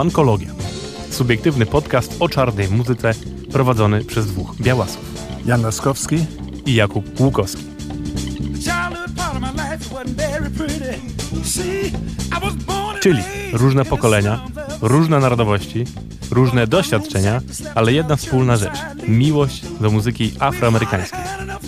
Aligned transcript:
Funkologia. 0.00 0.48
Subiektywny 1.10 1.66
podcast 1.66 2.16
o 2.20 2.28
czarnej 2.28 2.68
muzyce 2.68 3.14
prowadzony 3.52 4.04
przez 4.04 4.26
dwóch 4.26 4.56
białasów. 4.60 5.04
Jan 5.46 5.62
Laskowski 5.62 6.24
i 6.66 6.74
Jakub 6.74 7.20
Łukowski. 7.20 7.64
Czyli 13.00 13.22
różne 13.52 13.84
pokolenia, 13.84 14.40
różne 14.80 15.18
narodowości, 15.18 15.84
różne 16.30 16.66
doświadczenia, 16.66 17.40
ale 17.74 17.92
jedna 17.92 18.16
wspólna 18.16 18.56
rzecz. 18.56 18.78
Miłość 19.08 19.64
do 19.80 19.90
muzyki 19.90 20.32
afroamerykańskiej. 20.38 21.20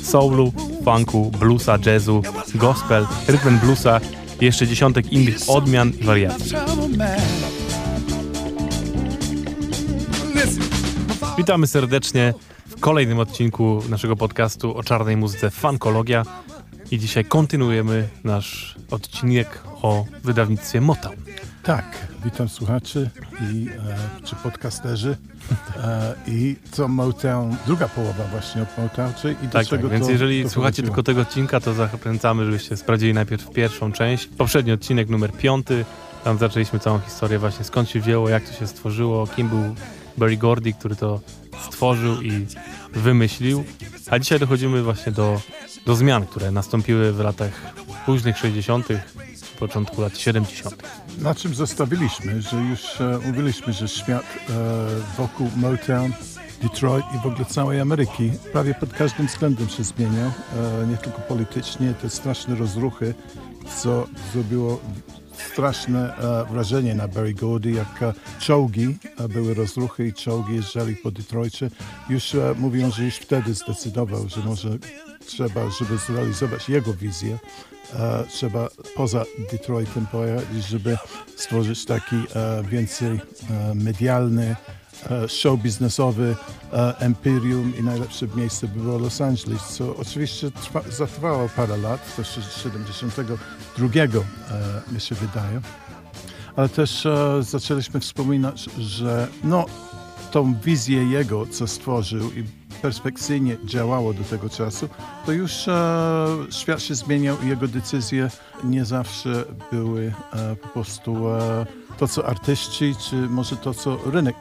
Soulu, 0.02 0.52
funku, 0.84 1.30
bluesa, 1.38 1.78
jazzu, 1.86 2.22
gospel, 2.54 3.06
rytm 3.28 3.58
bluesa 3.58 4.00
i 4.40 4.44
jeszcze 4.44 4.66
dziesiątek 4.66 5.12
innych 5.12 5.36
odmian 5.48 5.92
i 6.00 6.04
wariacji. 6.04 6.52
Witamy 11.36 11.66
serdecznie 11.66 12.34
w 12.66 12.80
kolejnym 12.80 13.18
odcinku 13.18 13.82
naszego 13.88 14.16
podcastu 14.16 14.76
o 14.76 14.82
czarnej 14.82 15.16
muzyce 15.16 15.50
Funkologia. 15.50 16.24
I 16.90 16.98
dzisiaj 16.98 17.24
kontynuujemy 17.24 18.08
nasz 18.24 18.76
odcinek 18.90 19.62
o 19.82 20.04
wydawnictwie 20.24 20.80
Motown. 20.80 21.16
Tak, 21.62 21.84
witam 22.24 22.48
słuchaczy 22.48 23.10
i 23.52 23.68
e, 23.68 24.24
czy 24.24 24.36
podcasterzy 24.36 25.16
e, 25.76 26.14
i 26.26 26.56
co 26.72 26.88
Motown, 26.88 27.56
druga 27.66 27.88
połowa 27.88 28.24
właśnie 28.30 28.62
o 28.62 28.82
Motown, 28.82 29.12
czyli 29.22 29.34
i 29.42 29.46
do 29.46 29.52
tak, 29.52 29.66
czego 29.66 29.82
tak, 29.82 29.92
więc 29.92 30.06
to, 30.06 30.12
jeżeli 30.12 30.42
to 30.42 30.50
słuchacie 30.50 30.82
tylko 30.82 31.02
tego 31.02 31.20
odcinka, 31.20 31.60
to 31.60 31.74
zachęcamy, 31.74 32.44
żebyście 32.44 32.76
sprawdzili 32.76 33.14
najpierw 33.14 33.50
pierwszą 33.50 33.92
część. 33.92 34.26
Poprzedni 34.26 34.72
odcinek 34.72 35.08
numer 35.08 35.32
piąty, 35.32 35.84
tam 36.24 36.38
zaczęliśmy 36.38 36.78
całą 36.78 36.98
historię 36.98 37.38
właśnie 37.38 37.64
skąd 37.64 37.88
się 37.88 38.00
wzięło, 38.00 38.28
jak 38.28 38.48
to 38.48 38.52
się 38.52 38.66
stworzyło, 38.66 39.26
kim 39.26 39.48
był 39.48 39.74
Barry 40.16 40.36
Gordy, 40.36 40.72
który 40.72 40.96
to 40.96 41.20
stworzył 41.70 42.22
i 42.22 42.46
wymyślił. 42.92 43.64
A 44.10 44.18
dzisiaj 44.18 44.38
dochodzimy 44.38 44.82
właśnie 44.82 45.12
do, 45.12 45.40
do 45.86 45.94
zmian, 45.94 46.26
które 46.26 46.50
nastąpiły 46.50 47.12
w 47.12 47.20
latach 47.20 47.74
późnych 48.06 48.38
60., 48.38 48.88
początku 49.58 50.00
lat 50.00 50.18
70. 50.18 50.82
Na 51.18 51.34
czym 51.34 51.54
zostawiliśmy, 51.54 52.42
że 52.42 52.56
już 52.56 53.00
e, 53.00 53.18
mówiliśmy, 53.26 53.72
że 53.72 53.88
świat 53.88 54.24
e, 54.24 54.52
wokół 55.16 55.50
Motown, 55.56 56.12
Detroit 56.62 57.04
i 57.14 57.18
w 57.18 57.26
ogóle 57.26 57.44
całej 57.44 57.80
Ameryki 57.80 58.30
prawie 58.52 58.74
pod 58.74 58.92
każdym 58.92 59.26
względem 59.26 59.68
się 59.68 59.84
zmieniał, 59.84 60.30
e, 60.30 60.86
nie 60.86 60.96
tylko 60.96 61.20
politycznie, 61.20 61.94
te 61.94 62.10
straszne 62.10 62.54
rozruchy, 62.54 63.14
co 63.82 64.06
zrobiło 64.32 64.80
straszne 65.52 66.16
e, 66.16 66.52
wrażenie 66.52 66.94
na 66.94 67.08
Barry 67.08 67.34
Gordy, 67.34 67.70
jak 67.70 68.02
e, 68.02 68.12
czołgi, 68.40 68.96
e, 69.18 69.28
były 69.28 69.54
rozruchy 69.54 70.06
i 70.06 70.12
czołgi 70.12 70.54
jeżdżali 70.54 70.96
po 70.96 71.10
Detroitie. 71.10 71.70
Już 72.08 72.36
mówią, 72.58 72.90
że 72.90 73.04
już 73.04 73.16
wtedy 73.16 73.54
zdecydował, 73.54 74.28
że 74.28 74.40
może 74.40 74.68
trzeba, 75.26 75.70
żeby 75.70 75.98
zrealizować 75.98 76.68
jego 76.68 76.94
wizję, 76.94 77.38
trzeba 78.28 78.68
poza 78.96 79.24
Detroitem 79.50 80.06
pojechać, 80.06 80.64
żeby 80.68 80.96
stworzyć 81.36 81.84
taki 81.84 82.16
więcej 82.70 83.20
medialny, 83.74 84.56
show 85.28 85.60
biznesowy, 85.60 86.36
e, 86.72 86.98
Empirium 86.98 87.72
i 87.78 87.82
najlepsze 87.82 88.26
miejsce 88.36 88.68
było 88.68 88.98
Los 88.98 89.20
Angeles, 89.20 89.62
co 89.62 89.96
oczywiście 89.96 90.50
trwa, 90.50 90.82
zatrwało 90.90 91.48
parę 91.56 91.76
lat, 91.76 92.16
to 92.16 92.24
72 92.24 93.86
e, 93.86 94.92
mi 94.92 95.00
się 95.00 95.14
wydaje. 95.14 95.60
Ale 96.56 96.68
też 96.68 97.06
e, 97.06 97.42
zaczęliśmy 97.42 98.00
wspominać, 98.00 98.64
że 98.78 99.28
no, 99.44 99.66
tą 100.30 100.54
wizję 100.54 101.04
jego, 101.04 101.46
co 101.46 101.66
stworzył 101.66 102.32
i 102.32 102.44
perspekcyjnie 102.82 103.56
działało 103.64 104.14
do 104.14 104.24
tego 104.24 104.50
czasu, 104.50 104.88
to 105.26 105.32
już 105.32 105.68
e, 105.68 106.26
świat 106.50 106.82
się 106.82 106.94
zmieniał 106.94 107.36
i 107.44 107.48
jego 107.48 107.68
decyzje 107.68 108.30
nie 108.64 108.84
zawsze 108.84 109.44
były 109.72 110.12
e, 110.32 110.56
po 110.56 110.68
prostu 110.68 111.28
e, 111.28 111.66
to, 111.98 112.08
co 112.08 112.26
artyści, 112.26 112.94
czy 113.08 113.16
może 113.16 113.56
to, 113.56 113.74
co 113.74 113.98
rynek, 114.06 114.36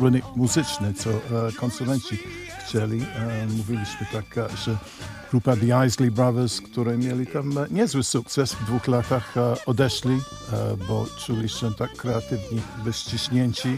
rynek 0.00 0.24
muzyczny, 0.36 0.94
co 0.94 1.10
e, 1.10 1.52
konsumenci 1.52 2.18
chcieli. 2.60 3.02
E, 3.02 3.46
mówiliśmy 3.46 4.06
tak, 4.12 4.38
e, 4.38 4.56
że 4.56 4.76
grupa 5.30 5.56
The 5.56 5.86
Isley 5.86 6.10
Brothers, 6.10 6.60
które 6.60 6.98
mieli 6.98 7.26
tam 7.26 7.58
e, 7.58 7.66
niezły 7.70 8.02
sukces 8.02 8.52
w 8.52 8.64
dwóch 8.64 8.88
latach, 8.88 9.36
e, 9.36 9.54
odeszli, 9.66 10.20
e, 10.52 10.76
bo 10.88 11.06
czuli 11.26 11.48
się 11.48 11.74
tak 11.74 11.92
kreatywni, 11.96 12.60
wyściśnięci 12.84 13.68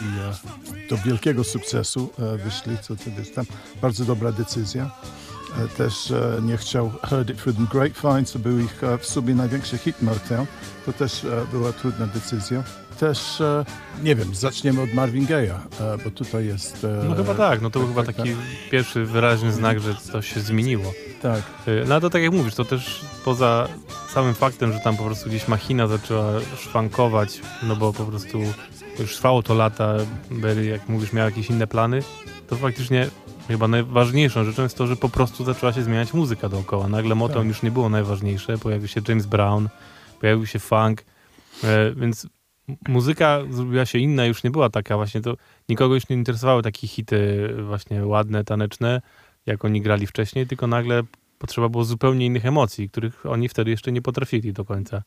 i 0.00 0.88
do 0.90 0.96
wielkiego 0.96 1.44
sukcesu 1.44 2.10
wyszli, 2.44 2.78
co 2.82 2.96
to 2.96 3.10
jest 3.18 3.34
tam 3.34 3.44
bardzo 3.82 4.04
dobra 4.04 4.32
decyzja. 4.32 4.90
Też 5.76 6.10
e, 6.10 6.38
nie 6.42 6.56
chciał 6.56 6.92
Heard 7.02 7.30
It 7.30 7.42
Through 7.42 7.56
the 7.56 7.78
Grapevine, 7.78 8.24
co 8.24 8.38
był 8.38 8.58
ich 8.58 8.84
e, 8.84 8.98
w 8.98 9.06
sobie 9.06 9.34
największy 9.34 9.78
hit 9.78 10.02
Motown. 10.02 10.46
To 10.86 10.92
też 10.92 11.24
e, 11.24 11.28
była 11.52 11.72
trudna 11.72 12.06
decyzja. 12.06 12.62
Też, 12.98 13.42
nie 14.02 14.14
wiem, 14.14 14.34
zaczniemy 14.34 14.82
od 14.82 14.94
Marvin 14.94 15.26
Gaye'a, 15.26 15.58
bo 16.04 16.10
tutaj 16.10 16.46
jest... 16.46 16.86
No 17.08 17.14
chyba 17.14 17.34
tak, 17.34 17.62
no 17.62 17.70
to 17.70 17.78
był 17.78 17.88
chyba 17.88 18.02
tak, 18.02 18.16
taki 18.16 18.30
pierwszy 18.70 19.04
wyraźny 19.04 19.52
znak, 19.52 19.80
że 19.80 19.94
coś 19.94 20.34
się 20.34 20.40
zmieniło. 20.40 20.92
Tak, 21.22 21.42
No 21.86 21.94
ale 21.94 22.00
to 22.00 22.10
tak 22.10 22.22
jak 22.22 22.32
mówisz, 22.32 22.54
to 22.54 22.64
też 22.64 23.00
poza 23.24 23.68
samym 24.14 24.34
faktem, 24.34 24.72
że 24.72 24.78
tam 24.78 24.96
po 24.96 25.04
prostu 25.04 25.28
gdzieś 25.28 25.48
machina 25.48 25.86
zaczęła 25.86 26.32
szwankować, 26.58 27.40
no 27.62 27.76
bo 27.76 27.92
po 27.92 28.04
prostu 28.04 28.38
już 28.98 29.16
trwało 29.16 29.42
to 29.42 29.54
lata, 29.54 29.94
Berry, 30.30 30.64
jak 30.64 30.88
mówisz, 30.88 31.12
miał 31.12 31.24
jakieś 31.24 31.50
inne 31.50 31.66
plany, 31.66 32.02
to 32.48 32.56
faktycznie 32.56 33.10
chyba 33.48 33.68
najważniejszą 33.68 34.44
rzeczą 34.44 34.62
jest 34.62 34.78
to, 34.78 34.86
że 34.86 34.96
po 34.96 35.08
prostu 35.08 35.44
zaczęła 35.44 35.72
się 35.72 35.82
zmieniać 35.82 36.14
muzyka 36.14 36.48
dookoła. 36.48 36.88
Nagle 36.88 37.14
Motown 37.14 37.38
Tak. 37.42 37.48
już 37.48 37.62
nie 37.62 37.70
było 37.70 37.88
najważniejsze, 37.88 38.58
pojawił 38.58 38.88
się 38.88 39.00
James 39.08 39.26
Brown, 39.26 39.68
pojawił 40.20 40.46
się 40.46 40.58
funk, 40.58 41.04
e, 41.64 41.92
więc 41.96 42.26
muzyka 42.88 43.40
zrobiła 43.50 43.86
się 43.86 43.98
inna, 43.98 44.26
już 44.26 44.44
nie 44.44 44.50
była 44.50 44.70
taka 44.70 44.96
właśnie, 44.96 45.20
to 45.20 45.36
nikogo 45.68 45.94
już 45.94 46.08
nie 46.08 46.16
interesowały 46.16 46.62
takie 46.62 46.86
hity 46.86 47.50
właśnie 47.66 48.06
ładne, 48.06 48.44
taneczne, 48.44 49.02
jak 49.46 49.64
oni 49.64 49.82
grali 49.82 50.06
wcześniej, 50.06 50.46
tylko 50.46 50.66
nagle 50.66 51.02
potrzeba 51.38 51.68
było 51.68 51.84
zupełnie 51.84 52.26
innych 52.26 52.46
emocji, 52.46 52.90
których 52.90 53.26
oni 53.26 53.48
wtedy 53.48 53.70
jeszcze 53.70 53.92
nie 53.92 54.02
potrafili 54.02 54.52
do 54.52 54.64
końca 54.64 55.02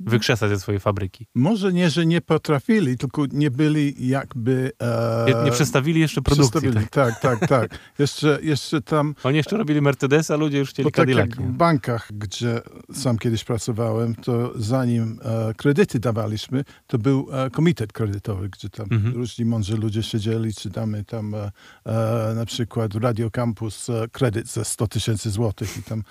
wykrzesać 0.00 0.50
ze 0.50 0.60
swojej 0.60 0.80
fabryki. 0.80 1.26
może 1.34 1.72
nie, 1.72 1.90
że 1.90 2.06
nie 2.06 2.20
potrafili, 2.20 2.96
tylko 2.96 3.24
nie 3.32 3.50
byli 3.50 4.08
jakby... 4.08 4.72
E, 4.82 5.26
Nie, 5.28 5.44
nie 5.44 5.50
przestawili 5.52 6.00
jeszcze 6.00 6.22
produkcji. 6.22 6.60
przestawili. 6.60 6.86
Tak. 6.90 7.20
Tak, 7.20 7.38
tak, 7.40 7.48
tak. 7.48 7.78
Jeszcze, 7.98 8.38
jeszcze 8.42 8.82
tam 8.82 9.14
Oni 9.24 9.36
jeszcze 9.36 9.56
robili 9.56 9.80
Mercedesa, 9.82 10.36
ludzie 10.36 10.58
już 10.58 10.70
chcieli 10.70 10.86
tak 10.90 10.96
Cadillac. 10.96 11.28
jak 11.30 11.42
w 11.42 11.50
bankach, 11.52 12.08
gdzie 12.14 12.60
sam 12.92 13.18
kiedyś 13.18 13.44
pracowałem, 13.44 14.14
to 14.14 14.52
zanim 14.56 15.18
e, 15.22 15.54
kredyty 15.54 15.98
dawaliśmy, 16.00 16.64
to 16.86 16.98
był 16.98 17.28
e, 17.32 17.50
komitet 17.50 17.92
kredytowy, 17.92 18.48
gdzie 18.48 18.70
tam 18.70 18.86
Mhm. 18.90 19.14
różni 19.14 19.44
mądrzy 19.44 19.76
ludzie 19.76 20.02
siedzieli, 20.02 20.54
czy 20.54 20.70
damy 20.70 21.04
tam 21.04 21.34
e, 21.34 21.50
e, 21.86 22.32
na 22.34 22.46
przykład 22.46 22.94
Radio 22.94 23.30
Campus 23.30 23.90
e, 23.90 24.06
kredyt 24.12 24.46
za 24.46 24.64
100 24.64 24.86
tysięcy 24.86 25.30
złotych 25.30 25.76
i 25.76 25.82
tam 25.82 26.02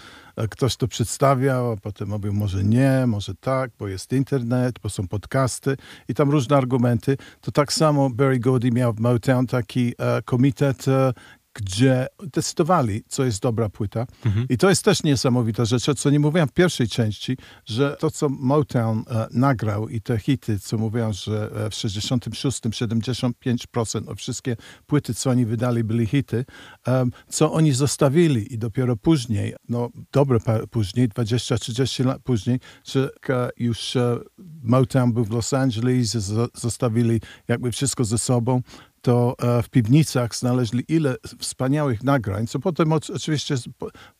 ktoś 0.49 0.75
to 0.75 0.87
przedstawiał, 0.87 1.71
a 1.71 1.77
potem 1.77 2.09
mówił 2.09 2.33
może 2.33 2.63
nie, 2.63 3.03
może 3.07 3.35
tak, 3.35 3.71
bo 3.79 3.87
jest 3.87 4.13
internet, 4.13 4.79
bo 4.83 4.89
są 4.89 5.07
podcasty 5.07 5.77
i 6.07 6.13
tam 6.13 6.31
różne 6.31 6.57
argumenty. 6.57 7.17
To 7.41 7.51
tak 7.51 7.73
samo 7.73 8.09
Barry 8.09 8.39
Gordy 8.39 8.71
miał 8.71 8.93
w 8.93 8.99
Motown 8.99 9.47
taki 9.47 9.93
e, 9.97 10.21
komitet, 10.21 10.87
e, 10.87 11.13
gdzie 11.61 12.07
decydowali, 12.33 13.03
co 13.07 13.25
jest 13.25 13.41
dobra 13.41 13.69
płyta. 13.69 14.07
Mhm. 14.25 14.45
I 14.49 14.57
to 14.57 14.69
jest 14.69 14.83
też 14.83 15.03
niesamowita 15.03 15.65
rzecz, 15.65 15.85
co 15.97 16.09
nie 16.09 16.19
mówiłem 16.19 16.47
w 16.47 16.53
pierwszej 16.53 16.87
części, 16.87 17.37
że 17.65 17.97
to, 17.99 18.11
co 18.11 18.29
Motown 18.29 19.03
e, 19.07 19.27
nagrał 19.31 19.89
i 19.89 20.01
te 20.01 20.19
hity, 20.19 20.59
co 20.59 20.77
mówią, 20.77 21.13
że 21.13 21.49
e, 21.65 21.69
w 21.69 21.75
66 21.75 22.61
75% 22.61 24.09
od 24.09 24.17
wszystkie 24.17 24.55
płyty, 24.85 25.13
co 25.13 25.29
oni 25.29 25.45
wydali, 25.45 25.83
byli 25.83 26.05
hity, 26.05 26.45
em, 26.85 27.11
co 27.29 27.53
oni 27.53 27.71
zostawili 27.71 28.53
i 28.53 28.57
dopiero 28.57 28.95
później, 28.95 29.55
no 29.69 29.89
dobre 30.11 30.39
później, 30.71 31.09
20-30 31.09 32.05
lat 32.05 32.21
później, 32.23 32.59
że 32.83 33.09
e, 33.29 33.49
już 33.57 33.95
e, 33.95 34.19
Motown 34.63 35.13
był 35.13 35.25
w 35.25 35.31
Los 35.31 35.53
Angeles, 35.53 36.17
zostawili 36.53 37.21
jakby 37.47 37.71
wszystko 37.71 38.03
ze 38.05 38.17
sobą, 38.17 38.61
to 39.07 39.35
e, 39.41 39.63
w 39.63 39.69
piwnicach 39.69 40.35
znaleźli 40.35 40.83
ile 40.87 41.15
wspaniałych 41.39 42.03
nagrań, 42.03 42.47
co 42.47 42.59
potem 42.59 42.89
oc- 42.89 43.15
oczywiście 43.15 43.55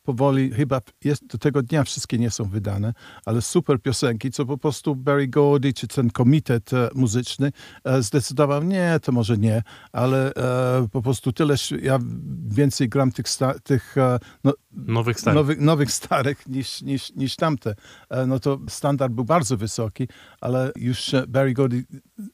powoli, 0.07 0.51
chyba 0.51 0.81
jest, 1.04 1.25
do 1.25 1.38
tego 1.38 1.62
dnia 1.63 1.83
wszystkie 1.83 2.18
nie 2.18 2.30
są 2.31 2.44
wydane, 2.44 2.94
ale 3.25 3.42
super 3.42 3.81
piosenki, 3.81 4.31
co 4.31 4.45
po 4.45 4.57
prostu 4.57 4.95
Barry 4.95 5.27
Gordy, 5.27 5.74
czy 5.74 5.88
ten 5.88 6.09
komitet 6.09 6.74
e, 6.74 6.89
muzyczny 6.95 7.51
e, 7.83 8.01
zdecydował, 8.01 8.63
nie, 8.63 9.00
to 9.04 9.12
może 9.12 9.38
nie, 9.38 9.63
ale 9.92 10.33
e, 10.33 10.88
po 10.92 11.01
prostu 11.01 11.33
tyle, 11.33 11.56
ja 11.81 12.00
więcej 12.48 12.89
gram 12.89 13.12
tych, 13.12 13.30
sta, 13.30 13.59
tych 13.59 13.98
e, 13.98 14.19
no, 14.44 14.54
Nowych 14.71 15.19
starych. 15.19 15.36
nowych, 15.36 15.59
nowych 15.59 15.92
starych 15.92 16.48
niż, 16.48 16.81
niż, 16.81 17.13
niż 17.15 17.36
tamte. 17.36 17.75
E, 18.10 18.25
No 18.25 18.39
to 18.39 18.60
standard 18.69 19.13
był 19.13 19.25
bardzo 19.25 19.57
wysoki, 19.57 20.07
ale 20.42 20.71
już 20.75 21.15
Barry 21.27 21.53
Gordy 21.53 21.86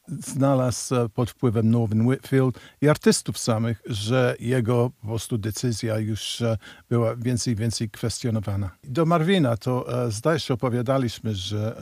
znalazł 0.07 0.95
e, 0.95 1.09
pod 1.09 1.29
wpływem 1.29 1.71
Norman 1.71 2.07
Whitfield 2.07 2.59
i 2.81 2.89
artystów 2.89 3.37
samych, 3.37 3.81
że 3.85 4.35
jego 4.39 4.89
po 5.01 5.07
prostu 5.07 5.37
decyzja 5.37 5.99
już 5.99 6.43
była 6.89 7.15
więcej 7.15 7.55
więcej 7.63 7.89
kwestionowana. 7.89 8.69
Do 8.83 9.05
Marvina 9.05 9.57
to 9.57 9.85
zdaje 10.09 10.39
się 10.39 10.53
opowiadaliśmy, 10.53 11.35
że 11.35 11.75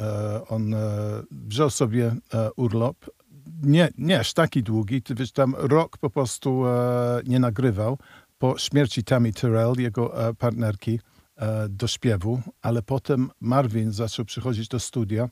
on 0.49 0.75
wziął 1.31 1.69
sobie 1.69 2.15
urlop 2.55 2.95
nie, 3.63 3.89
nie 3.97 4.19
aż 4.19 4.33
taki 4.33 4.63
długi, 4.63 5.01
ty 5.01 5.15
wiesz, 5.15 5.31
tam 5.31 5.55
rok 5.57 5.97
po 5.97 6.09
prostu 6.09 6.63
nie 7.27 7.39
nagrywał 7.39 7.97
po 8.37 8.57
śmierci 8.57 9.03
Tammy 9.03 9.33
Terrell, 9.33 9.73
jego 9.77 10.13
partnerki 10.37 10.99
do 11.69 11.87
śpiewu, 11.87 12.41
ale 12.61 12.81
potem 12.81 13.29
Marvin 13.39 13.91
zaczął 13.91 14.25
przychodzić 14.25 14.67
do 14.67 14.79
studia 14.79 15.29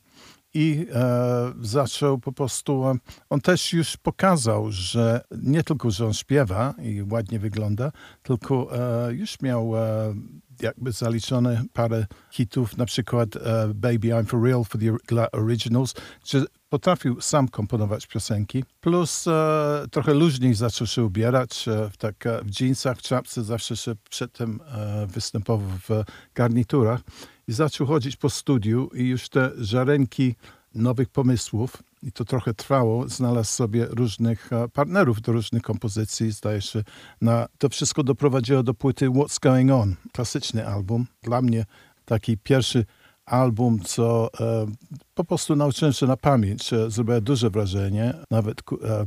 i 0.54 0.86
e, 0.92 1.52
zaczął 1.60 2.18
po 2.18 2.32
prostu, 2.32 2.84
e, 2.86 2.94
on 3.30 3.40
też 3.40 3.72
już 3.72 3.96
pokazał, 3.96 4.66
że 4.70 5.24
nie 5.42 5.62
tylko, 5.62 5.90
że 5.90 6.06
on 6.06 6.12
śpiewa 6.12 6.74
i 6.82 7.02
ładnie 7.10 7.38
wygląda, 7.38 7.92
tylko 8.22 8.78
e, 9.08 9.14
już 9.14 9.40
miał 9.40 9.76
e, 9.76 10.14
jakby 10.62 10.92
zaliczone 10.92 11.62
parę 11.72 12.06
hitów, 12.30 12.76
na 12.76 12.86
przykład 12.86 13.36
e, 13.36 13.68
Baby 13.74 14.08
I'm 14.08 14.26
For 14.26 14.42
Real 14.42 14.64
for 14.64 14.80
the 14.80 15.30
Originals, 15.32 15.94
że 16.24 16.44
potrafił 16.68 17.20
sam 17.20 17.48
komponować 17.48 18.06
piosenki, 18.06 18.64
plus 18.80 19.26
e, 19.26 19.84
trochę 19.90 20.14
luźniej 20.14 20.54
zaczął 20.54 20.86
się 20.86 21.04
ubierać, 21.04 21.66
w, 21.92 21.96
tak, 21.96 22.24
w 22.44 22.60
jeansach, 22.60 23.02
czapce, 23.02 23.44
zawsze 23.44 23.76
się 23.76 23.94
przedtem 24.10 24.60
występował 25.06 25.68
w 25.88 26.04
garniturach 26.34 27.00
i 27.48 27.52
zaczął 27.52 27.86
chodzić 27.86 28.16
po 28.16 28.30
studiu 28.30 28.90
i 28.94 29.08
już 29.08 29.28
te 29.28 29.50
żarenki 29.58 30.34
nowych 30.74 31.08
pomysłów, 31.08 31.82
i 32.02 32.12
to 32.12 32.24
trochę 32.24 32.54
trwało, 32.54 33.08
znalazł 33.08 33.52
sobie 33.52 33.86
różnych 33.86 34.52
e, 34.52 34.68
partnerów 34.68 35.20
do 35.20 35.32
różnych 35.32 35.62
kompozycji, 35.62 36.30
zdaje 36.30 36.60
się. 36.60 36.82
Na, 37.20 37.48
to 37.58 37.68
wszystko 37.68 38.02
doprowadziło 38.02 38.62
do 38.62 38.74
płyty 38.74 39.08
What's 39.08 39.40
Going 39.40 39.70
On, 39.70 39.96
klasyczny 40.12 40.66
album. 40.66 41.06
Dla 41.22 41.42
mnie 41.42 41.64
taki 42.04 42.38
pierwszy 42.38 42.84
album, 43.26 43.80
co 43.80 44.30
e, 44.40 44.66
po 45.14 45.24
prostu 45.24 45.56
nauczyłem 45.56 45.92
się 45.92 46.06
na 46.06 46.16
pamięć. 46.16 46.70
Zrobiło 46.88 47.20
duże 47.20 47.50
wrażenie. 47.50 48.14
Nawet 48.30 48.60
e, 48.84 49.04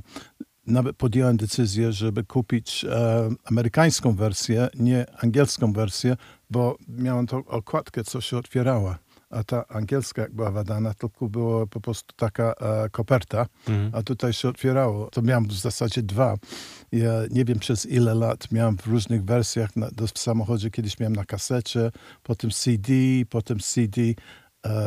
nawet 0.67 0.97
podjąłem 0.97 1.37
decyzję, 1.37 1.91
żeby 1.91 2.23
kupić 2.23 2.85
e, 2.85 3.29
amerykańską 3.45 4.15
wersję, 4.15 4.67
nie 4.79 5.05
angielską 5.23 5.73
wersję, 5.73 6.17
bo 6.49 6.77
miałem 6.87 7.27
tą 7.27 7.45
okładkę, 7.45 8.03
co 8.03 8.21
się 8.21 8.37
otwierała. 8.37 8.97
A 9.33 9.43
ta 9.43 9.67
angielska, 9.67 10.21
jak 10.21 10.33
była 10.33 10.51
wadana, 10.51 10.93
tylko 10.93 11.29
była 11.29 11.67
po 11.67 11.81
prostu 11.81 12.13
taka 12.15 12.53
e, 12.53 12.89
koperta, 12.89 13.45
mhm. 13.67 13.91
a 13.95 14.03
tutaj 14.03 14.33
się 14.33 14.49
otwierało. 14.49 15.09
To 15.09 15.21
miałem 15.21 15.47
w 15.47 15.53
zasadzie 15.53 16.03
dwa. 16.03 16.35
Ja 16.91 17.11
nie 17.29 17.45
wiem 17.45 17.59
przez 17.59 17.85
ile 17.85 18.15
lat 18.15 18.51
miałem 18.51 18.77
w 18.77 18.87
różnych 18.87 19.25
wersjach 19.25 19.75
na, 19.75 19.87
w 20.13 20.19
samochodzie. 20.19 20.71
Kiedyś 20.71 20.99
miałem 20.99 21.15
na 21.15 21.25
kasecie, 21.25 21.91
potem 22.23 22.51
CD, 22.51 22.93
potem 23.29 23.59
CD 23.59 24.01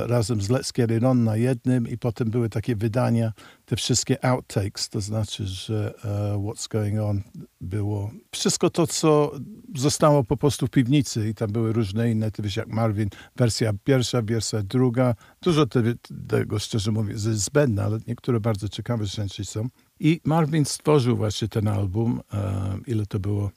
razem 0.06 0.40
z 0.40 0.49
Let's 0.49 0.73
Get 0.73 0.90
It 0.90 1.05
On 1.05 1.25
na 1.25 1.37
jednym 1.37 1.88
i 1.88 1.99
potem 1.99 2.31
były 2.31 2.49
takie 2.49 2.76
wydania, 2.76 3.32
te 3.64 3.76
wszystkie 3.76 4.25
outtakes, 4.25 4.88
to 4.88 5.00
znaczy, 5.00 5.46
że 5.46 5.94
uh, 5.96 6.02
What's 6.44 6.69
Going 6.69 7.00
On 7.00 7.23
było 7.61 8.11
wszystko 8.31 8.70
to, 8.70 8.87
co 8.87 9.32
zostało 9.75 10.25
po 10.25 10.37
prostu 10.37 10.67
w 10.67 10.70
piwnicy 10.70 11.28
i 11.28 11.34
tam 11.34 11.52
były 11.52 11.73
różne 11.73 12.11
inne, 12.11 12.31
ty 12.31 12.43
wiesz, 12.43 12.56
jak 12.56 12.69
Marvin, 12.69 13.08
wersja 13.37 13.73
pierwsza, 13.84 14.23
wersja 14.23 14.62
druga, 14.62 15.14
dużo 15.43 15.67
te, 15.67 15.82
tego, 16.28 16.58
szczerze 16.58 16.93
mówiąc, 16.93 17.25
jest 17.25 17.40
zbędne, 17.40 17.84
ale 17.84 17.99
niektóre 18.06 18.40
bardzo 18.40 18.69
ciekawe 18.69 19.06
rzeczy 19.06 19.44
są. 19.44 19.69
I 20.00 20.20
Marvin 20.25 20.64
stworzył 20.64 21.17
właśnie 21.17 21.49
ten 21.49 21.69
album, 21.69 22.20
uh, 22.32 22.88
ile 22.88 23.06
to 23.06 23.19
było? 23.19 23.50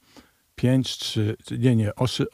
Pięć, 0.56 0.98
czy, 0.98 1.38
nie, 1.60 1.76
nie, 1.76 1.96
osiem, 1.96 2.28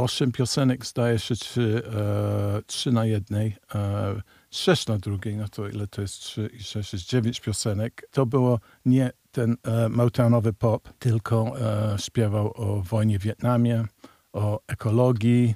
osiem 0.00 0.32
piosenek 0.32 0.86
zdaje 0.86 1.18
się 1.18 1.34
e, 1.34 2.62
trzy 2.66 2.92
na 2.92 3.06
jednej, 3.06 3.56
e, 3.74 4.22
sześć 4.50 4.86
na 4.86 4.98
drugiej, 4.98 5.36
no 5.36 5.48
to 5.48 5.68
ile 5.68 5.86
to 5.86 6.02
jest 6.02 6.20
trzy 6.20 6.50
i 6.52 6.62
sześć, 6.62 6.92
jest 6.92 7.04
dziewięć 7.04 7.40
piosenek. 7.40 8.08
To 8.10 8.26
było 8.26 8.60
nie 8.84 9.10
ten 9.32 9.56
e, 9.62 9.88
Motownowy 9.88 10.52
pop, 10.52 10.88
tylko 10.98 11.52
e, 11.60 11.98
śpiewał 11.98 12.52
o 12.54 12.82
wojnie 12.82 13.18
w 13.18 13.22
Wietnamie, 13.22 13.84
o 14.32 14.60
ekologii, 14.66 15.54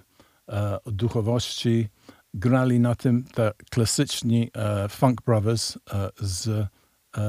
e, 0.49 0.79
o 0.85 0.91
duchowości. 0.91 1.89
Grali 2.35 2.81
na 2.81 2.95
tym 2.95 3.25
te 3.25 3.53
klasyczni 3.71 4.51
e, 4.55 4.89
Funk 4.89 5.23
Brothers 5.23 5.77
e, 5.77 6.11
z 6.21 6.67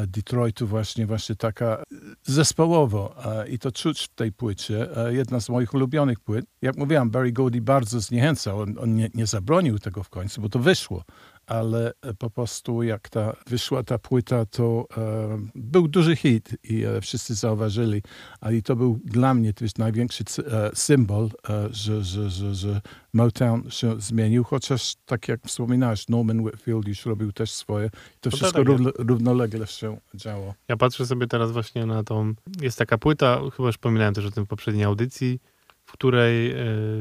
Detroitu 0.08 0.68
właśnie, 0.68 1.06
właśnie 1.06 1.36
taka 1.36 1.84
zespołowo 2.24 3.16
e, 3.26 3.48
i 3.50 3.60
to 3.60 3.72
czuć 3.72 4.04
w 4.04 4.16
tej 4.16 4.32
płycie. 4.32 5.06
E, 5.08 5.14
jedna 5.14 5.40
z 5.40 5.50
moich 5.50 5.74
ulubionych 5.74 6.20
płyt. 6.20 6.46
Jak 6.62 6.78
mówiłam, 6.78 7.10
Barry 7.10 7.32
Gordy 7.32 7.62
bardzo 7.62 8.00
zniechęcał. 8.00 8.60
On, 8.60 8.76
on 8.80 8.96
nie, 8.96 9.10
nie 9.14 9.26
zabronił 9.26 9.80
tego 9.80 10.04
w 10.04 10.10
końcu, 10.10 10.42
bo 10.42 10.50
to 10.50 10.60
wyszło 10.60 11.04
ale 11.47 11.94
po 12.18 12.30
prostu 12.30 12.83
jak 12.83 13.09
ta 13.09 13.36
wyszła 13.47 13.83
ta 13.83 14.00
płyta, 14.00 14.45
to 14.45 14.88
e, 14.97 15.38
był 15.56 15.88
duży 15.88 16.15
hit 16.15 16.50
i 16.63 16.83
e, 16.83 17.01
wszyscy 17.01 17.36
zauważyli, 17.36 18.01
ale 18.42 18.62
to 18.62 18.75
był 18.75 19.00
dla 19.06 19.33
mnie 19.33 19.53
jest 19.62 19.80
największy 19.80 20.24
e, 20.24 20.71
symbol, 20.74 21.30
e, 21.50 21.68
że, 21.71 22.03
że, 22.03 22.30
że, 22.30 22.56
że 22.56 22.81
Motown 23.13 23.69
się 23.69 24.01
zmienił, 24.01 24.44
chociaż 24.44 24.95
tak 25.06 25.27
jak 25.27 25.42
wspominałeś, 25.47 26.07
Norman 26.07 26.39
Whitfield 26.39 26.88
już 26.88 27.06
robił 27.06 27.31
też 27.31 27.51
swoje. 27.51 27.89
To, 27.89 28.30
to 28.30 28.38
wszystko 28.38 28.59
tak 28.59 28.68
równo, 28.68 28.92
równolegle 28.97 29.68
się 29.68 29.97
działo. 30.13 30.53
Ja 30.68 30.77
patrzę 30.77 31.06
sobie 31.06 31.27
teraz 31.27 31.51
właśnie 31.51 31.86
na 31.86 32.03
tą, 32.03 32.33
jest 32.62 32.77
taka 32.77 32.97
płyta, 32.97 33.42
chyba 33.57 33.68
już 33.68 33.75
wspominałem 33.75 34.13
też 34.13 34.25
o 34.25 34.31
tym 34.31 34.45
w 34.45 34.47
poprzedniej 34.47 34.83
audycji, 34.83 35.39
w 35.86 35.92
której 35.92 36.51
e, 36.51 36.56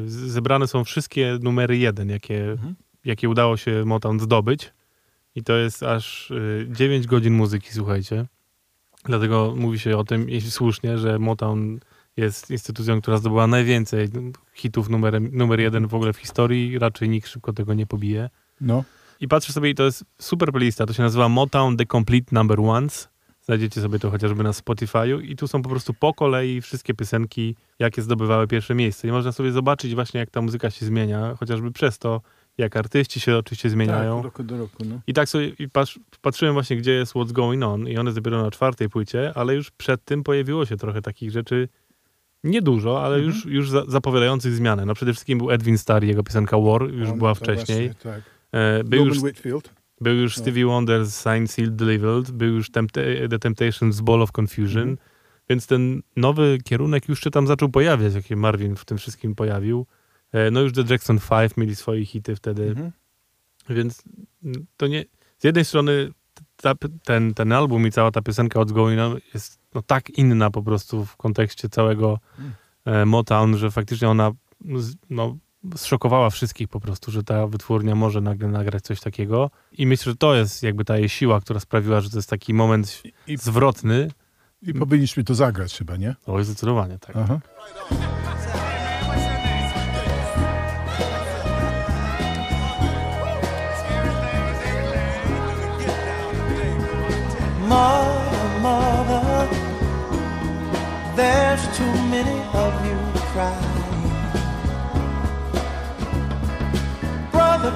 zebrane 0.07 0.67
są 0.67 0.85
wszystkie 0.85 1.39
numery 1.43 1.77
jeden, 1.77 2.09
jakie 2.09 2.51
mhm 2.51 2.75
jakie 3.05 3.29
udało 3.29 3.57
się 3.57 3.85
Motown 3.85 4.21
zdobyć. 4.21 4.73
I 5.35 5.43
to 5.43 5.57
jest 5.57 5.83
aż 5.83 6.33
9 6.69 7.05
y, 7.05 7.09
godzin 7.09 7.35
muzyki, 7.35 7.69
słuchajcie. 7.73 8.27
Dlatego 9.05 9.55
mówi 9.57 9.79
się 9.79 9.97
o 9.97 10.05
tym, 10.05 10.29
jeśli 10.29 10.51
słusznie, 10.51 10.99
że 10.99 11.19
Motown 11.19 11.79
jest 12.17 12.51
instytucją, 12.51 13.01
która 13.01 13.17
zdobyła 13.17 13.47
najwięcej 13.47 14.09
hitów 14.55 14.89
numerem, 14.89 15.31
numer 15.33 15.61
jeden 15.61 15.87
w 15.87 15.95
ogóle 15.95 16.13
w 16.13 16.17
historii. 16.17 16.79
Raczej 16.79 17.09
nikt 17.09 17.29
szybko 17.29 17.53
tego 17.53 17.75
nie 17.75 17.87
pobije. 17.87 18.31
No. 18.61 18.85
I 19.21 19.29
patrzę 19.29 19.53
sobie 19.53 19.71
i 19.71 19.75
to 19.75 19.85
jest 19.85 20.05
super 20.21 20.53
playlista. 20.53 20.87
To 20.87 20.93
się 20.93 21.03
nazywa 21.03 21.29
Motown 21.29 21.77
The 21.77 21.87
Complete 21.87 22.27
Number 22.33 22.61
Ones. 22.61 23.09
Znajdziecie 23.43 23.81
sobie 23.81 23.99
to 23.99 24.11
chociażby 24.11 24.43
na 24.43 24.51
Spotify'u 24.51 25.23
i 25.23 25.37
tu 25.37 25.49
są 25.49 25.63
po 25.63 25.69
prostu 25.69 25.95
po 25.95 26.15
kolei 26.15 26.61
wszystkie 26.61 26.95
piosenki, 26.95 27.57
jakie 27.79 28.03
zdobywały 28.03 28.47
pierwsze 28.47 28.75
miejsce. 28.75 29.09
I 29.09 29.13
można 29.13 29.33
sobie 29.33 29.53
zobaczyć 29.53 29.95
właśnie, 29.95 30.21
jak 30.21 30.31
ta 30.31 30.43
muzyka 30.43 30.71
się 30.71 30.87
zmienia, 30.87 31.35
chociażby 31.41 31.73
przez 31.73 31.99
to, 31.99 32.21
jak 32.59 32.77
artyści 32.77 33.21
się 33.21 33.37
oczywiście 33.37 33.71
zmieniają. 33.71 34.17
Tak, 34.17 34.25
roku 34.25 34.43
do 34.43 34.59
roku, 34.59 34.85
no. 34.85 35.01
I 35.07 35.15
tak 35.15 35.29
sobie 35.29 35.49
i 35.59 35.69
patrz, 35.69 35.99
patrzyłem 36.23 36.55
właśnie, 36.55 36.77
gdzie 36.77 36.93
jest 36.93 37.15
What's 37.15 37.33
Going 37.33 37.63
On 37.63 37.89
i 37.89 37.97
one 37.97 38.13
dopiero 38.13 38.43
na 38.43 38.51
czwartej 38.51 38.89
płycie, 38.89 39.33
ale 39.35 39.55
już 39.55 39.71
przed 39.71 40.05
tym 40.05 40.23
pojawiło 40.23 40.67
się 40.67 40.77
trochę 40.77 41.03
takich 41.03 41.31
rzeczy, 41.31 41.69
niedużo, 42.45 43.05
ale 43.05 43.17
mhm. 43.17 43.35
już, 43.35 43.47
już 43.47 43.71
za, 43.71 43.85
zapowiadających 43.89 44.55
zmianę. 44.55 44.87
No 44.87 44.95
przede 44.95 45.13
wszystkim 45.13 45.39
był 45.39 45.51
Edwin 45.51 45.79
Starr, 45.79 46.05
jego 46.05 46.23
piosenka 46.23 46.59
War 46.59 46.83
już 46.83 47.09
On, 47.09 47.19
była 47.19 47.35
wcześniej. 47.35 47.91
Właśnie, 47.91 48.13
tak. 48.13 48.23
e, 48.53 48.85
był, 48.85 49.07
już, 49.07 49.19
Whitfield. 49.19 49.71
był 50.01 50.15
już 50.15 50.37
no. 50.37 50.43
Stevie 50.43 50.67
Wonder 50.67 51.07
z 51.07 51.23
Signed, 51.23 51.51
Sealed, 51.51 51.77
Delivered, 51.77 52.31
był 52.31 52.55
już 52.55 52.71
Tempt 52.71 52.95
The 53.31 53.39
Temptations 53.39 54.01
Ball 54.01 54.23
of 54.23 54.31
Confusion, 54.39 54.89
mhm. 54.89 54.99
więc 55.49 55.67
ten 55.67 56.03
nowy 56.17 56.59
kierunek 56.65 57.09
już 57.09 57.21
się 57.21 57.31
tam 57.31 57.47
zaczął 57.47 57.69
pojawiać, 57.69 58.15
jaki 58.15 58.37
Marvin 58.37 58.77
w 58.77 58.85
tym 58.85 58.99
wszystkim 58.99 59.35
pojawił. 59.35 59.87
E, 60.35 60.51
no 60.51 60.61
już 60.61 60.73
The 60.73 60.85
Jackson 60.91 61.19
5 61.31 61.57
mieli 61.57 61.77
swoje 61.77 62.07
hity 62.07 62.37
wtedy, 62.37 62.63
mhm. 62.69 62.93
więc 63.71 64.03
to 64.77 64.87
nie... 64.87 65.05
Z 65.39 65.45
jednej 65.45 65.65
strony 65.65 66.11
ta, 66.57 66.75
ten, 67.05 67.35
ten 67.35 67.53
album 67.53 67.87
i 67.87 67.91
cała 67.91 68.11
ta 68.11 68.23
piosenka 68.23 68.61
od 68.61 68.73
Going 68.73 69.01
On 69.01 69.19
jest 69.35 69.59
no, 69.75 69.83
tak 69.83 70.11
inna 70.11 70.51
po 70.51 70.63
prostu 70.63 71.05
w 71.05 71.17
kontekście 71.17 71.69
całego 71.69 72.19
mm. 72.87 73.09
Motown, 73.09 73.57
że 73.57 73.71
faktycznie 73.71 74.09
ona 74.09 74.33
no, 75.11 75.37
zszokowała 75.77 76.31
wszystkich 76.31 76.69
po 76.69 76.81
prostu, 76.81 77.11
że 77.11 77.23
ta 77.23 77.47
wytwórnia 77.47 77.95
może 77.95 78.21
nagle 78.21 78.49
nagrać 78.49 78.83
coś 78.83 79.01
takiego. 79.01 79.51
I 79.73 79.87
myślę, 79.87 80.13
że 80.13 80.17
to 80.17 80.35
jest 80.35 80.63
jakby 80.63 80.85
ta 80.85 80.99
jej 80.99 81.09
siła, 81.09 81.41
która 81.41 81.61
sprawiła, 81.61 82.01
że 82.01 82.11
to 82.11 82.19
jest 82.19 82.31
taki 82.31 82.55
moment 82.55 83.03
I, 83.27 83.37
zwrotny. 83.37 84.11
I 84.63 84.75
powinniśmy 84.75 85.25
to 85.25 85.35
zagrać 85.35 85.79
chyba, 85.79 85.97
nie? 85.97 86.15
O, 86.27 86.45
zdecydowanie, 86.45 86.99
tak. 86.99 87.17
Aha. 87.17 87.41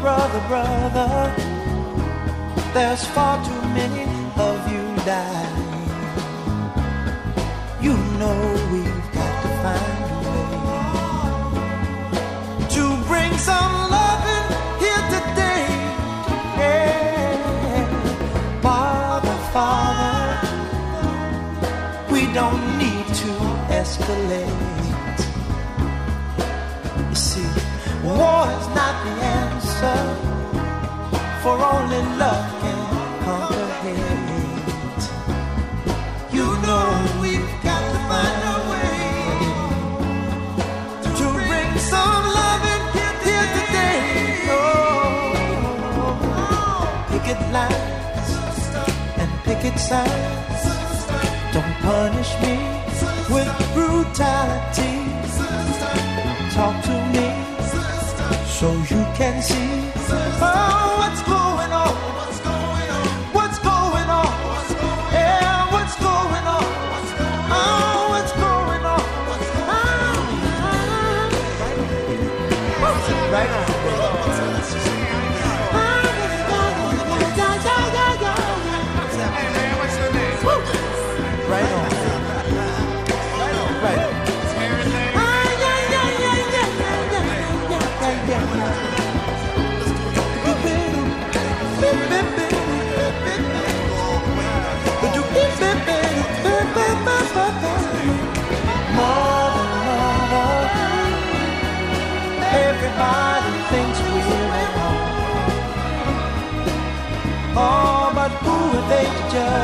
Brother, 0.01 0.41
brother, 0.47 1.35
there's 2.73 3.05
far 3.07 3.45
too 3.45 3.63
many 3.75 4.05
of 4.37 4.73
you 4.73 4.85
die. 5.05 5.51
You 7.81 7.97
know 8.19 8.39
we've 8.73 9.13
got 9.13 9.43
to 9.43 9.49
find 9.63 9.99
a 10.05 10.19
way 10.29 10.51
to 12.75 12.83
bring 13.09 13.33
some 13.39 13.91
loving 13.91 14.47
here 14.79 15.05
today. 15.15 15.67
Yeah. 16.59 17.87
Father, 18.63 19.37
Father, 19.53 20.23
we 22.13 22.21
don't 22.33 22.65
need 22.79 23.07
to 23.23 23.33
escalate. 23.81 24.67
You 27.11 27.15
see, 27.15 27.49
war 28.05 28.47
is 28.59 28.67
not 28.79 28.95
the 29.05 29.18
answer, 29.81 30.01
for 31.43 31.57
only 31.59 32.03
love 32.19 32.47
can 32.61 32.81
conquer 33.25 33.67
hate. 33.83 35.05
You 36.33 36.47
know 36.65 36.87
we've 37.21 37.53
got 37.63 37.83
to 37.93 37.99
find 38.11 38.43
a 38.55 38.59
way 38.71 38.99
to 41.19 41.27
bring 41.49 41.71
some 41.79 42.25
love 42.39 42.65
and 42.75 42.85
loving 42.97 43.19
here 43.25 43.49
today. 43.59 44.01
Oh, 44.51 44.61
picket 47.11 47.41
lines 47.53 48.31
and 49.21 49.31
picket 49.45 49.77
signs. 49.79 50.63
Don't 51.53 51.75
punish 51.83 52.33
me 52.43 52.57
with 53.31 53.51
brutality. 53.75 54.95
Talk 56.55 56.77
to 56.85 56.95
me 57.13 57.28
so 58.59 58.73
you 58.73 59.05
can 59.15 59.41
see 59.41 59.55
oh, 60.11 60.97
what's 60.99 61.23
going. 61.23 61.38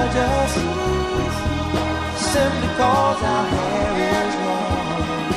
Judge 0.05 0.17
us? 0.17 0.55
Simply 2.33 2.69
cause 2.77 3.23
our 3.23 3.47
hair 3.47 3.93
is 4.13 4.35
long. 4.45 5.33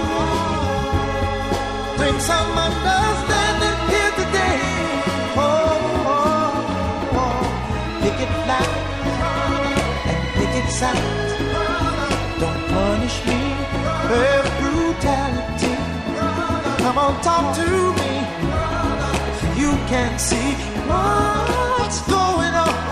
Bring 1.99 2.19
some 2.21 2.53
understanding 2.67 3.79
here 3.93 4.13
today. 4.21 4.61
Oh, 5.37 5.51
oh, 6.15 7.21
oh. 7.21 7.43
picket 8.03 8.33
line 8.51 8.77
and 10.11 10.23
picket 10.37 10.69
signs. 10.81 11.33
Don't 12.41 12.63
punish 12.69 13.17
me 13.27 13.41
with 14.11 14.47
brutality. 14.61 15.75
Come 16.83 16.99
on, 16.99 17.13
talk 17.23 17.45
to 17.57 17.67
me. 18.01 18.52
You 19.93 19.99
can 19.99 20.19
see 20.19 20.55
what's 20.89 22.01
going 22.09 22.55
on. 22.55 22.92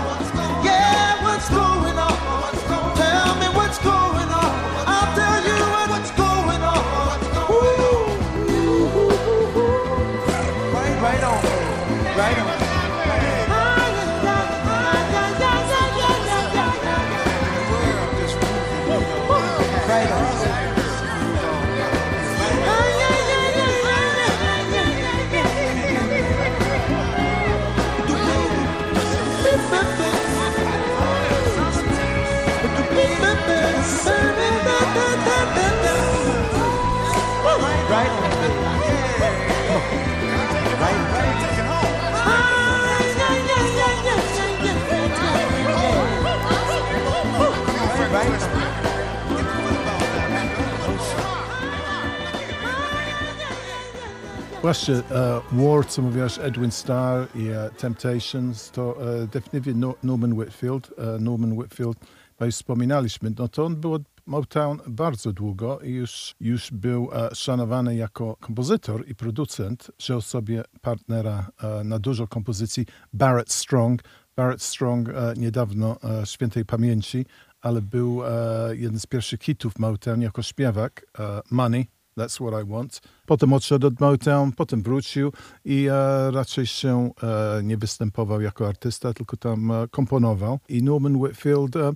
Właśnie, 54.61 54.95
e, 54.95 55.41
War, 55.51 55.87
co 55.87 56.01
mówiłaś, 56.01 56.39
Edwin 56.41 56.71
Starr 56.71 57.27
i 57.35 57.47
e, 57.47 57.69
Temptations, 57.77 58.71
to 58.71 59.13
e, 59.23 59.27
definitywnie 59.27 59.73
no, 59.73 59.95
Norman 60.03 60.33
Whitfield. 60.33 60.93
E, 60.97 61.19
Norman 61.19 61.53
Whitfield, 61.53 61.97
bo 62.39 62.45
już 62.45 62.55
wspominaliśmy, 62.55 63.31
no 63.39 63.47
to 63.47 63.65
on 63.65 63.75
był 63.75 63.93
od 63.93 64.01
Motown 64.25 64.79
bardzo 64.87 65.33
długo 65.33 65.79
i 65.79 65.91
już, 65.91 66.35
już 66.39 66.71
był 66.71 67.09
e, 67.13 67.35
szanowany 67.35 67.95
jako 67.95 68.35
kompozytor 68.35 69.07
i 69.07 69.15
producent. 69.15 69.91
Wziął 69.99 70.21
sobie 70.21 70.63
partnera 70.81 71.49
na 71.83 71.99
dużo 71.99 72.27
kompozycji, 72.27 72.85
Barrett 73.13 73.51
Strong. 73.51 74.01
Barrett 74.35 74.61
Strong 74.61 75.09
niedawno 75.37 75.97
świętej 76.25 76.65
pamięci, 76.65 77.25
ale 77.61 77.81
był 77.81 78.21
jeden 78.71 78.99
z 78.99 79.05
pierwszych 79.05 79.41
hitów 79.41 79.79
Motown 79.79 80.21
jako 80.21 80.41
śpiewak, 80.41 81.05
Money. 81.51 82.00
That's 82.17 82.39
what 82.39 82.63
I 82.63 82.69
want. 82.71 83.01
Potem 83.25 83.53
odszedł 83.53 83.87
od 83.87 83.99
Motown, 83.99 84.51
potem 84.51 84.83
wrócił 84.83 85.31
i 85.65 85.87
e, 85.91 86.31
raczej 86.31 86.67
się 86.67 87.11
e, 87.23 87.63
nie 87.63 87.77
występował 87.77 88.41
jako 88.41 88.67
artysta, 88.67 89.13
tylko 89.13 89.37
tam 89.37 89.71
e, 89.71 89.87
komponował. 89.87 90.59
I 90.69 90.83
Norman 90.83 91.15
Whitfield 91.15 91.75
e, 91.75 91.93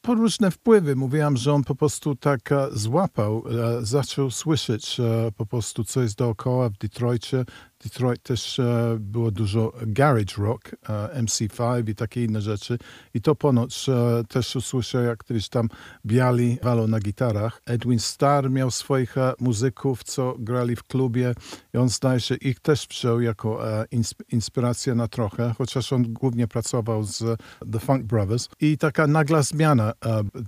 po 0.00 0.14
różne 0.14 0.50
wpływy. 0.50 0.96
Mówiłam, 0.96 1.36
że 1.36 1.52
on 1.52 1.64
po 1.64 1.74
prostu 1.74 2.16
tak 2.16 2.52
e, 2.52 2.68
złapał, 2.72 3.44
e, 3.48 3.84
zaczął 3.84 4.30
słyszeć 4.30 5.00
po 5.36 5.46
prostu, 5.46 5.84
co 5.84 6.02
jest 6.02 6.18
dookoła 6.18 6.68
w 6.68 6.78
Detroitie. 6.78 7.44
Detroit 7.84 8.22
też 8.22 8.58
e, 8.58 8.96
było 9.00 9.30
dużo 9.30 9.72
garage 9.82 10.34
rock, 10.38 10.70
e, 10.88 11.22
MC5 11.22 11.88
i 11.88 11.94
takie 11.94 12.24
inne 12.24 12.40
rzeczy. 12.40 12.78
I 13.14 13.20
to 13.20 13.34
ponoć 13.34 13.88
e, 13.88 14.22
też 14.28 14.56
usłyszał, 14.56 15.02
jak 15.02 15.24
kiedyś 15.24 15.48
tam 15.48 15.68
biali 16.06 16.58
walą 16.62 16.86
na 16.86 17.00
gitarach. 17.00 17.62
Edwin 17.66 17.98
Starr 17.98 18.50
miał 18.50 18.70
swoich 18.70 19.14
muzyków, 19.40 20.04
co 20.04 20.34
grali 20.38 20.76
w 20.76 20.82
klubie 20.82 21.34
i 21.74 21.78
on 21.78 21.88
zdaje 21.88 22.20
się 22.20 22.34
ich 22.34 22.60
też 22.60 22.86
wziął 22.88 23.20
jako 23.20 23.60
insp- 23.92 24.24
inspirację 24.32 24.94
na 24.94 25.08
trochę, 25.08 25.54
chociaż 25.58 25.92
on 25.92 26.12
głównie 26.12 26.48
pracował 26.48 27.04
z 27.04 27.38
The 27.72 27.78
Funk 27.78 28.02
Brothers. 28.02 28.48
I 28.60 28.78
taka 28.78 29.06
nagla 29.06 29.42
zmiana 29.42 29.92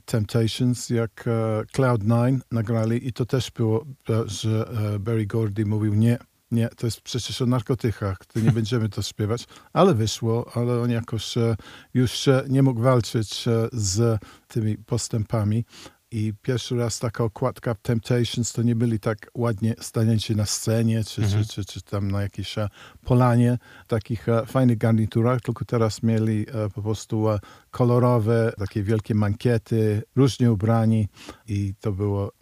Temptations, 0.05 0.91
jak 0.91 1.25
e, 1.27 1.63
Cloud9 1.77 2.39
nagrali 2.53 3.09
i 3.09 3.13
to 3.13 3.27
też 3.27 3.51
było, 3.51 3.85
że 4.27 4.69
Barry 5.01 5.27
Gordy 5.27 5.67
mówił 5.67 5.95
nie, 5.95 6.19
nie, 6.51 6.69
to 6.69 6.87
jest 6.87 7.01
przecież 7.01 7.43
o 7.43 7.47
narkotykach, 7.47 8.19
to 8.27 8.41
nie 8.41 8.53
będziemy 8.53 8.89
to 8.89 9.03
śpiewać, 9.03 9.47
ale 9.73 9.95
wyszło, 9.95 10.51
ale 10.55 10.81
on 10.81 10.91
jakoś 10.91 11.39
e, 11.39 11.57
już 11.95 12.29
e, 12.29 12.45
nie 12.49 12.63
mógł 12.63 12.81
walczyć 12.81 13.49
e, 13.49 13.69
z 13.73 14.21
tymi 14.49 14.77
postępami. 14.77 15.65
I 16.11 16.33
pierwszy 16.43 16.77
raz 16.77 16.99
taka 16.99 17.25
okładka 17.25 17.75
Temptations 17.75 18.53
to 18.53 18.63
nie 18.63 18.77
byli 18.77 19.01
tak 19.01 19.31
ładnie 19.35 19.75
stanięci 19.81 20.37
na 20.37 20.47
scenie, 20.47 21.05
czy, 21.05 21.23
Mhm. 21.23 21.45
czy, 21.45 21.49
czy, 21.55 21.65
czy 21.65 21.83
tam 21.83 22.11
na 22.11 22.23
jakiejś 22.23 22.59
e, 22.59 22.69
polanie, 23.05 23.59
takich 23.87 24.29
e, 24.29 24.47
fajnych 24.47 24.79
garniturach, 24.79 25.41
tylko 25.41 25.65
teraz 25.65 26.03
mieli 26.03 26.47
e, 26.49 26.69
po 26.75 26.83
prostu 26.83 27.27
kolorowe, 27.71 28.53
takie 28.59 28.83
wielkie 28.83 29.15
mankiety, 29.15 30.03
różnie 30.17 30.53
ubrani 30.53 31.09
i 31.49 31.75
to 31.81 31.93
było, 31.93 32.33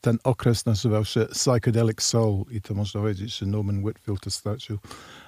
ten 0.00 0.18
okres 0.24 0.66
nazywał 0.66 1.04
się 1.04 1.26
Psychedelic 1.32 2.02
Soul 2.02 2.44
i 2.50 2.60
to 2.60 2.74
można 2.74 3.00
powiedzieć, 3.00 3.38
że 3.38 3.46
Norman 3.46 3.84
Whitfield 3.84 4.24
dostarczył 4.24 4.76
e, 4.76 5.25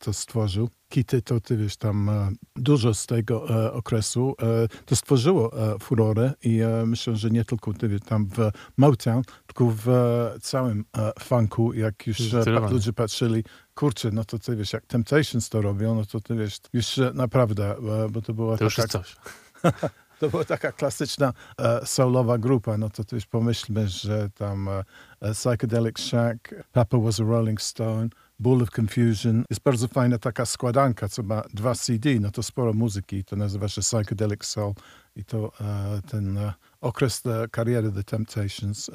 to 0.00 0.12
stworzył. 0.12 0.68
Kity 0.88 1.22
to, 1.22 1.40
ty 1.40 1.56
wiesz, 1.56 1.76
tam 1.76 2.08
e, 2.08 2.30
dużo 2.56 2.94
z 2.94 3.06
tego 3.06 3.64
e, 3.66 3.72
okresu 3.72 4.34
e, 4.42 4.68
to 4.84 4.96
stworzyło 4.96 5.72
e, 5.74 5.78
furorę 5.78 6.32
i 6.42 6.60
e, 6.60 6.86
myślę, 6.86 7.16
że 7.16 7.30
nie 7.30 7.44
tylko 7.44 7.74
ty 7.74 7.88
wiesz, 7.88 8.00
tam 8.00 8.26
w 8.26 8.50
Motown, 8.76 9.22
tylko 9.46 9.66
w 9.76 9.88
e, 9.88 10.40
całym 10.40 10.84
e, 10.96 11.12
funku, 11.20 11.72
jak 11.72 12.06
już 12.06 12.34
e, 12.34 12.44
pa, 12.44 12.70
ludzie 12.70 12.92
patrzyli, 12.92 13.44
kurczę, 13.74 14.10
no 14.12 14.24
to 14.24 14.38
ty 14.38 14.56
wiesz, 14.56 14.72
jak 14.72 14.86
Temptations 14.86 15.48
to 15.48 15.62
robią, 15.62 15.94
no 15.94 16.04
to 16.04 16.20
ty 16.20 16.34
wiesz, 16.34 16.58
już 16.72 16.98
e, 16.98 17.10
naprawdę, 17.14 17.76
e, 17.76 18.08
bo 18.10 18.22
to 18.22 18.34
była 18.34 18.56
To 18.56 18.64
już 18.64 18.74
taka 18.74 18.88
coś. 18.88 19.16
to 20.18 20.28
była 20.28 20.44
taka 20.44 20.72
klasyczna 20.72 21.32
e, 21.60 21.86
soulowa 21.86 22.38
grupa, 22.38 22.78
no 22.78 22.90
to 22.90 23.04
też 23.04 23.26
pomyślmy, 23.26 23.88
że 23.88 24.30
tam 24.30 24.68
e, 24.68 24.84
e, 25.20 25.34
Psychedelic 25.34 25.98
Shack, 25.98 26.54
Papa 26.72 26.98
was 26.98 27.20
a 27.20 27.24
Rolling 27.24 27.62
Stone, 27.62 28.08
Bull 28.38 28.62
of 28.62 28.70
Confusion. 28.70 29.44
Jest 29.50 29.62
bardzo 29.62 29.88
fajna 29.88 30.18
taka 30.18 30.46
składanka, 30.46 31.08
co 31.08 31.22
ma 31.22 31.42
dwa 31.54 31.74
CD, 31.74 32.20
no 32.20 32.30
to 32.30 32.42
sporo 32.42 32.72
muzyki, 32.72 33.24
to 33.24 33.36
nazywa 33.36 33.68
się 33.68 33.80
Psychedelic 33.80 34.44
Soul 34.44 34.74
i 35.16 35.24
to 35.24 35.52
e, 35.60 36.00
ten 36.10 36.38
e, 36.38 36.52
okres 36.80 37.26
e, 37.26 37.48
kariery 37.48 37.92
The 37.92 38.04
Temptations. 38.04 38.90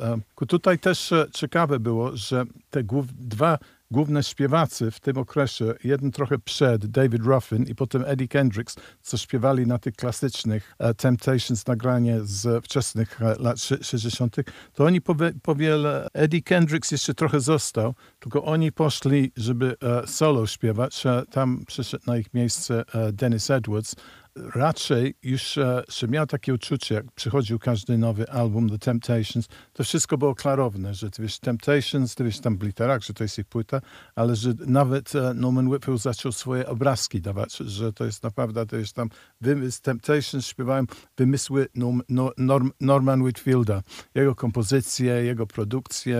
Tutaj 0.48 0.80
też 0.80 1.14
ciekawe 1.34 1.80
było, 1.80 2.18
że 2.18 2.46
te 2.70 2.84
dwa 3.20 3.60
główne 3.94 4.24
śpiewacy 4.24 4.92
w 4.92 5.00
tym 5.00 5.18
okresie, 5.18 5.74
jeden 5.84 6.12
trochę 6.12 6.40
przed, 6.40 6.86
David 6.86 7.26
Ruffin 7.26 7.64
i 7.64 7.76
potem 7.76 8.04
Eddie 8.06 8.28
Kendricks, 8.28 8.76
co 9.02 9.18
śpiewali 9.18 9.68
na 9.68 9.80
tych 9.80 9.96
klasycznych 9.96 10.76
e, 10.80 10.94
Temptations 10.94 11.68
nagranie 11.68 12.20
z 12.24 12.66
wczesnych 12.66 13.22
e, 13.22 13.36
lat 13.40 13.62
szy- 13.62 13.84
60., 13.84 14.36
to 14.74 14.86
oni 14.86 15.02
powie, 15.02 15.32
powiele, 15.42 16.08
Eddie 16.14 16.42
Kendricks 16.42 16.92
jeszcze 16.92 17.14
trochę 17.14 17.40
został, 17.40 17.94
tylko 18.20 18.44
oni 18.44 18.72
poszli, 18.72 19.32
żeby 19.38 19.76
e, 19.82 20.08
solo 20.08 20.48
śpiewać, 20.48 21.04
tam 21.32 21.64
przyszedł 21.68 22.04
na 22.08 22.18
ich 22.18 22.34
miejsce 22.34 22.84
Dennis 23.14 23.50
Edwards, 23.50 23.96
raczej 24.36 25.16
już 25.24 25.58
e, 25.58 25.84
że 25.90 26.08
miał 26.08 26.28
takie 26.28 26.54
uczucie, 26.54 26.96
jak 26.96 27.12
przychodził 27.12 27.60
każdy 27.60 27.98
nowy 27.98 28.30
album 28.30 28.70
The 28.70 28.78
Temptations, 28.78 29.48
to 29.74 29.84
wszystko 29.84 30.18
było 30.18 30.36
klarowne, 30.36 30.94
że 30.94 31.12
ty 31.12 31.22
wiesz, 31.22 31.40
Temptations, 31.40 32.16
ty 32.16 32.24
wiesz 32.24 32.40
tam 32.40 32.58
w 32.58 32.64
literach, 32.64 33.04
że 33.04 33.14
to 33.14 33.24
jest 33.24 33.40
ich 33.40 33.46
płyta, 33.46 33.82
ale 34.16 34.36
że 34.36 34.54
nawet 34.68 35.16
e, 35.16 35.34
Norman 35.34 35.68
Whitfield 35.68 36.02
zaczął 36.02 36.32
swoje 36.32 36.68
obrazki 36.68 37.22
dawać, 37.22 37.58
że 37.58 37.94
to 37.94 38.06
jest 38.06 38.24
naprawdę, 38.24 38.66
to 38.66 38.76
jest 38.76 38.96
tam 38.96 39.10
wymysł, 39.42 39.82
Temptations 39.82 40.48
śpiewałem 40.48 40.88
wymysły 41.18 41.68
Norm, 41.76 42.02
Nor- 42.10 42.34
Norm, 42.38 42.72
Norman 42.82 43.22
Whitfielda, 43.22 43.82
jego 44.16 44.36
kompozycje, 44.36 45.14
jego 45.14 45.48
produkcje. 45.48 46.18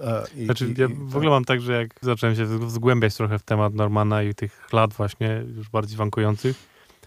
E, 0.00 0.24
i, 0.36 0.44
Znaczy, 0.44 0.68
i, 0.68 0.80
ja 0.80 0.86
i, 0.86 0.94
w 0.94 1.16
ogóle 1.16 1.30
mam 1.30 1.44
tak, 1.44 1.60
że 1.60 1.72
jak 1.72 1.94
zacząłem 2.02 2.36
się 2.36 2.70
zgłębiać 2.70 3.14
trochę 3.14 3.38
w 3.38 3.42
temat 3.42 3.74
Normana 3.74 4.22
i 4.22 4.34
tych 4.34 4.72
lat 4.72 4.94
właśnie 4.94 5.44
już 5.56 5.68
bardziej 5.68 5.98
wankujących, 5.98 6.56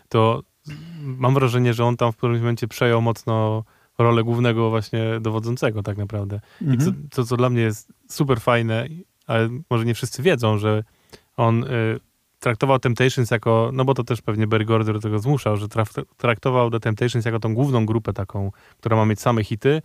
to 0.09 0.41
mam 1.03 1.33
wrażenie, 1.33 1.73
że 1.73 1.85
on 1.85 1.97
tam 1.97 2.11
w 2.11 2.15
pewnym 2.17 2.39
momencie 2.39 2.67
przejął 2.67 3.01
mocno 3.01 3.63
rolę 3.97 4.23
głównego 4.23 4.69
właśnie 4.69 5.03
dowodzącego 5.21 5.83
tak 5.83 5.97
naprawdę. 5.97 6.39
I 6.61 6.65
co, 6.77 6.85
Mhm. 6.89 7.07
co, 7.11 7.23
co 7.23 7.38
dla 7.38 7.49
mnie 7.49 7.61
jest 7.61 7.93
super 8.09 8.41
fajne, 8.41 8.88
ale 9.27 9.49
może 9.69 9.85
nie 9.85 9.93
wszyscy 9.93 10.23
wiedzą, 10.23 10.57
że 10.57 10.83
on 11.38 11.63
y, 11.63 11.67
traktował 12.39 12.79
Temptations 12.79 13.31
jako, 13.31 13.69
no 13.73 13.85
bo 13.85 13.93
to 13.93 14.03
też 14.03 14.21
pewnie 14.21 14.47
Barry 14.47 14.65
Gordy 14.65 14.93
do 14.93 14.99
tego 14.99 15.19
zmuszał, 15.19 15.57
że 15.57 15.67
traf, 15.67 15.93
traktował 16.17 16.69
The 16.71 16.79
Temptations 16.79 17.25
jako 17.25 17.39
tą 17.39 17.53
główną 17.55 17.86
grupę 17.86 18.13
taką, 18.13 18.51
która 18.77 18.95
ma 18.95 19.05
mieć 19.05 19.21
same 19.21 19.43
hity, 19.43 19.82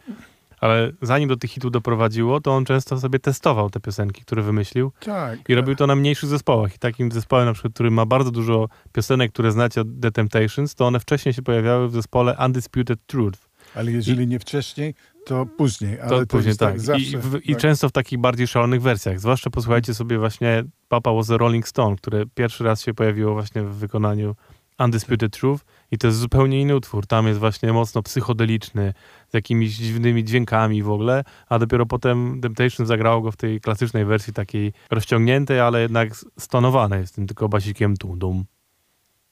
ale 0.61 0.93
zanim 1.03 1.29
do 1.29 1.37
tych 1.37 1.51
hitów 1.51 1.71
doprowadziło, 1.71 2.41
to 2.41 2.53
on 2.53 2.65
często 2.65 3.01
sobie 3.01 3.19
testował 3.19 3.71
te 3.71 3.81
piosenki, 3.81 4.23
które 4.23 4.43
wymyślił 4.43 4.93
tak. 5.01 5.39
i 5.49 5.55
robił 5.55 5.77
to 5.77 5.87
na 5.87 5.97
mniejszych 5.97 6.29
zespołach. 6.29 6.75
I 6.75 6.79
takim 6.79 7.13
zespołem 7.13 7.47
na 7.47 7.53
przykład, 7.53 7.75
który 7.75 7.91
ma 7.91 8.07
bardzo 8.07 8.31
dużo 8.31 8.69
piosenek, 8.93 9.33
które 9.33 9.53
znacie 9.53 9.81
od 9.81 9.89
The 10.03 10.11
Temptations, 10.11 10.75
to 10.75 10.87
one 10.87 11.01
wcześniej 11.01 11.33
się 11.35 11.43
pojawiały 11.43 11.89
w 11.89 11.93
zespole 11.93 12.37
Undisputed 12.47 12.99
Truth. 13.07 13.39
Ale 13.75 13.93
jeżeli 13.93 14.27
nie 14.27 14.39
wcześniej, 14.39 14.95
to 15.27 15.47
później. 15.47 16.01
Ale 16.01 16.11
To, 16.11 16.21
to 16.21 16.27
później 16.27 16.49
jest 16.49 16.61
tak. 16.61 16.81
zawsze, 16.81 17.03
I, 17.03 17.17
w, 17.17 17.41
I 17.45 17.53
tak. 17.53 17.63
często 17.63 17.89
w 17.89 17.93
takich 17.93 18.19
bardziej 18.19 18.47
szalonych 18.47 18.83
wersjach. 18.83 19.21
Zwłaszcza 19.21 19.51
posłuchajcie 19.51 19.95
sobie 19.95 20.19
właśnie 20.19 20.65
Papa 20.89 21.13
was 21.13 21.31
a 21.31 21.37
Rolling 21.37 21.69
Stone, 21.69 21.97
które 21.97 22.25
pierwszy 22.35 22.65
raz 22.65 22.83
się 22.83 22.95
pojawiło 22.95 23.33
właśnie 23.33 23.63
w 23.63 23.75
wykonaniu 23.75 24.35
Undisputed 24.79 25.33
Truth 25.33 25.65
i 25.95 25.99
to 25.99 26.07
jest 26.07 26.19
zupełnie 26.19 26.61
inny 26.61 26.77
utwór. 26.77 27.07
Tam 27.07 27.27
jest 27.27 27.41
właśnie 27.41 27.73
mocno 27.73 28.03
psychodeliczny, 28.03 28.95
z 29.29 29.35
jakimiś 29.35 29.77
dziwnymi 29.77 30.25
dźwiękami 30.25 30.83
w 30.83 30.91
ogóle, 30.91 31.25
a 31.49 31.59
dopiero 31.59 31.87
potem 31.87 32.41
Temptation 32.41 32.87
zagrało 32.87 33.21
go 33.21 33.33
w 33.33 33.37
tej 33.37 33.61
klasycznej 33.61 34.05
wersji 34.05 34.33
takiej 34.33 34.73
rozciągniętej, 34.91 35.61
ale 35.61 35.81
jednak 35.81 36.15
stonowanej, 36.39 37.07
z 37.07 37.13
tym 37.13 37.27
tylko 37.27 37.49
basikiem 37.49 37.97
tum 37.97 38.19
dum, 38.19 38.45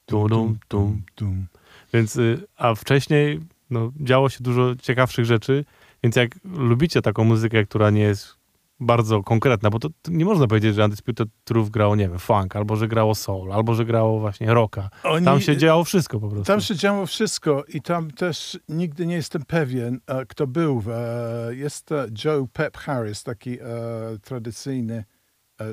tum 0.05 0.27
dum, 0.27 0.57
tum. 0.67 1.03
tum. 1.15 1.47
Więc, 1.93 2.15
y, 2.15 2.47
a 2.55 2.75
wcześniej 2.75 3.39
no, 3.69 3.91
działo 4.01 4.29
się 4.29 4.43
dużo 4.43 4.75
ciekawszych 4.75 5.25
rzeczy, 5.25 5.65
więc 6.03 6.15
jak 6.15 6.39
lubicie 6.43 7.01
taką 7.01 7.23
muzykę, 7.23 7.65
która 7.65 7.89
nie 7.89 8.01
jest 8.01 8.42
bardzo 8.83 9.23
konkretna, 9.23 9.69
bo 9.69 9.79
to, 9.79 9.89
to 10.01 10.11
nie 10.11 10.25
można 10.25 10.47
powiedzieć, 10.47 10.75
że 10.75 10.85
Undisputed 10.85 11.29
Truth 11.43 11.69
grało, 11.69 11.95
nie 11.95 12.09
wiem, 12.09 12.19
funk, 12.19 12.55
albo 12.55 12.75
że 12.75 12.87
grało 12.87 13.15
soul, 13.15 13.51
albo 13.51 13.75
że 13.75 13.85
grało 13.85 14.19
właśnie 14.19 14.53
rocka. 14.53 14.89
Oni, 15.03 15.25
Tam 15.25 15.41
się 15.41 15.57
działo 15.57 15.83
wszystko 15.83 16.19
po 16.19 16.27
prostu. 16.27 16.45
Tam 16.45 16.61
się 16.61 16.75
działo 16.75 17.05
wszystko 17.05 17.63
i 17.67 17.81
tam 17.81 18.11
też 18.11 18.59
nigdy 18.69 19.05
nie 19.05 19.15
jestem 19.15 19.45
pewien, 19.45 19.99
e, 20.07 20.25
kto 20.25 20.47
był. 20.47 20.83
E, 20.91 21.55
Jest 21.55 21.91
e, 21.91 22.07
Joe 22.25 22.47
Pep 22.53 22.77
Harris, 22.77 23.23
taki 23.23 23.57
tradycyjny 24.23 25.03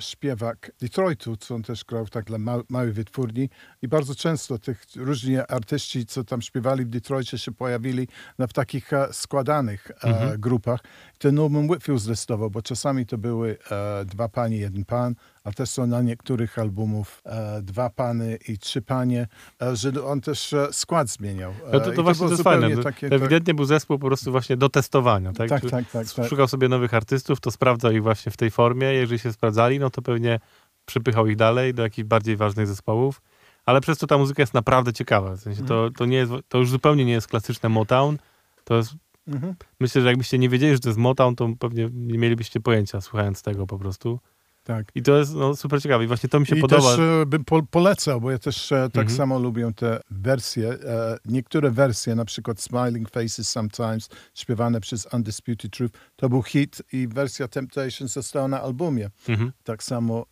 śpiewak 0.01 0.71
Detroitu, 0.81 1.37
co 1.37 1.55
on 1.55 1.63
też 1.63 1.85
grał 1.85 2.07
tak 2.07 2.25
dla 2.25 2.39
ma- 2.39 2.63
małej 2.69 2.93
wytwórni 2.93 3.51
i 3.83 3.89
bardzo 3.89 4.15
często 4.15 4.59
tych 4.59 4.85
różni 4.97 5.37
artyści, 5.39 6.07
co 6.07 6.25
tam 6.25 6.43
śpiewali 6.43 6.85
w 6.85 6.89
Detroicie 6.89 7.39
się 7.39 7.53
pojawili 7.53 8.09
na, 8.39 8.47
w 8.47 8.53
takich 8.53 8.93
e, 8.93 9.13
składanych 9.13 9.91
e, 9.91 10.05
Mhm. 10.09 10.41
grupach. 10.41 10.81
Ten 11.19 11.35
Norman 11.35 11.71
Whitfield 11.71 12.01
zdecydował, 12.01 12.51
bo 12.51 12.63
czasami 12.63 13.07
to 13.07 13.19
były 13.19 13.57
e, 13.71 14.05
dwa 14.05 14.29
panie, 14.29 14.57
jeden 14.57 14.85
pan, 14.85 15.15
a 15.51 15.53
też 15.53 15.71
są 15.71 15.87
na 15.87 16.03
niektórych 16.03 16.59
albumów 16.59 17.23
e, 17.27 17.63
dwa 17.63 17.91
pany 17.91 18.39
i 18.49 18.59
trzy 18.59 18.83
panie, 18.83 19.27
e, 19.63 19.77
że 19.77 20.05
on 20.05 20.21
też 20.21 20.53
e, 20.53 20.73
skład 20.73 21.09
zmieniał. 21.09 21.51
E, 21.51 21.73
No 21.73 21.81
to, 21.81 21.93
to 21.93 22.03
właśnie 22.03 22.19
było 22.19 22.29
to 22.29 22.33
jest 22.35 22.43
fajne. 22.43 22.83
Takie- 22.83 23.09
to 23.09 23.17
ewidentnie 23.17 23.55
był 23.55 23.65
zespół 23.65 23.99
po 23.99 24.07
prostu 24.07 24.31
właśnie 24.31 24.57
do 24.57 24.69
testowania. 24.69 25.33
Tak, 25.33 25.49
tak, 25.49 25.63
Czy- 25.63 25.71
tak, 25.71 25.91
tak, 25.91 26.13
tak. 26.13 26.29
Szukał 26.29 26.49
sobie 26.49 26.69
nowych 26.69 26.95
artystów, 26.95 27.41
to 27.41 27.51
sprawdzał 27.51 27.93
ich 27.93 28.03
właśnie 28.03 28.33
w 28.33 28.37
tej 28.37 28.51
formie. 28.51 28.87
Jeżeli 28.87 29.19
się 29.19 29.33
sprawdzali, 29.33 29.79
no 29.79 29.91
to 29.91 30.03
pewnie 30.03 30.41
przypychał 30.87 31.27
ich 31.27 31.37
dalej 31.37 31.75
do 31.75 31.83
jakichś 31.83 32.09
bardziej 32.09 32.37
ważnych 32.37 32.67
zespołów. 32.67 33.23
Ale 33.67 33.81
przez 33.81 33.99
to 33.99 34.07
ta 34.07 34.19
muzyka 34.19 34.43
jest 34.43 34.55
naprawdę 34.55 34.93
ciekawa. 34.93 35.37
W 35.37 35.41
sensie 35.41 35.65
to, 35.65 35.91
to, 35.97 36.07
nie 36.07 36.17
jest, 36.17 36.33
to 36.49 36.59
już 36.59 36.71
zupełnie 36.71 37.05
nie 37.05 37.13
jest 37.13 37.29
klasyczne 37.29 37.69
Motown. 37.69 38.17
To 38.65 38.77
jest, 38.77 38.93
Mhm. 39.29 39.55
myślę, 39.81 40.03
że 40.03 40.09
jakbyście 40.09 40.39
nie 40.39 40.49
wiedzieli, 40.49 40.73
że 40.73 40.81
to 40.81 40.89
jest 40.89 40.99
Motown, 40.99 41.37
to 41.37 41.49
pewnie 41.59 41.89
nie 41.93 42.19
mielibyście 42.19 42.61
pojęcia 42.61 43.01
słuchając 43.01 43.43
tego 43.43 43.67
po 43.67 43.79
prostu. 43.79 44.21
Tak. 44.71 44.87
I 44.95 45.03
to 45.03 45.19
jest 45.19 45.35
no, 45.35 45.57
super 45.57 45.83
ciekawe. 45.83 46.05
I 46.05 46.07
właśnie 46.07 46.29
to 46.29 46.41
mi 46.41 46.47
się 46.47 46.57
I 46.57 46.61
podoba. 46.61 46.83
też 46.83 46.99
e, 47.23 47.27
bym 47.27 47.45
po, 47.45 47.63
polecał, 47.63 48.21
bo 48.21 48.31
ja 48.31 48.39
też 48.39 48.73
e, 48.73 48.77
tak 48.93 49.03
Mhm. 49.03 49.17
samo 49.17 49.39
lubię 49.39 49.71
te 49.77 50.01
wersje. 50.11 50.69
E, 50.73 51.17
niektóre 51.25 51.71
wersje, 51.71 52.15
na 52.15 52.25
przykład 52.25 52.61
Smiling 52.61 53.11
Faces 53.11 53.49
Sometimes, 53.51 54.09
śpiewane 54.35 54.81
przez 54.81 55.09
Undisputed 55.13 55.73
Truth, 55.73 55.95
to 56.17 56.29
był 56.29 56.43
hit 56.43 56.83
i 56.93 57.09
wersja 57.09 57.49
Temptation 57.49 58.09
została 58.09 58.49
na 58.49 58.61
albumie. 58.63 59.11
Mhm. 59.29 59.53
Tak 59.65 59.83
samo 59.83 60.27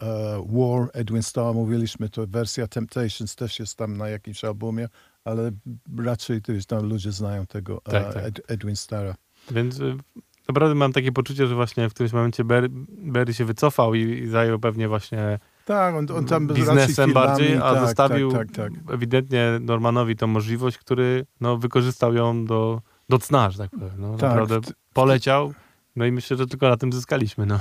War, 0.46 0.88
Edwin 0.92 1.22
Starr, 1.22 1.54
mówiliśmy, 1.54 2.08
to 2.08 2.26
wersja 2.26 2.66
Temptations 2.66 3.36
też 3.36 3.58
jest 3.58 3.76
tam 3.76 3.96
na 3.96 4.08
jakimś 4.08 4.44
albumie, 4.44 4.88
ale 5.24 5.50
raczej 5.98 6.42
to 6.42 6.52
jest, 6.52 6.68
tam 6.68 6.88
ludzie 6.88 7.12
znają 7.12 7.46
tego 7.46 7.80
Tak, 7.84 8.14
tak. 8.14 8.24
Ed, 8.24 8.40
Edwin 8.48 8.76
Starra. 8.76 9.14
Więc 9.50 9.78
naprawdę 10.48 10.74
mam 10.74 10.92
takie 10.92 11.12
poczucie, 11.12 11.46
że 11.46 11.54
właśnie 11.54 11.88
w 11.88 11.94
którymś 11.94 12.12
momencie 12.12 12.44
Barry, 12.44 12.68
Barry 12.88 13.34
się 13.34 13.44
wycofał 13.44 13.94
i, 13.94 14.00
i 14.00 14.28
zajął 14.28 14.58
pewnie 14.58 14.88
właśnie 14.88 15.38
Tak, 15.64 15.94
on, 15.94 16.06
on 16.14 16.24
tam 16.24 16.46
biznesem 16.46 17.12
bardziej, 17.12 17.56
a 17.56 17.74
tak, 17.74 17.86
zostawił 17.86 18.32
Tak, 18.32 18.52
tak, 18.52 18.72
tak. 18.72 18.94
ewidentnie 18.94 19.58
Normanowi 19.60 20.16
tą 20.16 20.26
możliwość, 20.26 20.78
który 20.78 21.26
no, 21.40 21.56
wykorzystał 21.56 22.14
ją 22.14 22.44
do, 22.44 22.80
do 23.08 23.18
cna, 23.18 23.50
że 23.50 23.58
tak 23.58 23.70
powiem. 23.70 23.94
No, 23.98 24.16
Tak, 24.16 24.30
naprawdę 24.30 24.60
poleciał. 24.92 25.54
No 25.96 26.06
i 26.06 26.12
myślę, 26.12 26.36
że 26.36 26.46
tylko 26.46 26.68
na 26.68 26.76
tym 26.76 26.92
zyskaliśmy. 26.92 27.46
No. 27.46 27.60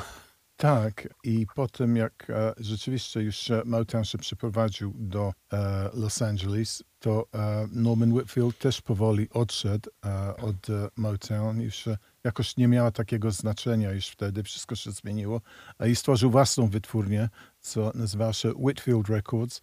Tak, 0.57 1.07
i 1.23 1.47
potem 1.55 1.95
jak 1.95 2.29
e, 2.29 2.53
rzeczywiście 2.57 3.21
już 3.21 3.51
e, 3.51 3.61
Motown 3.65 4.03
się 4.03 4.17
przeprowadził 4.17 4.93
do 4.95 5.33
e, 5.53 5.89
Los 5.93 6.21
Angeles, 6.21 6.83
to 6.99 7.25
e, 7.33 7.67
Norman 7.71 8.13
Whitfield 8.13 8.57
też 8.59 8.81
powoli 8.81 9.27
odszedł 9.33 9.89
e, 10.05 10.37
od 10.37 10.69
e, 10.69 10.87
Motown. 10.95 11.61
Już 11.61 11.89
jakoś 12.27 12.57
nie 12.57 12.67
miała 12.67 12.91
takiego 12.91 13.31
znaczenia 13.31 13.91
już 13.91 14.07
wtedy, 14.07 14.43
wszystko 14.43 14.75
się 14.75 14.91
zmieniło. 14.91 15.41
I 15.87 15.95
stworzył 15.95 16.31
własną 16.31 16.67
wytwórnię, 16.69 17.29
co 17.61 17.91
nazywała 17.95 18.33
się 18.33 18.51
Whitfield 18.55 19.09
Records. 19.09 19.61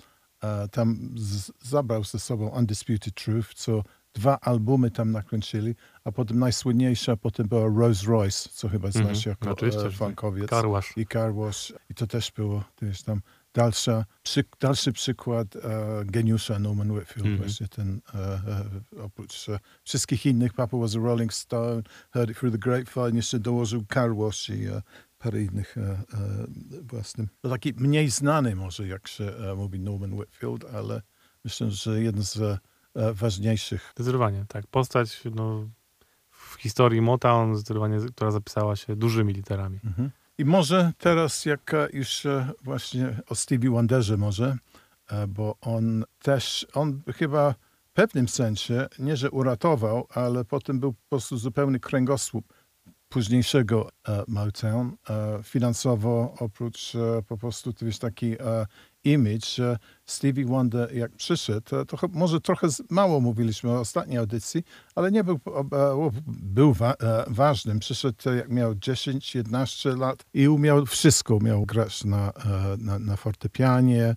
Tam 0.70 1.14
zabrał 1.62 2.04
ze 2.04 2.18
sobą 2.18 2.48
Undisputed 2.48 3.14
Truth, 3.14 3.54
co 3.54 3.82
dwa 4.14 4.38
albumy 4.40 4.90
tam 4.90 5.12
nakręcili, 5.12 5.74
a 6.04 6.12
potem 6.12 6.38
najsłynniejsza 6.38 7.16
potem 7.16 7.48
była 7.48 7.68
Rose 7.78 8.06
Royce, 8.06 8.48
co 8.52 8.68
chyba 8.68 8.90
znasz 8.90 9.06
Mhm, 9.06 9.22
jako 9.26 9.50
oczywiście, 9.50 9.80
e, 9.80 9.84
tak. 9.84 9.92
funkowiec 9.92 10.50
Karłasz. 10.50 10.92
i 10.96 11.06
Car 11.06 11.34
Wash. 11.34 11.72
I 11.90 11.94
to 11.94 12.06
też 12.06 12.30
było, 12.30 12.64
jest 12.82 13.06
tam 13.06 13.20
dalsza, 13.54 14.04
przy, 14.22 14.44
dalszy 14.60 14.92
przykład 14.92 15.56
e, 15.56 15.60
geniusza 16.04 16.58
Norman 16.58 16.90
Whitfield, 16.90 17.26
Mhm. 17.26 17.36
właśnie 17.36 17.68
ten, 17.68 18.00
e, 18.14 18.18
e, 18.98 19.02
oprócz 19.02 19.48
e, 19.48 19.58
wszystkich 19.84 20.26
innych, 20.26 20.52
Papa 20.52 20.76
was 20.76 20.96
a 20.96 20.98
Rolling 20.98 21.32
Stone, 21.34 21.82
Heard 22.10 22.30
It 22.30 22.38
Through 22.38 22.52
the 22.54 22.58
Grapevine, 22.58 23.16
jeszcze 23.16 23.38
dołożył 23.38 23.84
Car 23.94 24.16
Wash 24.16 24.48
i 24.50 24.64
e, 24.66 24.82
parę 25.18 25.42
innych 25.42 25.78
e, 25.78 26.04
własnym. 26.82 27.28
To 27.40 27.48
taki 27.48 27.72
mniej 27.76 28.10
znany 28.10 28.56
może, 28.56 28.88
jak 28.88 29.08
się 29.08 29.32
mówi 29.56 29.80
Norman 29.80 30.12
Whitfield, 30.14 30.64
ale 30.74 31.02
myślę, 31.44 31.70
że 31.70 32.02
jeden 32.02 32.22
z 32.22 32.58
ważniejszych. 33.14 33.92
Zdecydowanie, 33.96 34.44
tak. 34.48 34.66
Postać 34.66 35.22
no, 35.34 35.68
w 36.30 36.54
historii 36.54 37.00
Motown, 37.00 37.56
zdecydowanie, 37.56 37.98
która 38.16 38.30
zapisała 38.30 38.76
się 38.76 38.96
dużymi 38.96 39.32
literami. 39.32 39.78
Mhm. 39.84 40.10
I 40.38 40.44
może 40.44 40.92
teraz, 40.98 41.44
jak 41.44 41.74
e, 41.74 41.88
już 41.92 42.26
właśnie 42.62 43.20
o 43.28 43.34
Stevie 43.34 43.70
Wonderze 43.70 44.16
może, 44.16 44.56
e, 45.10 45.26
bo 45.26 45.56
on 45.60 46.04
też, 46.22 46.66
on 46.74 47.02
chyba 47.16 47.54
w 47.84 47.92
pewnym 47.92 48.28
sensie, 48.28 48.86
nie 48.98 49.16
że 49.16 49.30
uratował, 49.30 50.06
ale 50.10 50.44
potem 50.44 50.80
był 50.80 50.92
po 50.92 51.08
prostu 51.08 51.36
zupełny 51.36 51.80
kręgosłup 51.80 52.54
późniejszego 53.14 53.90
e, 54.08 54.24
Motown. 54.28 54.96
E, 55.10 55.42
finansowo, 55.42 56.34
oprócz 56.40 56.94
e, 56.94 57.22
po 57.28 57.36
prostu 57.36 57.72
to 57.72 57.86
jest 57.86 58.00
taki 58.00 58.36
image, 59.04 59.60
Stevie 60.06 60.44
Wonder 60.44 60.94
jak 60.94 61.12
przyszedł, 61.12 61.84
to 61.86 62.08
może 62.12 62.40
trochę 62.40 62.68
mało 62.90 63.20
mówiliśmy 63.20 63.70
o 63.70 63.80
ostatniej 63.80 64.18
audycji, 64.18 64.62
ale 64.94 65.12
nie 65.12 65.24
był, 65.24 65.40
e, 65.72 66.10
był 66.26 66.72
wa, 66.72 66.92
e, 66.92 67.24
ważnym. 67.26 67.78
Przyszedł 67.78 68.30
jak 68.36 68.48
miał 68.48 68.74
10-11 68.74 69.98
lat 69.98 70.24
i 70.34 70.48
umiał 70.48 70.86
wszystko. 70.86 71.36
Umiał 71.36 71.66
grać 71.66 72.04
na, 72.04 72.32
e, 72.32 72.32
na, 72.78 72.98
na 72.98 73.16
fortepianie, 73.16 74.14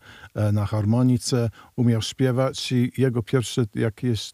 na 0.54 0.66
harmonice, 0.66 1.50
umiał 1.76 2.02
śpiewać 2.02 2.72
i 2.72 2.92
jego 2.98 3.24
pierwsze 3.24 3.66
jakieś... 3.76 4.32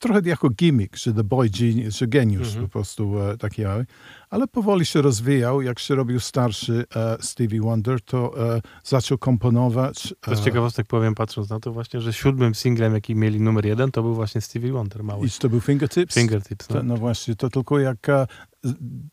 trochę 0.00 0.20
jako 0.24 0.50
gimmick, 0.50 0.96
że 0.96 1.12
the 1.14 1.24
boy 1.24 1.50
genius, 1.50 1.96
że 1.96 2.06
geniusz 2.06 2.48
Mhm. 2.48 2.66
po 2.66 2.72
prostu 2.72 3.20
e, 3.20 3.36
taki 3.36 3.62
mały. 3.62 3.86
Ale 4.30 4.46
powoli 4.48 4.86
się 4.86 5.02
rozwijał. 5.02 5.62
Jak 5.62 5.78
się 5.78 5.94
robił 5.94 6.20
starszy 6.20 6.84
e, 6.96 7.16
Stevie 7.20 7.60
Wonder, 7.60 8.00
to 8.02 8.54
e, 8.56 8.60
zaczął 8.84 9.18
komponować. 9.18 10.14
To 10.20 10.36
z 10.36 10.40
e, 10.40 10.42
ciekawostek 10.44 10.86
powiem, 10.86 11.14
patrząc 11.14 11.50
na 11.50 11.60
to 11.60 11.72
właśnie, 11.72 12.00
że 12.00 12.12
siódmym 12.12 12.54
singlem, 12.54 12.94
jaki 12.94 13.14
mieli 13.14 13.40
numer 13.40 13.66
jeden, 13.66 13.90
to 13.90 14.02
był 14.02 14.14
właśnie 14.14 14.40
Stevie 14.40 14.72
Wonder, 14.72 15.04
mały. 15.04 15.26
I 15.26 15.30
to 15.30 15.48
był 15.48 15.60
Fingertips? 15.60 16.14
Fingertips. 16.14 16.66
To, 16.66 16.74
No. 16.74 16.82
no 16.82 16.96
właśnie, 16.96 17.36
to 17.36 17.50
tylko 17.50 17.78
jak 17.78 18.08
e, 18.08 18.26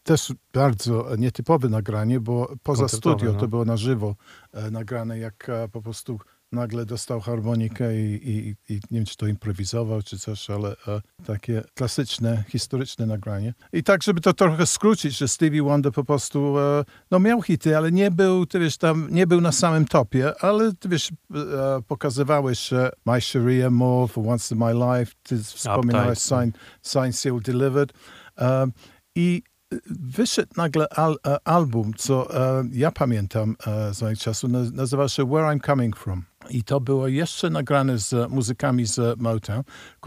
też 0.03 0.33
bardzo 0.53 1.07
nietypowe 1.17 1.69
nagranie, 1.69 2.19
bo 2.19 2.53
poza 2.63 2.81
Koncertowe, 2.83 3.15
studio 3.15 3.33
no. 3.33 3.39
to 3.39 3.47
było 3.47 3.65
na 3.65 3.77
żywo 3.77 4.15
e, 4.53 4.71
nagrane, 4.71 5.19
jak 5.19 5.49
e, 5.49 5.67
po 5.69 5.81
prostu 5.81 6.19
nagle 6.51 6.85
dostał 6.85 7.19
harmonikę 7.21 7.95
i, 7.95 8.29
i, 8.29 8.55
i 8.73 8.73
nie 8.73 8.79
wiem, 8.91 9.05
czy 9.05 9.17
to 9.17 9.27
improwizował, 9.27 10.01
czy 10.01 10.19
coś, 10.19 10.49
ale 10.49 10.71
e, 10.87 11.01
takie 11.25 11.63
klasyczne, 11.73 12.43
historyczne 12.47 13.05
nagranie. 13.05 13.53
I 13.73 13.83
tak, 13.83 14.03
żeby 14.03 14.21
to 14.21 14.33
trochę 14.33 14.65
skrócić, 14.65 15.17
że 15.17 15.27
Stevie 15.27 15.63
Wonder 15.63 15.91
po 15.91 16.03
prostu, 16.03 16.59
e, 16.59 16.85
no 17.11 17.19
miał 17.19 17.41
hity, 17.41 17.77
ale 17.77 17.91
nie 17.91 18.11
był, 18.11 18.45
ty 18.45 18.59
wiesz, 18.59 18.77
tam, 18.77 19.07
nie 19.11 19.27
był 19.27 19.41
na 19.41 19.51
samym 19.51 19.85
topie, 19.85 20.33
ale 20.43 20.73
ty 20.73 20.89
wiesz, 20.89 21.11
e, 21.35 21.81
pokazywałeś 21.87 22.73
e, 22.73 22.89
My 23.05 23.21
Sharia 23.21 23.69
More, 23.69 24.07
For 24.07 24.27
Once 24.27 24.55
in 24.55 24.61
My 24.61 24.73
Life, 24.73 25.11
ty 25.23 25.43
wspominałeś. 25.43 26.19
Sign, 26.19 26.51
Sign 26.83 27.11
Seal 27.11 27.39
Delivered. 27.39 27.93
Um, 28.37 28.71
I 29.15 29.41
wyszedł 29.89 30.53
nagle 30.57 30.89
al, 30.89 31.17
e, 31.27 31.47
album, 31.47 31.93
co 31.97 32.35
e, 32.59 32.63
ja 32.71 32.91
pamiętam 32.91 33.55
e, 33.67 33.93
z 33.93 34.01
moich 34.01 34.19
czasów, 34.19 34.49
naz- 34.49 34.73
nazywał 34.73 35.09
się 35.09 35.25
Where 35.25 35.45
I'm 35.45 35.65
Coming 35.65 35.97
From. 35.97 36.23
I 36.49 36.63
to 36.63 36.79
było 36.79 37.07
jeszcze 37.07 37.49
nagrane 37.49 37.97
z 37.97 38.31
muzykami 38.31 38.85
z 38.85 39.19
Motown. 39.19 39.63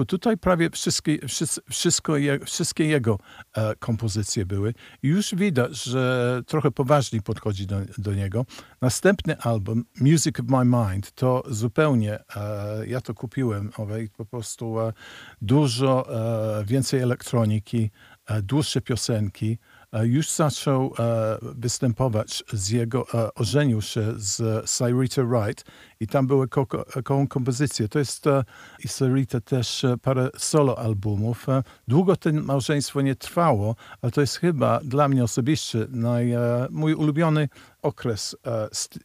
Tutaj 0.06 0.36
prawie 0.36 0.70
wszystkie, 0.70 1.18
wszys- 1.18 1.60
wszystko 1.70 2.12
wszystkie 2.46 2.84
jego 2.84 3.18
e, 3.54 3.74
kompozycje 3.76 4.46
były. 4.46 4.74
Już 5.02 5.34
widać, 5.34 5.84
że 5.84 6.42
trochę 6.46 6.70
poważniej 6.70 7.22
podchodzi 7.22 7.66
do, 7.66 7.76
do 7.98 8.14
niego. 8.14 8.46
Następny 8.80 9.38
album, 9.38 9.84
Music 10.00 10.40
of 10.40 10.46
My 10.48 10.64
Mind, 10.64 11.12
to 11.12 11.42
zupełnie, 11.48 12.18
e, 12.36 12.86
ja 12.86 13.00
to 13.00 13.14
kupiłem, 13.14 13.70
po 14.16 14.24
prostu 14.24 14.80
e, 14.80 14.92
dużo 15.42 16.06
więcej 16.64 17.00
elektroniki, 17.00 17.90
dłuższe 18.42 18.80
piosenki. 18.80 19.58
E, 19.92 20.06
Już 20.06 20.30
zaczął 20.30 20.94
e, 20.98 21.38
występować 21.42 22.44
z 22.52 22.68
jego, 22.70 23.06
e, 23.14 23.34
ożenił 23.34 23.82
się 23.82 24.12
z 24.16 24.70
Cyrita 24.70 25.22
Wright 25.24 25.64
i 26.00 26.06
tam 26.06 26.26
były 26.26 26.48
ko- 26.48 26.66
koło 27.04 27.26
kompozycje. 27.26 27.88
To 27.88 27.98
jest 27.98 28.24
i 28.84 28.88
Cyrita 28.88 29.40
też 29.40 29.86
parę 30.02 30.28
solo 30.38 30.78
albumów. 30.78 31.46
Długo 31.88 32.16
to 32.16 32.32
małżeństwo 32.32 33.00
nie 33.00 33.14
trwało, 33.16 33.76
ale 34.02 34.12
to 34.12 34.20
jest 34.20 34.36
chyba 34.36 34.80
dla 34.84 35.08
mnie 35.08 35.24
osobiście 35.24 35.86
naj, 35.88 36.32
mój 36.70 36.94
ulubiony 36.94 37.48
okres 37.82 38.36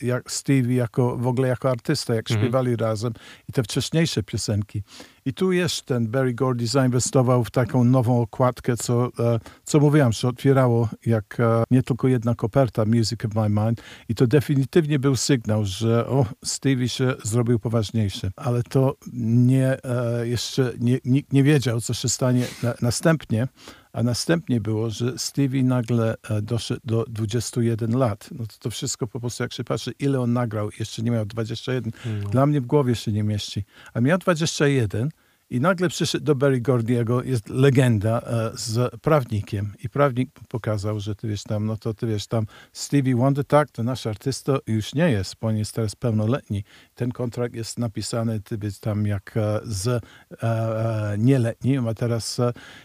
jak 0.01 0.31
Stevie 0.31 0.75
jako, 0.75 1.17
w 1.17 1.27
ogóle 1.27 1.47
jako 1.47 1.69
artysta, 1.69 2.15
jak 2.15 2.31
Mhm. 2.31 2.45
śpiewali 2.45 2.75
razem 2.75 3.13
i 3.49 3.53
te 3.53 3.63
wcześniejsze 3.63 4.23
piosenki. 4.23 4.83
I 5.27 5.33
tu 5.33 5.51
jest 5.51 5.85
ten 5.85 6.07
Barry 6.07 6.33
Gordy 6.33 6.67
zainwestował 6.67 7.43
w 7.43 7.51
taką 7.51 7.83
nową 7.83 8.21
okładkę, 8.21 8.77
co, 8.77 9.05
e, 9.19 9.39
co 9.63 9.79
mówiłam, 9.79 10.11
że 10.11 10.27
otwierało 10.27 10.89
jak 11.05 11.39
e, 11.39 11.63
nie 11.71 11.83
tylko 11.83 12.07
jedna 12.07 12.35
koperta 12.35 12.85
Music 12.85 13.25
of 13.25 13.35
My 13.35 13.49
Mind 13.49 13.81
i 14.09 14.15
to 14.15 14.27
definitywnie 14.27 14.99
był 14.99 15.15
sygnał, 15.15 15.65
że 15.65 16.07
o, 16.07 16.25
Stevie 16.43 16.89
się 16.89 17.13
zrobił 17.23 17.59
poważniejszy. 17.59 18.31
Ale 18.35 18.63
to 18.63 18.95
nie, 19.13 19.77
e, 19.83 20.27
jeszcze 20.27 20.73
nie, 20.79 20.99
nikt 21.05 21.33
nie 21.33 21.43
wiedział, 21.43 21.81
co 21.81 21.93
się 21.93 22.09
stanie 22.09 22.45
na, 22.63 22.73
następnie. 22.81 23.47
A 23.95 24.03
następnie 24.03 24.61
było, 24.61 24.89
że 24.89 25.17
Stevie 25.17 25.63
nagle 25.63 26.15
e, 26.29 26.41
doszedł 26.41 26.81
do 26.83 27.05
21 27.07 27.97
lat. 27.97 28.29
No 28.31 28.45
to, 28.47 28.53
to 28.59 28.69
wszystko 28.69 29.07
po 29.07 29.19
prostu, 29.19 29.43
jak 29.43 29.53
się 29.53 29.63
patrzy, 29.63 29.91
ile 29.99 30.19
on 30.19 30.33
nagrał, 30.33 30.69
jeszcze 30.79 31.01
nie 31.01 31.11
miał 31.11 31.25
21. 31.25 31.91
No. 32.05 32.29
Dla 32.29 32.45
mnie 32.45 32.61
w 32.61 32.65
głowie 32.65 32.95
się 32.95 33.11
nie 33.11 33.23
mieści. 33.23 33.63
A 33.93 34.01
miał 34.01 34.17
21 34.17 35.09
i 35.49 35.59
nagle 35.59 35.89
przyszedł 35.89 36.25
do 36.25 36.35
Barry 36.35 36.61
Gordiego, 36.61 37.23
jest 37.23 37.49
legenda 37.49 38.21
e, 38.21 38.51
z 38.53 38.99
prawnikiem. 39.01 39.73
I 39.83 39.89
prawnik 39.89 40.29
pokazał, 40.49 40.99
że 40.99 41.15
ty 41.15 41.27
wiesz 41.27 41.43
tam, 41.43 41.65
no 41.65 41.77
to 41.77 41.93
ty 41.93 42.07
wiesz 42.07 42.27
tam, 42.27 42.45
Stevie 42.73 43.15
Wonder, 43.15 43.45
tak, 43.45 43.71
to 43.71 43.83
nasz 43.83 44.07
artysta 44.07 44.57
już 44.67 44.93
nie 44.93 45.11
jest, 45.11 45.35
bo 45.41 45.47
on 45.47 45.57
jest 45.57 45.75
teraz 45.75 45.95
pełnoletni. 45.95 46.63
Ten 46.95 47.11
kontrakt 47.11 47.55
jest 47.55 47.79
napisany, 47.79 48.39
ty 48.39 48.57
wiesz 48.57 48.79
tam, 48.79 49.05
jak 49.05 49.37
e, 49.37 49.59
z 49.63 50.03
e, 50.43 51.15
nieletnim, 51.17 51.87
a 51.87 51.93
teraz 51.93 52.41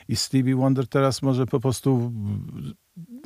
i 0.08 0.16
Stevie 0.16 0.56
Wonder 0.56 0.88
teraz 0.88 1.22
może 1.22 1.46
po 1.46 1.60
prostu 1.60 2.12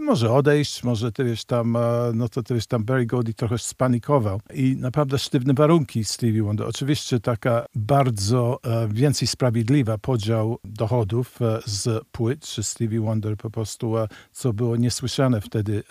może 0.05 0.33
odejść, 0.33 0.85
może 0.85 1.13
ty 1.13 1.25
wiesz 1.25 1.45
tam, 1.45 1.77
e, 1.77 1.81
no 2.15 2.29
to 2.29 2.43
ty 2.43 2.55
wiesz 2.55 2.67
tam 2.67 2.85
Barry 2.85 3.07
Gordy 3.07 3.35
trochę 3.35 3.59
spanikował. 3.59 4.41
I 4.55 4.77
naprawdę 4.79 5.19
sztywne 5.19 5.55
warunki 5.55 6.05
Stevie 6.05 6.43
Wonder. 6.43 6.67
Oczywiście 6.67 7.21
taka 7.21 7.67
bardzo 7.75 8.59
e, 8.65 8.89
więcej 8.89 9.29
sprawiedliwa 9.29 9.99
podział 9.99 10.59
dochodów 10.65 11.43
e, 11.43 11.61
z 11.67 12.05
płyt, 12.13 12.47
że 12.47 12.63
Stevie 12.63 13.01
Wonder 13.01 13.37
po 13.37 13.51
prostu, 13.51 13.95
co 14.33 14.53
było 14.53 14.77
niesłyszane 14.77 15.41
wtedy 15.41 15.83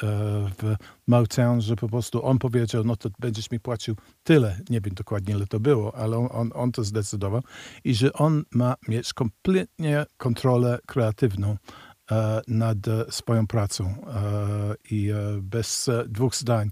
w 0.57 0.75
Motown, 1.07 1.61
że 1.61 1.75
po 1.75 1.89
prostu 1.89 2.25
on 2.25 2.39
powiedział, 2.39 2.83
no 2.83 2.95
to 2.95 3.09
będziesz 3.19 3.51
mi 3.51 3.59
płacił 3.59 3.95
tyle, 4.23 4.59
nie 4.69 4.81
wiem 4.81 4.93
dokładnie 4.93 5.35
ile 5.35 5.47
to 5.47 5.59
było, 5.59 5.95
ale 5.95 6.17
on, 6.17 6.27
on, 6.31 6.51
on 6.53 6.71
to 6.71 6.83
zdecydował. 6.83 7.41
I 7.83 7.95
że 7.95 8.13
on 8.13 8.43
ma 8.51 8.75
mieć 8.87 9.13
kompletnie 9.13 10.05
kontrolę 10.17 10.79
kreatywną 10.85 11.57
nad 12.47 12.87
e, 12.87 13.05
swoją 13.09 13.47
pracą 13.47 13.85
e, 13.85 13.95
i 14.91 15.09
e, 15.11 15.15
bez 15.41 15.89
dwóch 16.07 16.35
zdań. 16.35 16.71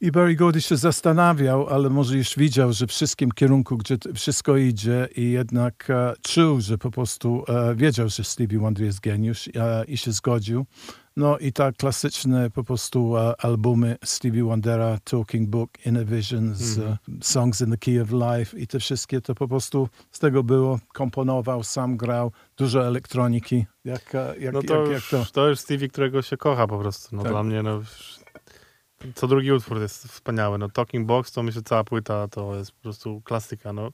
I 0.00 0.10
Barry 0.10 0.36
Gordy 0.36 0.60
się 0.60 0.76
zastanawiał, 0.76 1.68
ale 1.68 1.90
może 1.90 2.16
już 2.16 2.36
widział, 2.36 2.72
że 2.72 2.86
w 2.86 2.90
wszystkim 2.90 3.32
kierunku, 3.32 3.76
gdzie 3.76 3.96
wszystko 4.14 4.56
idzie 4.56 5.08
i 5.16 5.30
jednak 5.30 5.88
czuł, 6.22 6.60
że 6.60 6.78
po 6.78 6.90
prostu 6.90 7.44
wiedział, 7.74 8.08
że 8.08 8.24
Stevie 8.24 8.58
Wonder 8.58 8.84
jest 8.84 9.00
geniusz 9.00 9.50
i 9.88 9.96
się 9.96 10.12
zgodził. 10.12 10.66
No 11.16 11.38
i 11.38 11.52
tak 11.52 11.76
klasyczne 11.76 12.50
po 12.50 12.64
prostu 12.64 13.16
e, 13.16 13.40
albumy 13.40 13.96
Stevie 14.04 14.44
Wondera, 14.44 14.98
Talking 15.04 15.48
Book, 15.48 15.70
Inner 15.86 16.06
Visions, 16.06 16.78
Mhm. 16.78 16.92
e, 16.92 17.24
Songs 17.24 17.60
in 17.60 17.70
the 17.70 17.76
Key 17.76 18.00
of 18.02 18.08
Life 18.10 18.58
i 18.58 18.66
te 18.66 18.78
wszystkie 18.80 19.20
to 19.20 19.34
po 19.34 19.48
prostu 19.48 19.88
z 20.10 20.18
tego 20.18 20.42
było. 20.42 20.78
Komponował, 20.94 21.62
sam 21.62 21.96
grał, 21.96 22.32
dużo 22.56 22.86
elektroniki. 22.86 23.66
Jak, 23.84 24.14
e, 24.14 24.34
jak, 24.38 24.54
No 24.54 24.62
to, 24.62 24.82
jak, 24.82 24.90
jak 24.92 25.02
to? 25.10 25.16
już, 25.18 25.30
to 25.32 25.48
już 25.48 25.58
Stevie, 25.58 25.88
którego 25.88 26.22
się 26.22 26.36
kocha 26.36 26.66
po 26.66 26.78
prostu. 26.78 27.16
No 27.16 27.22
Tak. 27.22 27.32
dla 27.32 27.42
mnie, 27.42 27.62
no 27.62 27.80
co 29.14 29.26
drugi 29.28 29.52
utwór 29.52 29.80
jest 29.80 30.04
wspaniały. 30.08 30.58
No 30.58 30.68
Talking 30.68 31.06
Box 31.06 31.32
to 31.32 31.42
myślę 31.42 31.62
cała 31.62 31.84
płyta 31.84 32.28
to 32.28 32.56
jest 32.56 32.72
po 32.72 32.82
prostu 32.82 33.20
klasyka. 33.24 33.72
No. 33.72 33.90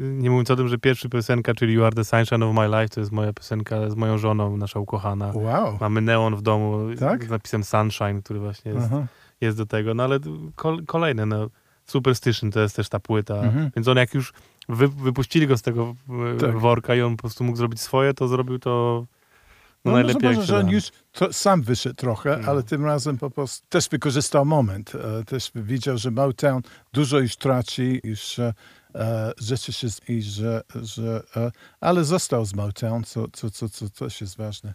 Nie 0.00 0.30
mówiąc 0.30 0.50
o 0.50 0.56
tym, 0.56 0.68
że 0.68 0.78
pierwsza 0.78 1.08
piosenka, 1.08 1.54
czyli 1.54 1.74
You 1.74 1.84
Are 1.84 1.94
the 1.96 2.04
Sunshine 2.04 2.42
of 2.42 2.54
My 2.54 2.66
Life, 2.66 2.88
to 2.88 3.00
jest 3.00 3.12
moja 3.12 3.32
piosenka 3.32 3.90
z 3.90 3.94
moją 3.94 4.18
żoną, 4.18 4.56
nasza 4.56 4.80
ukochana. 4.80 5.32
Wow. 5.34 5.78
Mamy 5.80 6.00
neon 6.00 6.36
w 6.36 6.42
domu 6.42 6.78
Tak? 7.00 7.24
z 7.24 7.28
napisem 7.30 7.64
Sunshine, 7.64 8.22
który 8.22 8.40
właśnie 8.40 8.72
jest, 8.72 8.86
jest 9.40 9.56
do 9.58 9.66
tego. 9.66 9.94
No 9.94 10.02
ale 10.04 10.18
kol, 10.56 10.84
kolejne, 10.86 11.26
no. 11.26 11.48
Superstition 11.86 12.50
to 12.50 12.60
jest 12.60 12.76
też 12.76 12.88
ta 12.88 13.00
płyta, 13.00 13.34
Mhm. 13.34 13.70
więc 13.76 13.88
on 13.88 13.96
jak 13.96 14.14
już 14.14 14.32
wy, 14.68 14.88
wypuścili 14.88 15.46
go 15.46 15.56
z 15.56 15.62
tego 15.62 15.94
e, 16.34 16.36
Tak. 16.40 16.58
worka 16.58 16.94
i 16.94 17.00
on 17.02 17.16
po 17.16 17.20
prostu 17.20 17.44
mógł 17.44 17.58
zrobić 17.58 17.80
swoje, 17.80 18.14
to 18.14 18.28
zrobił 18.28 18.58
to 18.58 19.06
no, 19.84 19.90
No, 19.90 19.96
najlepiej 19.96 20.30
może, 20.30 20.42
że 20.46 20.58
on 20.58 20.70
już 20.70 20.84
to, 21.12 21.32
sam 21.32 21.62
wyszedł 21.62 21.94
trochę, 21.96 22.38
No. 22.42 22.48
ale 22.48 22.62
tym 22.62 22.84
razem 22.84 23.18
po 23.18 23.30
prostu 23.30 23.66
też 23.68 23.88
wykorzystał 23.88 24.44
moment. 24.44 24.92
E, 24.94 25.24
też 25.24 25.50
widział, 25.54 25.98
że 25.98 26.10
Motown 26.10 26.62
dużo 26.92 27.18
już 27.18 27.36
traci, 27.36 28.00
już 28.04 28.40
e, 28.94 29.32
rzeczy 29.38 29.72
się, 29.72 29.90
z- 29.90 30.08
i 30.08 30.22
że, 30.22 30.62
że 30.82 31.22
e, 31.36 31.50
ale 31.80 32.04
został 32.04 32.44
z 32.44 32.54
Motown, 32.54 33.04
co, 33.04 33.28
co, 33.32 33.50
co, 33.50 33.68
co 33.68 33.88
też 33.90 34.20
jest 34.20 34.36
ważne. 34.36 34.74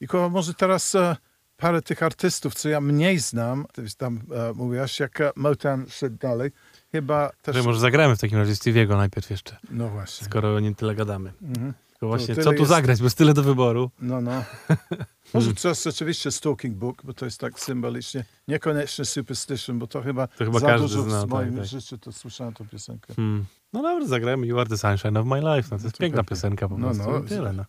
I 0.00 0.06
koło 0.06 0.30
może 0.30 0.54
teraz 0.54 0.94
e, 0.94 1.16
parę 1.56 1.82
tych 1.82 2.02
artystów, 2.02 2.54
co 2.54 2.68
ja 2.68 2.80
mniej 2.80 3.18
znam, 3.18 3.66
tam 3.98 4.20
e, 4.50 4.52
mówiłaś, 4.54 5.00
jak 5.00 5.20
e, 5.20 5.30
Motown 5.36 5.86
szedł 5.88 6.16
dalej, 6.16 6.50
chyba 6.92 7.30
też... 7.42 7.56
Że 7.56 7.62
może 7.62 7.80
zagramy 7.80 8.16
w 8.16 8.20
takim 8.20 8.38
razie 8.38 8.52
Stevie'ego 8.52 8.96
najpierw 8.96 9.30
jeszcze, 9.30 9.56
No 9.70 9.88
właśnie. 9.88 10.26
skoro 10.26 10.54
o 10.54 10.60
nim 10.60 10.74
tyle 10.74 10.94
gadamy. 10.94 11.32
Mhm. 11.42 11.74
Tylko 12.00 12.08
właśnie, 12.08 12.34
tyle 12.34 12.44
co 12.44 12.50
tu 12.50 12.56
jest- 12.58 12.68
zagrać, 12.68 12.98
bo 12.98 13.04
jest 13.04 13.18
tyle 13.18 13.34
do 13.34 13.42
wyboru. 13.42 13.90
No, 14.00 14.20
no. 14.20 14.44
Może 15.34 15.54
to 15.54 15.68
jest 15.68 15.84
rzeczywiście 15.84 16.30
Stalking 16.30 16.76
Book, 16.76 17.02
bo 17.04 17.12
to 17.14 17.24
jest 17.24 17.40
tak 17.40 17.60
symbolicznie. 17.60 18.24
Niekoniecznie 18.48 19.04
Superstition, 19.04 19.78
bo 19.78 19.86
to 19.86 20.02
chyba, 20.02 20.26
To 20.26 20.44
chyba 20.44 20.58
za 20.58 20.66
każdy 20.66 20.88
dużo 20.88 21.02
zna, 21.02 21.26
w 21.26 21.28
moim 21.28 21.48
tak, 21.50 21.58
tak. 21.58 21.66
życiu 21.66 21.98
to 21.98 22.12
słyszałem 22.12 22.54
tą 22.54 22.68
piosenkę. 22.68 23.14
Hmm. 23.14 23.44
No 23.72 23.82
dobra, 23.82 24.06
zagrajmy 24.06 24.46
You 24.46 24.58
Are 24.58 24.68
the 24.68 24.78
Sunshine 24.78 25.16
of 25.16 25.26
My 25.26 25.36
Life. 25.40 25.68
No, 25.70 25.78
to 25.78 25.84
jest 25.84 25.96
to 25.96 26.00
piękna 26.00 26.22
pewnie. 26.22 26.28
piosenka 26.36 26.68
po 26.68 26.78
No, 26.78 26.86
prostu. 26.90 27.12
no, 27.12 27.18
i 27.18 27.22
tyle, 27.24 27.52
no. 27.52 27.64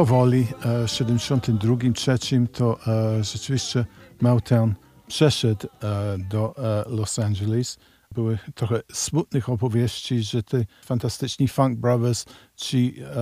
Powoli, 0.00 0.46
e, 0.62 0.86
w 0.86 0.90
72, 0.90 1.76
3 1.94 2.18
to 2.52 2.78
e, 2.86 3.24
rzeczywiście 3.24 3.84
Motown 4.20 4.74
przeszedł 5.06 5.66
e, 5.66 6.18
do 6.18 6.54
Los 6.86 7.18
Angeles. 7.18 7.78
Były 8.14 8.38
trochę 8.54 8.80
smutnych 8.92 9.48
opowieści, 9.48 10.22
że 10.22 10.42
te 10.42 10.64
fantastyczni 10.84 11.48
Funk 11.48 11.78
Brothers, 11.78 12.24
ci 12.56 12.94
e, 13.00 13.14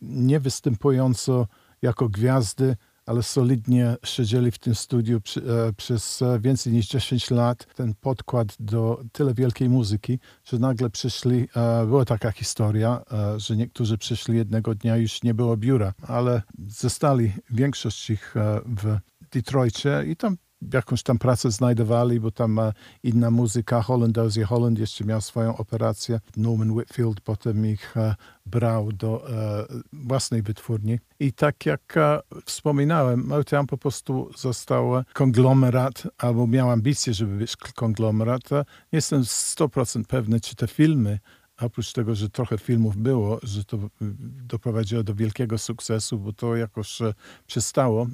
nie 0.00 0.40
występująco 0.40 1.46
jako 1.82 2.08
gwiazdy, 2.08 2.76
ale 3.06 3.22
solidnie 3.22 3.96
siedzieli 4.04 4.50
w 4.50 4.58
tym 4.58 4.74
studiu 4.74 5.20
przy, 5.20 5.40
e, 5.40 5.72
przez 5.72 6.22
e, 6.22 6.38
więcej 6.40 6.72
niż 6.72 6.88
10 6.88 7.30
lat. 7.30 7.66
Ten 7.74 7.94
podkład 7.94 8.56
do 8.60 9.00
tyle 9.12 9.34
wielkiej 9.34 9.68
muzyki, 9.68 10.18
że 10.44 10.58
nagle 10.58 10.90
przyszli, 10.90 11.48
e, 11.56 11.86
była 11.86 12.04
taka 12.04 12.30
historia, 12.30 13.02
e, 13.12 13.40
że 13.40 13.56
niektórzy 13.56 13.98
przyszli 13.98 14.36
jednego 14.36 14.74
dnia, 14.74 14.96
już 14.96 15.22
nie 15.22 15.34
było 15.34 15.56
biura, 15.56 15.92
ale 16.02 16.42
zostali 16.68 17.32
większość 17.50 18.10
ich 18.10 18.36
e, 18.36 18.60
w 18.66 18.98
Detroicie 19.30 20.04
i 20.06 20.16
tam 20.16 20.36
jakąś 20.72 21.02
tam 21.02 21.18
pracę 21.18 21.50
znajdowali, 21.50 22.20
bo 22.20 22.30
tam 22.30 22.58
e, 22.58 22.72
inna 23.02 23.30
muzyka, 23.30 23.82
Holland 23.82 24.18
Ozzy 24.18 24.44
Holland 24.44 24.78
jeszcze 24.78 25.04
miał 25.04 25.20
swoją 25.20 25.56
operację. 25.56 26.20
Norman 26.36 26.70
Whitfield 26.70 27.20
potem 27.20 27.66
ich 27.66 27.96
e, 27.96 28.14
brał 28.46 28.92
do 28.92 29.30
e, 29.30 29.66
własnej 29.92 30.42
wytwórni. 30.42 30.98
I 31.20 31.32
tak 31.32 31.66
jak 31.66 31.94
wspominałem, 32.44 33.26
Motown 33.26 33.66
po 33.66 33.78
prostu 33.78 34.30
został 34.36 35.02
konglomerat, 35.14 36.02
albo 36.18 36.46
miał 36.46 36.70
ambicje, 36.70 37.14
żeby 37.14 37.36
być 37.36 37.56
konglomerat. 37.56 38.42
Jestem 38.92 39.22
100% 39.22 40.04
pewny, 40.04 40.40
czy 40.40 40.56
te 40.56 40.66
filmy 40.66 41.18
Oprócz 41.60 41.92
tego, 41.92 42.14
że 42.14 42.30
trochę 42.30 42.58
filmów 42.58 42.96
było, 42.96 43.38
że 43.42 43.64
to 43.64 43.76
y, 43.76 43.80
doprowadziło 44.46 45.02
do 45.02 45.14
wielkiego 45.14 45.58
sukcesu, 45.58 46.18
bo 46.18 46.32
to 46.32 46.56
jakoś 46.56 46.98
przestało. 47.46 48.06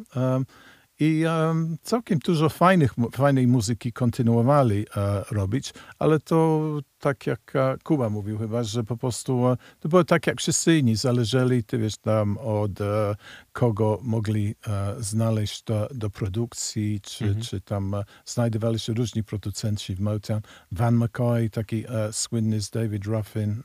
I 1.03 1.25
em, 1.25 1.77
całkiem 1.83 2.19
dużo 2.19 2.49
fajnych, 2.49 2.95
fajnej 3.13 3.47
muzyki 3.47 3.93
kontynuowali 3.93 4.87
e, 4.97 5.25
robić, 5.31 5.75
ale 5.99 6.21
to 6.21 6.61
tak 7.03 7.27
jak 7.27 7.57
e, 7.57 7.77
Kuba 7.85 8.09
mówił 8.11 8.39
chyba, 8.39 8.63
że 8.63 8.85
po 8.85 8.97
prostu 8.97 9.49
e, 9.49 9.57
to 9.81 9.89
było 9.89 10.05
tak 10.05 10.27
jak 10.27 10.39
wszyscy 10.39 10.79
inni, 10.79 10.97
zależeli, 10.97 11.65
ty 11.65 11.79
wiesz, 11.79 11.97
tam 11.97 12.39
od 12.39 12.81
e, 12.81 13.15
kogo 13.53 13.99
mogli 14.03 14.55
znaleźć 14.99 15.63
do, 15.63 15.89
do 15.95 16.11
produkcji, 16.11 17.01
czy, 17.01 17.25
Mhm. 17.25 17.41
czy 17.43 17.61
tam 17.61 17.95
znajdowali 18.25 18.79
się 18.79 18.93
różni 18.93 19.25
producenci 19.25 19.95
w 19.95 20.01
Motown. 20.01 20.41
Van 20.73 20.97
McCoy, 20.97 21.51
taki 21.51 21.85
słynny 22.13 22.61
z 22.61 22.71
David 22.71 23.05
Ruffin, 23.05 23.63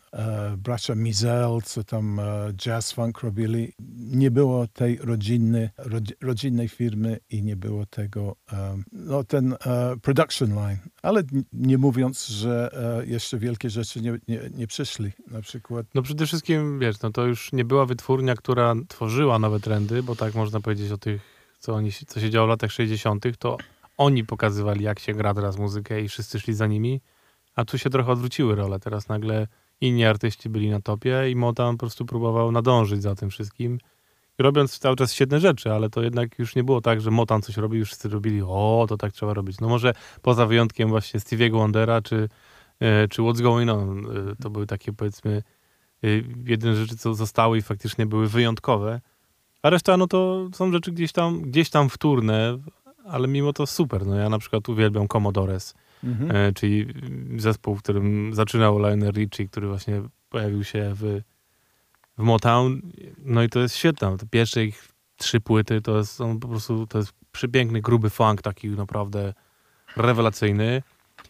bracia 0.58 0.96
Mizell, 0.96 1.60
co 1.66 1.84
tam 1.84 2.22
jazz 2.54 2.92
funk 2.92 3.20
robili. 3.22 3.74
Nie 3.98 4.32
było 4.32 4.68
tej 4.68 4.98
rodzinny, 4.98 5.70
rodzi, 5.78 6.14
rodzinnej 6.22 6.68
firmy 6.70 7.20
i 7.30 7.44
nie 7.44 7.56
było 7.56 7.86
tego, 7.86 8.36
no 8.92 9.24
ten 9.24 9.56
production 10.02 10.56
line. 10.56 10.80
Ale 11.02 11.24
nie 11.54 11.78
mówiąc, 11.78 12.28
że 12.28 12.70
e, 13.04 13.08
jeszcze 13.28 13.38
wielkie 13.38 13.70
rzeczy 13.70 14.02
nie, 14.02 14.20
nie, 14.28 14.40
nie 14.56 14.68
przyszli. 14.68 15.12
Na 15.28 15.42
przykład 15.42 15.86
No 15.96 16.02
przede 16.02 16.26
wszystkim, 16.26 16.80
wiesz, 16.80 17.02
no 17.02 17.12
to 17.12 17.26
już 17.26 17.54
nie 17.54 17.66
była 17.66 17.86
wytwórnia, 17.86 18.36
która 18.36 18.76
tworzyła 18.88 19.40
nowe 19.40 19.60
trendy, 19.60 20.04
bo 20.04 20.16
tak 20.16 20.36
można 20.36 20.60
powiedzieć 20.60 20.92
o 20.92 20.98
tych, 20.98 21.22
co, 21.60 21.74
oni, 21.74 21.92
co 21.92 22.20
się 22.20 22.30
działo 22.30 22.48
w 22.48 22.50
latach 22.50 22.72
60., 22.72 23.26
to 23.40 23.58
oni 23.98 24.24
pokazywali, 24.24 24.84
jak 24.84 25.00
się 25.00 25.14
gra 25.14 25.34
teraz 25.34 25.58
muzykę 25.58 26.02
i 26.02 26.10
wszyscy 26.10 26.40
szli 26.40 26.54
za 26.54 26.68
nimi, 26.68 27.02
a 27.56 27.66
tu 27.66 27.78
się 27.78 27.90
trochę 27.90 28.12
odwróciły 28.12 28.56
role. 28.56 28.80
Teraz 28.80 29.08
nagle 29.08 29.48
inni 29.82 30.06
artyści 30.06 30.50
byli 30.50 30.70
na 30.70 30.82
topie 30.82 31.32
i 31.32 31.36
Motown 31.36 31.76
po 31.76 31.80
prostu 31.80 32.06
próbował 32.06 32.52
nadążyć 32.52 33.02
za 33.02 33.16
tym 33.16 33.30
wszystkim. 33.30 33.80
Robiąc 34.38 34.80
cały 34.80 34.96
czas 34.96 35.14
świetne 35.14 35.40
rzeczy, 35.40 35.72
ale 35.72 35.90
to 35.90 36.02
jednak 36.02 36.40
już 36.40 36.56
nie 36.56 36.64
było 36.64 36.82
tak, 36.82 37.02
że 37.02 37.12
Motown 37.12 37.42
coś 37.42 37.58
robił 37.58 37.82
i 37.82 37.86
wszyscy 37.86 38.10
robili, 38.10 38.42
o, 38.42 38.86
to 38.90 38.98
tak 38.98 39.14
trzeba 39.14 39.34
robić. 39.34 39.60
No 39.60 39.70
może 39.70 39.94
poza 40.22 40.46
wyjątkiem 40.46 40.90
właśnie 40.90 41.20
Stevie'ego 41.20 41.58
Wondera 41.58 42.02
czy, 42.02 42.30
czy 43.10 43.22
What's 43.22 43.42
Going 43.42 43.70
On, 43.70 44.00
e, 44.00 44.36
to 44.44 44.50
były 44.50 44.68
takie 44.68 44.94
powiedzmy 44.94 45.44
y, 46.04 46.24
jedyne 46.46 46.76
rzeczy, 46.76 46.98
co 46.98 47.14
zostały 47.14 47.58
i 47.58 47.62
faktycznie 47.62 48.06
były 48.06 48.28
wyjątkowe. 48.28 49.02
A 49.62 49.70
reszta, 49.70 49.98
no 49.98 50.08
to 50.08 50.50
są 50.54 50.72
rzeczy 50.72 50.92
gdzieś 50.92 51.12
tam, 51.12 51.42
gdzieś 51.42 51.70
tam 51.70 51.90
wtórne, 51.90 52.58
ale 53.06 53.28
mimo 53.28 53.54
to 53.54 53.68
super. 53.68 54.06
No 54.06 54.16
ja 54.16 54.30
na 54.30 54.40
przykład 54.40 54.70
uwielbiam 54.70 55.08
Commodores, 55.08 55.74
mhm. 56.04 56.36
e, 56.36 56.54
czyli 56.54 56.94
zespół, 57.38 57.76
w 57.76 57.84
którym 57.84 58.34
zaczynał 58.34 58.80
Lionel 58.80 59.12
Richie, 59.12 59.48
który 59.48 59.68
właśnie 59.68 60.02
pojawił 60.30 60.64
się 60.64 60.92
w, 60.96 61.22
w 62.18 62.24
Motown. 62.24 62.82
No 63.26 63.44
i 63.44 63.50
to 63.50 63.60
jest 63.60 63.76
świetne. 63.76 64.18
Te 64.18 64.26
pierwsze 64.26 64.66
ich 64.66 64.88
trzy 65.18 65.40
płyty 65.40 65.82
to 65.82 65.98
jest, 65.98 66.12
są 66.12 66.40
po 66.40 66.48
prostu, 66.48 66.88
to 66.88 66.98
jest 66.98 67.14
przepiękny, 67.32 67.82
gruby 67.82 68.10
funk, 68.10 68.42
taki 68.42 68.70
naprawdę 68.70 69.34
rewelacyjny. 69.96 70.84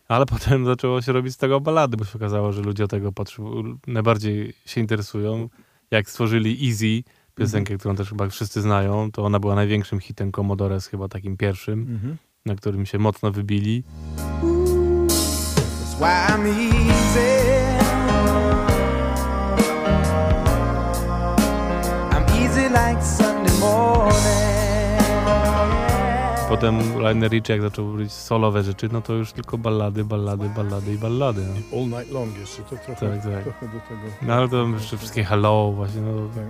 Ale 0.07 0.25
potem 0.25 0.65
zaczęło 0.65 1.01
się 1.01 1.11
robić 1.11 1.33
z 1.33 1.37
tego 1.37 1.61
balady, 1.61 1.97
bo 1.97 2.05
się 2.05 2.11
okazało, 2.15 2.53
że 2.53 2.61
ludzie 2.61 2.83
o 2.83 2.87
tego 2.87 3.11
potrzebują, 3.11 3.77
najbardziej 3.87 4.53
się 4.65 4.81
interesują. 4.81 5.49
Jak 5.91 6.09
stworzyli 6.09 6.67
Easy, 6.69 7.03
piosenkę, 7.35 7.77
którą 7.77 7.95
też 7.95 8.09
chyba 8.09 8.29
wszyscy 8.29 8.61
znają, 8.61 9.11
to 9.11 9.25
ona 9.25 9.39
była 9.39 9.55
największym 9.55 9.99
hitem 9.99 10.31
Commodores, 10.31 10.87
chyba 10.87 11.07
takim 11.07 11.37
pierwszym, 11.37 11.79
Mhm. 11.79 12.17
na 12.45 12.55
którym 12.55 12.85
się 12.85 12.99
mocno 12.99 13.31
wybili. 13.31 13.83
That's 22.97 23.26
Potem 26.57 26.99
Lionel 26.99 27.29
Richie, 27.29 27.53
jak 27.53 27.61
zaczął 27.61 27.91
robić 27.91 28.11
solowe 28.11 28.63
rzeczy, 28.63 28.89
no 28.91 29.01
to 29.01 29.13
już 29.13 29.33
tylko 29.33 29.57
ballady, 29.57 30.03
ballady, 30.03 30.49
ballady 30.49 30.93
i 30.93 30.97
ballady. 30.97 31.41
No, 31.71 31.77
All 31.77 31.87
Night 31.87 32.11
Long 32.11 32.37
jeszcze, 32.37 32.63
to 32.63 32.69
trochę, 32.77 32.95
Tak, 32.95 33.23
tak. 33.23 33.43
trochę 33.43 33.65
do 33.67 33.79
tego. 33.79 34.01
no 34.21 34.33
ale 34.33 34.49
to 34.49 34.67
jeszcze 34.67 34.97
wszystkie 34.97 35.23
Hello 35.23 35.71
właśnie, 35.75 36.01
no, 36.01 36.29
Tak. 36.35 36.45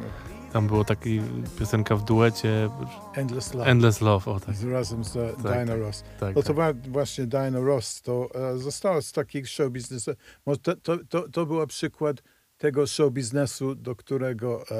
tam 0.53 0.67
było 0.67 0.83
taki 0.83 1.21
piosenka 1.59 1.95
w 1.95 2.03
duecie, 2.03 2.69
Endless 3.15 3.53
Love. 3.53 3.65
Endless 3.69 4.01
Love, 4.01 4.31
o 4.31 4.39
tak, 4.39 4.55
z, 4.55 4.63
razem 4.63 5.03
z 5.03 5.17
e, 5.17 5.29
Tak, 5.33 5.41
Diana 5.41 5.71
tak. 5.71 5.81
Ross. 5.81 6.03
tak, 6.19 6.35
No 6.35 6.43
to 6.43 6.53
tak. 6.53 6.87
właśnie 6.91 7.25
Diana 7.27 7.59
Ross, 7.59 8.01
to 8.01 8.29
e, 8.35 8.57
została 8.57 9.01
z 9.01 9.11
takich 9.11 9.49
show 9.49 9.71
biznesu. 9.71 10.11
To, 10.61 10.75
to, 10.75 10.97
to, 11.09 11.29
to 11.29 11.45
był 11.45 11.67
przykład 11.67 12.23
tego 12.57 12.87
show 12.87 13.11
biznesu, 13.13 13.75
do 13.75 13.95
którego 13.95 14.61
e, 14.71 14.75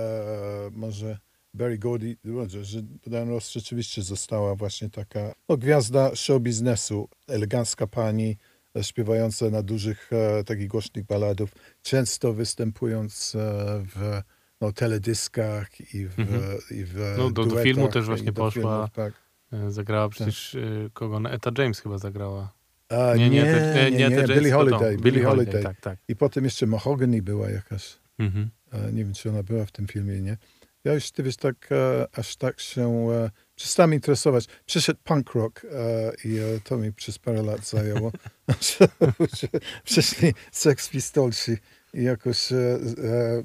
może 0.72 1.18
Barry 1.58 1.78
Gordy, 1.78 2.17
że, 2.48 2.65
że 2.65 2.82
Diana 2.82 3.32
Ross 3.32 3.52
rzeczywiście 3.52 4.02
została 4.04 4.56
właśnie 4.56 4.89
taka 4.89 5.34
no, 5.50 5.58
gwiazda 5.58 6.15
show 6.15 6.41
biznesu, 6.41 7.10
elegancka 7.28 7.88
pani, 7.88 8.38
e, 8.76 8.84
śpiewająca 8.84 9.50
na 9.50 9.62
dużych, 9.63 10.10
e, 10.13 10.43
takich 10.43 10.67
głośnych 10.67 11.06
baladów, 11.06 11.52
często 11.84 12.34
występując 12.34 13.36
e, 13.36 13.39
w 13.96 14.22
no, 14.62 14.72
teledyskach 14.72 15.93
i 15.93 16.08
w, 16.08 16.20
Mhm. 16.20 16.41
i 16.72 16.84
w 16.84 16.96
No, 17.17 17.24
do- 17.24 17.30
do 17.30 17.43
duetach 17.46 17.63
filmu 17.63 17.88
też 17.88 18.06
właśnie 18.06 18.32
do 18.32 18.34
poszła. 18.41 18.62
filmów, 18.62 18.89
tak. 18.93 19.13
E, 19.54 19.72
Zagrała 19.72 20.10
przecież 20.10 20.56
e, 20.56 20.60
kogo? 20.93 21.20
No, 21.20 21.32
Eta 21.32 21.52
James 21.58 21.80
chyba 21.80 21.98
zagrała. 21.98 22.54
A, 22.89 23.15
Nie, 23.15 23.30
nie, 23.30 23.43
nie, 23.43 23.43
te- 23.43 23.91
nie, 23.91 23.98
nie, 23.98 24.08
Etta 24.08 24.15
James, 24.22 24.38
Billie. 24.38 24.52
Holiday, 24.54 24.98
Billie 24.98 25.24
Holiday. 25.24 25.63
tak, 25.63 25.82
tak. 25.82 26.00
I 26.08 26.15
potem 26.15 26.43
jeszcze 26.43 26.67
Mahogany 26.67 27.22
była 27.22 27.50
jakaś, 27.50 27.98
Mhm. 28.20 28.50
e, 28.72 28.91
nie 28.91 29.04
wiem 29.06 29.13
czy 29.13 29.30
ona 29.30 29.43
była 29.43 29.65
w 29.65 29.72
tym 29.72 29.88
filmie, 29.88 30.22
nie? 30.22 30.38
Ja 30.88 30.93
już, 30.93 31.12
ty 31.12 31.23
wiesz, 31.23 31.38
tak, 31.38 31.69
e, 31.71 32.08
aż 32.19 32.36
tak 32.36 32.60
się 32.60 33.12
e, 33.12 33.30
przestałem 33.56 33.93
interesować. 33.93 34.45
Przyszedł 34.65 35.00
punk 35.04 35.34
rock 35.34 35.65
e, 35.65 35.67
i 36.28 36.38
e, 36.38 36.60
to 36.63 36.78
mi 36.78 36.93
przez 36.93 37.19
parę 37.19 37.43
lat 37.43 37.67
zajęło. 37.67 38.12
Przyszli 39.84 40.34
Sex 40.52 40.89
Pistolsi 40.89 41.58
i 41.93 42.04
jakoś 42.04 42.52
e, 42.52 42.56
e, 42.56 42.80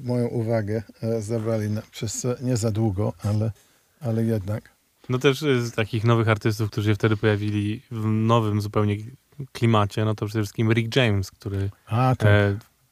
moją 0.03 0.27
uwagę 0.27 0.83
e, 1.01 1.21
zabrali 1.21 1.69
na, 1.69 1.81
przez 1.91 2.25
e, 2.25 2.35
nie 2.41 2.57
za 2.57 2.71
długo, 2.71 3.13
ale, 3.23 3.51
ale 3.99 4.23
jednak. 4.23 4.69
No 5.09 5.19
też 5.19 5.39
z 5.41 5.71
takich 5.71 6.03
nowych 6.03 6.29
artystów, 6.29 6.71
którzy 6.71 6.89
się 6.89 6.95
wtedy 6.95 7.17
pojawili 7.17 7.81
w 7.91 8.05
nowym 8.05 8.61
zupełnie 8.61 8.97
klimacie, 9.51 10.05
no 10.05 10.15
to 10.15 10.25
przede 10.25 10.43
wszystkim 10.43 10.71
Rick 10.71 10.95
James, 10.95 11.31
który 11.31 11.69
A, 11.85 12.15
tak. 12.17 12.29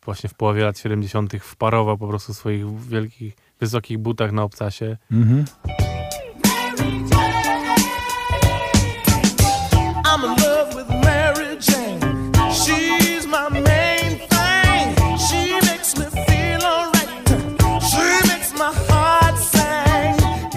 właśnie 0.06 0.30
w 0.30 0.34
połowie 0.34 0.64
lat 0.64 0.80
70. 0.80 1.34
wparował 1.42 1.98
po 1.98 2.08
prostu 2.08 2.34
swoich 2.34 2.88
wielkich, 2.88 3.36
wysokich 3.62 3.98
butach 3.98 4.32
na 4.32 4.44
obcasie. 4.44 4.98
Mhm. 5.12 5.46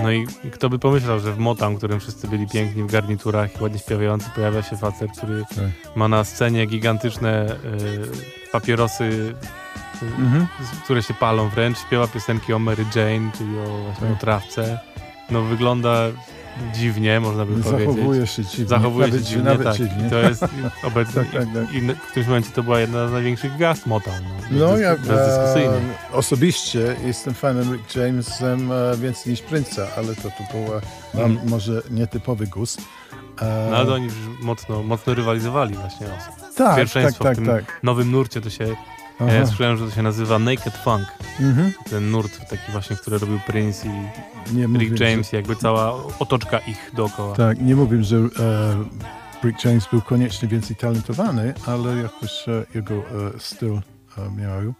No 0.03 0.11
i 0.11 0.27
kto 0.53 0.71
by 0.71 0.79
pomyślał, 0.79 1.21
że 1.21 1.33
w 1.33 1.39
Motown, 1.39 1.75
w 1.75 1.79
którym 1.79 2.01
wszyscy 2.01 2.29
byli 2.29 2.47
piękni 2.49 2.83
w 2.83 2.93
garniturach 2.93 3.61
i 3.61 3.63
ładnie 3.63 3.79
śpiewający, 3.79 4.27
pojawia 4.35 4.63
się 4.63 4.77
facet, 4.77 5.11
który 5.19 5.45
Tak. 5.49 5.97
ma 5.97 6.09
na 6.09 6.25
scenie 6.25 6.67
gigantyczne 6.67 7.47
e, 7.47 7.57
papierosy, 8.53 9.35
Mhm. 10.03 10.47
które 10.85 11.03
się 11.03 11.15
palą 11.15 11.49
wręcz, 11.49 11.79
śpiewa 11.79 12.07
piosenki 12.07 12.53
o 12.53 12.59
Mary 12.59 12.85
Jane, 12.95 13.31
czyli 13.39 13.59
o, 13.59 13.83
właśnie 13.85 14.07
o 14.07 14.11
Tak. 14.11 14.21
trawce. 14.21 14.79
No 15.31 15.43
wygląda 15.43 15.95
dziwnie, 16.75 17.21
można 17.21 17.45
by 17.47 17.63
powiedzieć. 17.63 17.87
Zachowuje 17.87 18.27
się 18.27 18.45
dziwnie. 18.45 18.67
Zachowuje 18.67 19.07
nawet, 19.07 19.21
się 19.23 19.27
dziwnie, 19.29 19.45
nawet 19.45 19.65
tak. 19.67 19.77
dziwnie. 19.77 20.07
I 20.07 20.11
to 20.11 20.19
jest 20.19 20.45
obecnie, 20.83 21.15
Tak, 21.25 21.33
tak, 21.33 21.47
tak. 21.55 21.75
i 21.75 21.81
w 21.81 22.01
którymś 22.11 22.27
momencie 22.29 22.51
to 22.51 22.63
była 22.63 22.81
jedna 22.81 23.09
z 23.09 23.13
największych 23.13 23.53
gwiazd 23.53 23.87
Motown. 23.87 24.17
No, 24.51 24.67
No 24.67 24.77
ja 24.79 24.97
bezdyskusyjnie. 24.97 25.77
e, 26.11 26.13
osobiście 26.13 26.97
jestem 27.05 27.35
fanem 27.35 27.73
Rick 27.73 27.97
Jamesem 27.97 28.73
e, 28.73 28.97
więcej 28.97 29.31
niż 29.33 29.43
Prince'a, 29.43 29.87
ale 29.97 30.15
to, 30.15 30.23
to 30.23 30.45
był 30.53 30.65
mam 31.15 31.31
Mhm. 31.31 31.49
może 31.51 31.83
nietypowy 31.91 32.47
gust. 32.47 32.81
E, 33.43 33.69
No 33.71 33.77
ale 33.77 33.93
oni 33.95 34.05
już 34.05 34.15
mocno, 34.41 34.83
mocno 34.83 35.15
rywalizowali 35.15 35.75
właśnie 35.75 36.07
tak, 36.07 36.55
tak, 36.57 36.77
pierwszeństwo 36.77 37.25
tak, 37.25 37.33
w 37.33 37.37
tym 37.37 37.47
tak. 37.47 37.81
nowym 37.83 38.11
nurcie. 38.11 38.41
To 38.41 38.51
się, 38.51 38.67
Aha. 39.21 39.33
ja 39.33 39.47
słyszałem, 39.47 39.77
że 39.77 39.85
to 39.87 39.91
się 39.91 40.03
nazywa 40.03 40.39
Naked 40.39 40.77
Funk. 40.77 41.07
Mhm. 41.41 41.73
Ten 41.91 42.11
nurt 42.11 42.51
taki 42.51 42.73
właśnie, 42.73 42.97
który 42.97 43.19
robił 43.19 43.41
Prince 43.47 43.85
i 43.85 43.91
Nie 44.55 44.69
mówię, 44.69 44.87
Rick 44.87 45.01
James, 45.01 45.33
i 45.33 45.37
jakby 45.37 45.57
cała 45.57 45.95
otoczka 46.19 46.59
ich 46.59 46.91
dookoła. 46.95 47.35
Że, 47.37 47.37
tak, 47.37 47.61
nie 47.61 47.77
mówię, 47.77 48.05
że 48.05 48.17
e, 48.17 48.85
Rick 49.45 49.65
James 49.65 49.89
był 49.91 50.03
koniecznie 50.03 50.49
więcej 50.49 50.77
talentowany, 50.77 51.55
ale 51.67 51.97
jakoś 51.97 52.49
e, 52.49 52.65
jego 52.75 52.95
e, 52.95 53.03
styl 53.39 53.73
e, 54.19 54.31
miał. 54.37 54.75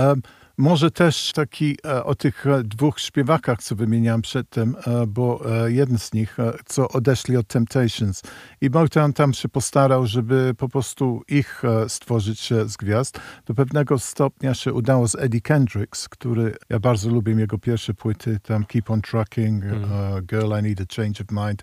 E, 0.00 0.14
może 0.62 0.90
też 0.90 1.32
taki 1.32 1.76
e, 1.86 2.04
o 2.04 2.14
tych 2.14 2.46
e, 2.46 2.62
dwóch 2.64 3.00
śpiewakach, 3.00 3.62
co 3.62 3.76
wymieniałem 3.76 4.22
przedtem, 4.22 4.76
e, 4.86 5.06
bo 5.06 5.42
jeden 5.66 5.98
z 5.98 6.12
nich, 6.12 6.36
co 6.66 6.88
odeszli 6.88 7.36
od 7.36 7.46
Temptations 7.46 8.22
i 8.60 8.70
Motown 8.70 9.12
tam 9.12 9.34
się 9.34 9.48
postarał, 9.48 10.06
żeby 10.06 10.54
po 10.58 10.68
prostu 10.68 11.22
ich 11.28 11.62
stworzyć 11.88 12.50
z 12.66 12.76
gwiazd. 12.76 13.20
Do 13.46 13.54
pewnego 13.54 13.98
stopnia 13.98 14.54
się 14.54 14.72
udało 14.72 15.08
z 15.08 15.14
Eddie 15.14 15.40
Kendricks, 15.40 16.08
który, 16.08 16.56
ja 16.70 16.78
bardzo 16.78 17.10
lubię 17.10 17.32
jego 17.32 17.58
pierwsze 17.58 17.94
płyty, 17.94 18.40
tam 18.42 18.64
Keep 18.64 18.90
on 18.90 19.02
Trucking, 19.02 19.64
Mm. 19.64 20.26
Girl 20.26 20.52
I 20.60 20.62
Need 20.62 20.80
a 20.80 20.94
Change 20.96 21.24
of 21.24 21.30
Mind. 21.30 21.62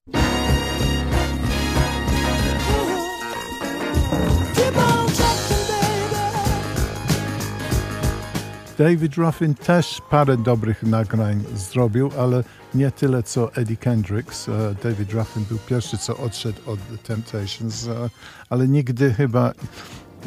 David 8.80 9.16
Ruffin 9.16 9.56
też 9.56 10.02
parę 10.10 10.38
dobrych 10.38 10.84
nagrań 10.84 11.44
zrobił, 11.56 12.12
ale 12.20 12.44
nie 12.74 12.92
tyle 12.92 13.24
co 13.24 13.54
Eddie 13.56 13.78
Kendricks. 13.78 14.50
E, 14.50 14.76
David 14.84 15.14
Ruffin 15.14 15.44
był 15.50 15.58
pierwszy, 15.58 15.98
co 15.98 16.18
odszedł 16.18 16.60
od 16.66 16.80
The 16.88 16.98
Temptations, 16.98 17.88
e, 17.88 18.10
ale 18.50 18.68
nigdy 18.68 19.14
chyba 19.14 19.52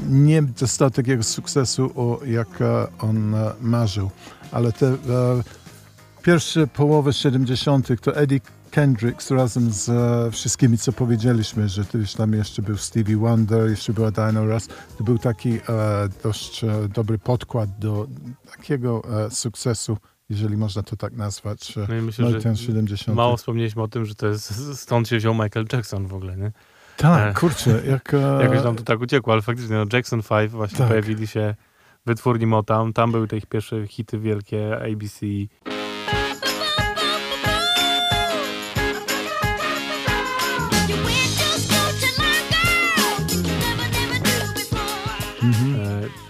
nie 0.09 0.42
dostał 0.42 0.90
takiego 0.90 1.22
sukcesu, 1.22 1.90
o, 1.96 2.20
jak 2.24 2.61
e, 2.61 2.86
on 2.98 3.34
marzył. 3.61 4.11
Ale 4.50 4.72
te 4.72 4.96
pierwsze 6.22 6.66
połowy 6.66 7.12
70. 7.12 8.00
to 8.00 8.16
Eddie 8.16 8.40
Kendricks 8.72 9.30
razem 9.30 9.70
z 9.70 9.88
e, 9.88 10.30
wszystkimi, 10.30 10.78
co 10.78 10.92
powiedzieliśmy, 10.92 11.68
że 11.68 11.84
już 11.94 12.14
tam 12.14 12.32
jeszcze 12.32 12.62
był 12.62 12.76
Stevie 12.76 13.16
Wonder, 13.16 13.70
jeszcze 13.70 13.92
była 13.92 14.10
Diana 14.10 14.44
Ross. 14.44 14.68
To 14.98 15.04
był 15.04 15.18
taki 15.18 15.50
e, 15.54 15.60
dość 16.22 16.64
e, 16.64 16.88
dobry 16.88 17.18
podkład 17.18 17.78
do 17.78 18.06
takiego 18.56 19.02
e, 19.26 19.30
sukcesu, 19.30 19.98
jeżeli 20.30 20.56
można 20.56 20.82
to 20.82 20.96
tak 20.96 21.12
nazwać. 21.12 21.78
e, 21.78 21.86
No 21.88 21.94
i 21.96 22.00
myślę, 22.02 22.40
że 22.40 22.56
70. 22.56 23.16
mało 23.16 23.36
wspomnieliśmy 23.36 23.82
o 23.82 23.88
tym, 23.88 24.04
że 24.04 24.14
to 24.14 24.26
jest 24.26 24.76
stąd 24.80 25.08
się 25.08 25.16
wziął 25.16 25.34
Michael 25.34 25.66
Jackson 25.72 26.06
w 26.06 26.14
ogóle, 26.14 26.36
nie? 26.36 26.52
Tak, 26.96 27.36
e, 27.36 27.40
kurczę, 27.40 27.82
jak... 27.86 28.12
Jakoś 28.42 28.64
nam 28.64 28.76
to 28.76 28.82
tak 28.82 29.00
uciekło, 29.00 29.32
ale 29.32 29.42
faktycznie 29.42 29.76
no 29.76 29.84
Jackson 29.92 30.22
5 30.22 30.50
właśnie 30.50 30.78
Tak. 30.78 30.88
pojawili 30.88 31.26
się 31.26 31.54
wytwórni 32.06 32.46
Motown. 32.46 32.92
Tam 32.92 33.12
były 33.12 33.28
te 33.28 33.36
ich 33.36 33.46
pierwsze 33.46 33.86
hity 33.86 34.18
wielkie, 34.18 34.76
ABC. 34.92 35.26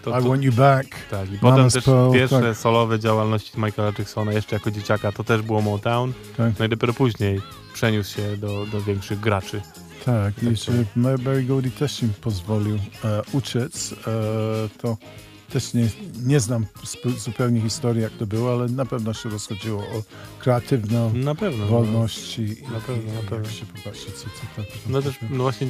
E, 0.02 0.04
to, 0.04 0.18
I 0.18 0.22
to, 0.22 0.28
Want 0.28 0.42
You 0.42 0.52
Back. 0.52 0.88
tak, 1.10 1.32
i 1.32 1.38
potem 1.38 1.70
też 1.70 1.84
Pearl, 1.84 2.12
pierwsze 2.12 2.40
tak. 2.40 2.56
solowe 2.56 2.98
działalności 2.98 3.60
Michaela 3.60 3.92
Jacksona 3.98 4.32
jeszcze 4.32 4.56
jako 4.56 4.70
dzieciaka, 4.70 5.12
to 5.12 5.24
też 5.24 5.42
było 5.42 5.60
Motown. 5.62 6.12
Tak. 6.36 6.52
No 6.58 6.64
i 6.64 6.68
dopiero 6.68 6.92
później 6.94 7.40
przeniósł 7.74 8.16
się 8.16 8.36
do, 8.36 8.66
do 8.66 8.80
większych 8.82 9.20
graczy. 9.20 9.60
Tak, 10.04 10.34
Tak, 10.34 10.42
i 10.42 10.46
tak. 10.46 10.56
że 10.56 10.72
Barry 11.18 11.44
Gordy 11.44 11.70
też 11.70 12.02
im 12.02 12.12
pozwolił 12.20 12.76
e, 13.04 13.22
uciec. 13.32 13.92
E, 13.92 13.96
to 14.78 14.96
też 15.52 15.74
nie, 15.74 15.88
nie 16.24 16.40
znam 16.40 16.66
zupełnie 17.18 17.60
historii, 17.60 18.02
jak 18.02 18.12
to 18.12 18.26
było, 18.26 18.52
ale 18.52 18.66
na 18.68 18.86
pewno 18.86 19.14
się 19.14 19.28
rozchodziło 19.28 19.80
o 19.82 20.02
kreatywną 20.38 21.12
Na 21.14 21.34
pewno. 21.34 21.66
wolność 21.66 22.38
i, 22.38 22.42
Na 22.72 22.80
pewno, 22.86 23.12
na 23.12 23.20
i 23.20 23.22
pewno. 23.22 23.36
jak 23.46 23.54
się 23.56 23.66
popatrzy, 23.66 24.06
co, 24.12 24.24
co 24.24 24.62
to 24.62 24.68
No 24.86 25.02
też, 25.02 25.14
no 25.30 25.42
właśnie 25.42 25.66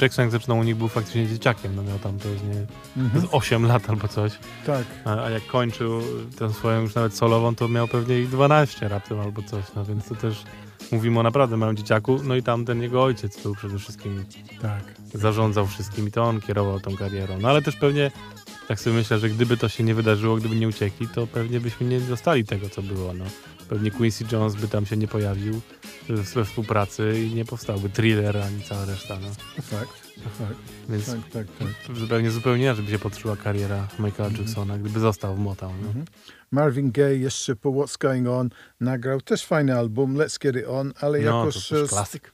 Jackson 0.00 0.22
jak 0.24 0.32
zaczynał 0.32 0.58
u 0.58 0.62
nich 0.62 0.76
był 0.76 0.88
faktycznie 0.88 1.26
dzieciakiem, 1.28 1.76
no 1.76 1.82
miał 1.82 1.98
tam 1.98 2.18
to 2.18 2.28
jest 2.28 2.44
nie, 2.44 2.66
Mhm. 3.02 3.26
z 3.26 3.28
8 3.32 3.66
lat 3.66 3.90
albo 3.90 4.08
coś, 4.08 4.32
Tak, 4.66 4.84
a, 5.04 5.22
a 5.24 5.30
jak 5.30 5.46
kończył 5.46 6.00
tę 6.38 6.52
swoją 6.52 6.80
już 6.80 6.94
nawet 6.94 7.14
solową, 7.16 7.54
to 7.54 7.68
miał 7.68 7.88
pewnie 7.88 8.20
i 8.20 8.26
12 8.28 8.88
raptem 8.88 9.20
albo 9.20 9.42
coś, 9.42 9.64
no 9.76 9.84
więc 9.84 10.04
to 10.08 10.14
też 10.14 10.42
mówimy 10.92 11.20
o 11.20 11.22
naprawdę 11.22 11.56
małym 11.56 11.76
dzieciaku, 11.76 12.20
no 12.24 12.36
i 12.36 12.42
tam 12.42 12.64
ten 12.64 12.82
jego 12.82 13.02
ojciec 13.02 13.42
był 13.42 13.54
przede 13.54 13.78
wszystkim, 13.78 14.24
tak. 14.62 14.82
zarządzał 15.14 15.66
wszystkim 15.66 16.08
i 16.08 16.10
to 16.10 16.22
on 16.24 16.40
kierował 16.40 16.80
tą 16.80 16.96
karierą, 16.96 17.38
no 17.40 17.48
ale 17.48 17.62
też 17.62 17.76
pewnie 17.76 18.10
tak 18.72 18.80
sobie 18.80 18.96
myślę, 18.96 19.18
że 19.18 19.28
gdyby 19.28 19.56
to 19.56 19.68
się 19.68 19.84
nie 19.84 19.94
wydarzyło, 19.94 20.36
gdyby 20.36 20.56
nie 20.56 20.68
uciekli, 20.68 21.08
to 21.08 21.26
pewnie 21.26 21.60
byśmy 21.60 21.86
nie 21.86 22.00
dostali 22.00 22.44
tego, 22.44 22.68
co 22.68 22.82
było, 22.82 23.14
no. 23.14 23.24
Pewnie 23.68 23.90
Quincy 23.90 24.24
Jones 24.32 24.54
by 24.54 24.68
tam 24.68 24.86
się 24.86 24.96
nie 24.96 25.08
pojawił 25.08 25.60
we 26.34 26.44
współpracy 26.44 27.20
i 27.26 27.34
nie 27.34 27.44
powstałby 27.44 27.88
thriller 27.88 28.36
ani 28.38 28.62
cała 28.62 28.84
reszta, 28.84 29.18
no. 29.20 29.28
To 29.56 29.62
fakt, 29.62 30.02
to 30.14 30.44
fakt. 30.44 30.58
Więc 30.88 31.06
Tak, 31.06 31.16
tak, 31.32 31.46
tak. 31.86 31.96
zupełnie, 31.96 32.30
zupełnie 32.30 32.62
inaczej 32.62 32.84
by 32.84 32.90
się 32.90 32.98
potoczyła 32.98 33.36
kariera 33.36 33.88
Michaela 33.98 34.38
Jacksona, 34.38 34.78
gdyby 34.78 35.00
został 35.00 35.36
w 35.36 35.38
Motown. 35.38 35.74
No. 35.82 35.86
Mhm. 35.86 36.04
Marvin 36.50 36.90
Gaye 36.92 37.16
jeszcze 37.18 37.56
po 37.56 37.68
What's 37.70 37.98
Going 37.98 38.28
On 38.28 38.50
nagrał 38.80 39.20
też 39.20 39.46
fajny 39.46 39.78
album, 39.78 40.14
Let's 40.14 40.38
Get 40.38 40.56
It 40.56 40.64
On, 40.68 40.92
ale 41.00 41.20
No, 41.20 41.30
to 41.30 41.38
jakoś... 41.38 41.68
też 41.68 41.82
e, 41.84 41.88
klasyk. 41.88 42.32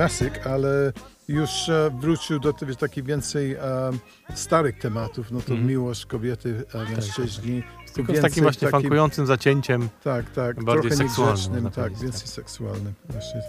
Klasyk, 0.00 0.46
ale 0.46 0.92
już 1.28 1.68
e, 1.68 1.90
wrócił 2.00 2.40
do 2.40 2.52
tych 2.52 2.76
takich 2.76 3.04
więcej 3.04 3.52
e, 3.54 3.60
starych 4.34 4.78
tematów, 4.78 5.30
no 5.30 5.40
to 5.40 5.50
Mhm. 5.52 5.66
miłość 5.68 6.06
kobiety, 6.06 6.64
e, 6.74 6.90
mężczyźni. 6.96 7.62
Tylko 7.94 8.14
z 8.16 8.20
takim 8.20 8.42
właśnie 8.42 8.68
takim- 8.68 8.80
funkującym 8.80 9.26
zacięciem. 9.26 9.88
Tak, 10.04 10.30
tak, 10.30 10.64
bardziej 10.64 10.90
trochę 10.90 11.04
seksualnym, 11.08 11.70
tak, 11.70 11.94
więcej 11.98 12.28
seksualnym. 12.28 12.92
Właśnie 13.08 13.40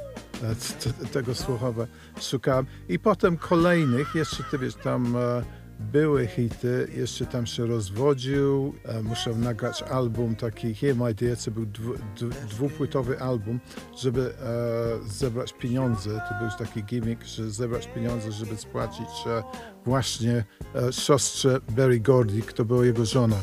tego 1.12 1.36
słowa 1.36 1.86
szukałem. 2.22 2.66
I 2.90 3.00
potem 3.00 3.38
kolejnych, 3.38 4.16
jeszcze 4.16 4.44
ty 4.52 4.58
wiesz, 4.58 4.76
tam 4.76 5.16
e, 5.16 5.44
były 5.80 6.28
hity, 6.28 6.88
jeszcze 6.96 7.26
tam 7.26 7.46
się 7.46 7.66
rozwodził, 7.66 8.74
e, 8.86 9.04
musiał 9.04 9.36
nagrać 9.36 9.82
album 9.84 10.36
taki 10.36 10.76
Here 10.76 10.96
My 10.96 11.14
Dear, 11.14 11.38
co 11.38 11.52
był 11.52 11.66
dwu, 11.66 11.94
dwu, 12.16 12.30
dwupłytowy 12.50 13.20
album, 13.20 13.60
żeby 14.02 14.34
e, 14.34 15.10
zebrać 15.10 15.54
pieniądze. 15.54 16.10
To 16.10 16.46
był 16.46 16.58
taki 16.68 16.84
gimmick, 16.84 17.24
że 17.24 17.50
zebrać 17.50 17.88
pieniądze, 17.88 18.32
żeby 18.32 18.58
spłacić 18.58 19.10
e, 19.28 19.44
właśnie 19.86 20.44
siostrze 20.92 21.60
Berry 21.70 22.00
Gordy, 22.00 22.42
to 22.42 22.66
była 22.66 22.86
jego 22.86 23.06
żona. 23.06 23.36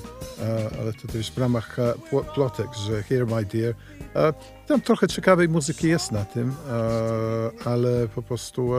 Ale 0.80 0.92
to 0.92 1.08
też 1.08 1.32
w 1.32 1.38
ramach 1.38 1.76
plotek, 2.34 2.66
że 2.74 3.02
Here 3.02 3.26
My 3.26 3.44
Dear. 3.44 3.74
Tam 4.66 4.80
trochę 4.80 5.08
ciekawej 5.08 5.48
muzyki 5.48 5.88
jest 5.88 6.12
na 6.12 6.24
tym, 6.24 6.54
ale 7.64 8.08
po 8.08 8.22
prostu 8.22 8.72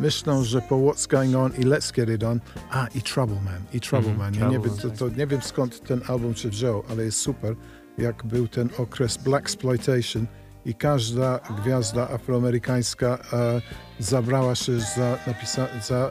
myślą, 0.00 0.44
że 0.44 0.62
po 0.62 0.76
What's 0.76 1.08
Going 1.10 1.34
On 1.36 1.52
i 1.58 1.64
Let's 1.66 1.92
Get 1.94 2.08
It 2.10 2.24
On, 2.24 2.40
a 2.70 2.86
i 2.94 3.02
Trouble 3.02 3.40
Man, 3.44 3.62
i 3.72 3.80
Trouble 3.80 4.10
Mhm, 4.10 4.18
Man. 4.18 4.34
Ja 4.42 4.48
nie, 4.58 4.58
wiem, 4.64 4.76
to, 4.78 4.88
Man, 4.88 4.96
to 4.96 5.08
nie 5.08 5.26
wiem 5.26 5.42
skąd 5.42 5.80
ten 5.88 6.00
album 6.08 6.34
się 6.34 6.48
wziął, 6.48 6.82
ale 6.90 7.04
jest 7.04 7.18
super, 7.20 7.54
jak 7.98 8.24
był 8.26 8.48
ten 8.48 8.68
okres 8.78 9.16
Black 9.16 9.42
Exploitation 9.46 10.26
i 10.64 10.74
każda 10.74 11.38
gwiazda 11.62 12.08
afroamerykańska 12.10 13.18
e, 13.32 13.60
zabrała 13.98 14.54
się 14.54 14.80
za, 14.80 15.16
napisa- 15.26 15.82
za 15.86 16.10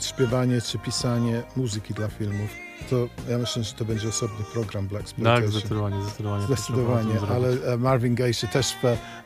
śpiewanie 0.00 0.60
czy 0.60 0.78
pisanie 0.78 1.42
muzyki 1.56 1.94
dla 1.94 2.08
filmów. 2.08 2.50
To 2.90 2.96
ja 3.30 3.38
myślę, 3.38 3.62
że 3.64 3.72
to 3.74 3.84
będzie 3.84 4.08
osobny 4.08 4.44
program 4.52 4.88
Black 4.88 5.04
Tak, 5.04 5.16
Exploitation. 5.16 5.50
zdecydowanie, 5.52 6.02
zdecydowanie. 6.04 6.46
Zdecydowanie, 6.46 7.10
tym 7.10 7.18
zrobić. 7.20 7.36
ale 7.64 7.72
e, 7.74 7.76
Marvin 7.78 8.14
Gaye 8.14 8.34
się 8.34 8.46
też 8.48 8.76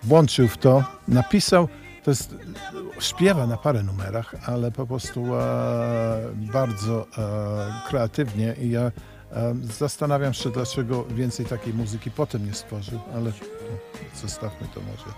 włączył 0.03 0.49
w 0.49 0.57
to, 0.59 0.85
napisał, 1.09 1.69
to 2.09 2.13
jest, 2.13 2.35
śpiewa 3.01 3.47
na 3.47 3.57
parę 3.57 3.83
numerach, 3.83 4.35
ale 4.47 4.71
po 4.73 4.87
prostu 4.87 5.35
e, 5.35 6.33
bardzo 6.35 7.07
e, 7.19 7.89
kreatywnie 7.89 8.55
i 8.61 8.71
ja 8.71 8.81
e, 8.81 8.93
zastanawiam 9.63 10.35
się, 10.35 10.51
dlaczego 10.51 11.05
więcej 11.05 11.47
takiej 11.47 11.75
muzyki 11.75 12.11
potem 12.11 12.47
nie 12.47 12.55
stworzył, 12.55 13.01
ale 13.15 13.31
no, 13.31 13.79
zostawmy 14.21 14.69
to 14.75 14.81
może. 14.81 15.17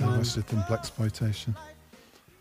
E, 0.00 0.12
e, 0.12 0.16
właśnie 0.16 0.42
ten 0.42 0.62
Black 0.68 0.84
Exploitation. 0.84 1.54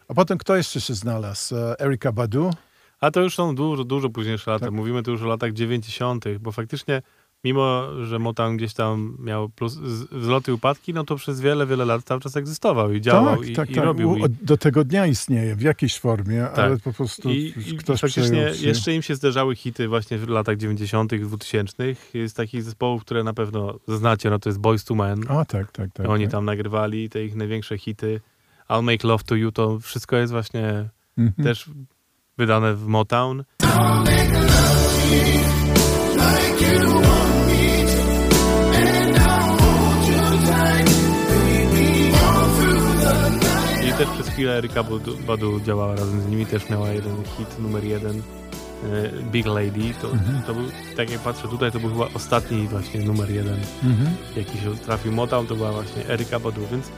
A 0.07 0.13
potem 0.13 0.37
kto 0.37 0.55
jeszcze 0.55 0.81
się 0.81 0.93
znalazł? 0.93 1.55
E, 1.55 1.79
Erika 1.79 2.11
Badu? 2.11 2.53
A 3.01 3.11
to 3.11 3.21
już 3.21 3.35
są 3.35 3.55
dużo, 3.55 3.83
dużo 3.83 4.09
późniejsze 4.09 4.51
lata. 4.51 4.65
Tak. 4.65 4.73
Mówimy 4.73 5.03
tu 5.03 5.11
już 5.11 5.21
o 5.21 5.27
latach 5.27 5.53
90., 5.53 6.25
bo 6.39 6.51
faktycznie, 6.51 7.01
mimo 7.43 7.83
że 8.05 8.19
Motown 8.19 8.57
gdzieś 8.57 8.73
tam 8.73 9.17
miał 9.19 9.49
plus, 9.49 9.73
z- 9.73 10.03
wzloty 10.13 10.51
i 10.51 10.53
upadki, 10.53 10.93
no 10.93 11.03
to 11.03 11.15
przez 11.15 11.41
wiele, 11.41 11.65
wiele 11.67 11.85
lat 11.85 12.03
cały 12.03 12.21
czas 12.21 12.37
egzystował 12.37 12.91
i 12.93 13.01
działał 13.01 13.37
tak, 13.37 13.47
i, 13.49 13.53
tak, 13.55 13.69
i 13.71 13.75
tak. 13.75 13.83
robił. 13.83 14.11
U- 14.11 14.27
Do 14.41 14.57
tego 14.57 14.83
dnia 14.83 15.05
istnieje 15.07 15.55
w 15.55 15.61
jakiejś 15.61 15.99
formie, 15.99 16.49
ale 16.49 16.77
po 16.77 16.93
prostu 16.93 17.29
i, 17.29 17.53
ktoś 17.79 17.99
faktycznie 18.01 18.23
przejął 18.31 18.53
się. 18.55 18.67
jeszcze 18.67 18.93
im 18.95 19.01
się 19.01 19.15
zdarzały 19.15 19.55
hity 19.55 19.87
właśnie 19.87 20.17
w 20.17 20.27
latach 20.29 20.57
90., 20.57 21.15
2000. 21.15 21.83
Jest 22.13 22.37
takich 22.37 22.63
zespołów, 22.63 23.01
które 23.05 23.23
na 23.23 23.33
pewno 23.33 23.79
znacie, 23.87 24.29
no 24.29 24.39
to 24.39 24.49
jest 24.49 24.59
Boys 24.59 24.83
to 24.83 24.95
Men. 24.95 25.23
A, 25.29 25.45
tak, 25.45 25.71
tak, 25.71 25.89
tak. 25.93 26.09
Oni 26.09 26.23
tak. 26.23 26.31
tam 26.31 26.45
nagrywali 26.45 27.09
te 27.09 27.23
ich 27.23 27.35
największe 27.35 27.77
hity. 27.77 28.21
I'll 28.69 28.83
Make 28.83 29.03
Love 29.03 29.23
to 29.23 29.35
You, 29.35 29.51
to 29.51 29.79
wszystko 29.79 30.15
jest 30.15 30.31
właśnie 30.33 30.89
Mhm. 31.17 31.43
też 31.47 31.69
wydane 32.37 32.73
w 32.75 32.85
Motown. 32.87 33.43
I 35.11 35.58
też 43.99 44.09
przez 44.09 44.27
chwilę 44.29 44.57
Erika 44.57 44.83
Badu, 45.27 45.59
działała 45.59 45.95
razem 45.95 46.21
z 46.21 46.25
nimi, 46.27 46.45
też 46.45 46.69
miała 46.69 46.89
jeden 46.89 47.23
hit, 47.37 47.59
numer 47.59 47.83
jeden, 47.83 48.17
e, 48.19 48.21
Big 49.31 49.45
Lady. 49.45 49.93
To, 50.01 50.11
Mhm. 50.11 50.41
to 50.47 50.53
był, 50.53 50.63
tak 50.97 51.09
jak 51.09 51.19
patrzę 51.21 51.47
tutaj, 51.47 51.71
to 51.71 51.79
był 51.79 51.89
chyba 51.89 52.07
ostatni 52.13 52.67
właśnie 52.67 52.99
numer 52.99 53.31
jeden, 53.31 53.59
Mhm. 53.83 54.15
jaki 54.35 54.57
się 54.57 54.75
trafił 54.75 55.11
Motown, 55.11 55.47
to 55.47 55.55
była 55.55 55.71
właśnie 55.71 56.09
Erika 56.09 56.39
Badu, 56.39 56.61
więc 56.71 56.91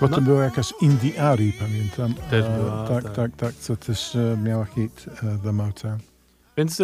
Potem 0.00 0.24
No. 0.24 0.30
była 0.30 0.44
jakaś 0.44 0.72
Indie 0.80 1.22
Ari, 1.22 1.52
pamiętam. 1.52 2.14
Też 2.30 2.44
E, 2.44 2.58
była, 2.58 2.88
Tak, 2.88 3.04
tak. 3.04 3.14
tak, 3.14 3.36
tak, 3.36 3.54
co 3.54 3.76
też 3.76 4.16
e, 4.16 4.38
miała 4.44 4.64
hit 4.64 5.06
The 5.44 5.52
Motown. 5.52 5.98
Więc 6.56 6.82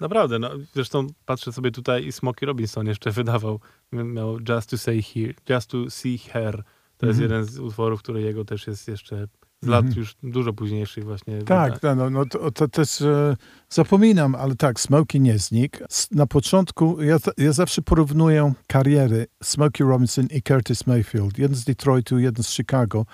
naprawdę, 0.00 0.38
no, 0.38 0.50
zresztą 0.74 1.06
patrzę 1.26 1.52
sobie 1.52 1.70
tutaj 1.70 2.06
i 2.06 2.12
Smokey 2.12 2.46
Robinson 2.46 2.86
jeszcze 2.86 3.10
wydawał, 3.10 3.60
miał 3.92 4.38
Just 4.48 4.70
to 4.70 4.78
Say 4.78 5.02
Here, 5.02 5.34
Just 5.48 5.70
to 5.70 5.90
See 5.90 6.18
Her 6.18 6.62
To 6.96 7.06
jest 7.06 7.20
Mhm. 7.20 7.22
jeden 7.40 7.54
z 7.54 7.58
utworów, 7.58 8.02
który 8.02 8.22
jego 8.22 8.44
też 8.44 8.66
jest 8.66 8.88
jeszcze 8.88 9.26
z 9.62 9.66
lat 9.66 9.84
Mhm. 9.84 9.98
już 10.00 10.14
dużo 10.22 10.52
późniejszych 10.52 11.04
właśnie. 11.04 11.42
Tak, 11.42 11.82
no, 11.82 11.94
no, 11.94 12.10
no 12.10 12.24
to, 12.26 12.50
to 12.50 12.68
też 12.68 13.00
e, 13.02 13.36
zapominam, 13.68 14.34
ale 14.34 14.54
tak, 14.56 14.80
Smokey 14.80 15.20
nie 15.20 15.38
znikł. 15.38 15.78
Na 16.10 16.26
początku 16.26 17.02
ja, 17.02 17.16
ja 17.38 17.52
zawsze 17.52 17.82
porównuję 17.82 18.52
kariery 18.66 19.26
Smokey 19.42 19.86
Robinson 19.86 20.26
i 20.30 20.42
Curtis 20.42 20.86
Mayfield. 20.86 21.38
Jeden 21.38 21.56
z 21.56 21.64
Detroitu, 21.64 22.18
jeden 22.18 22.44
z 22.44 22.50
Chicago, 22.50 23.06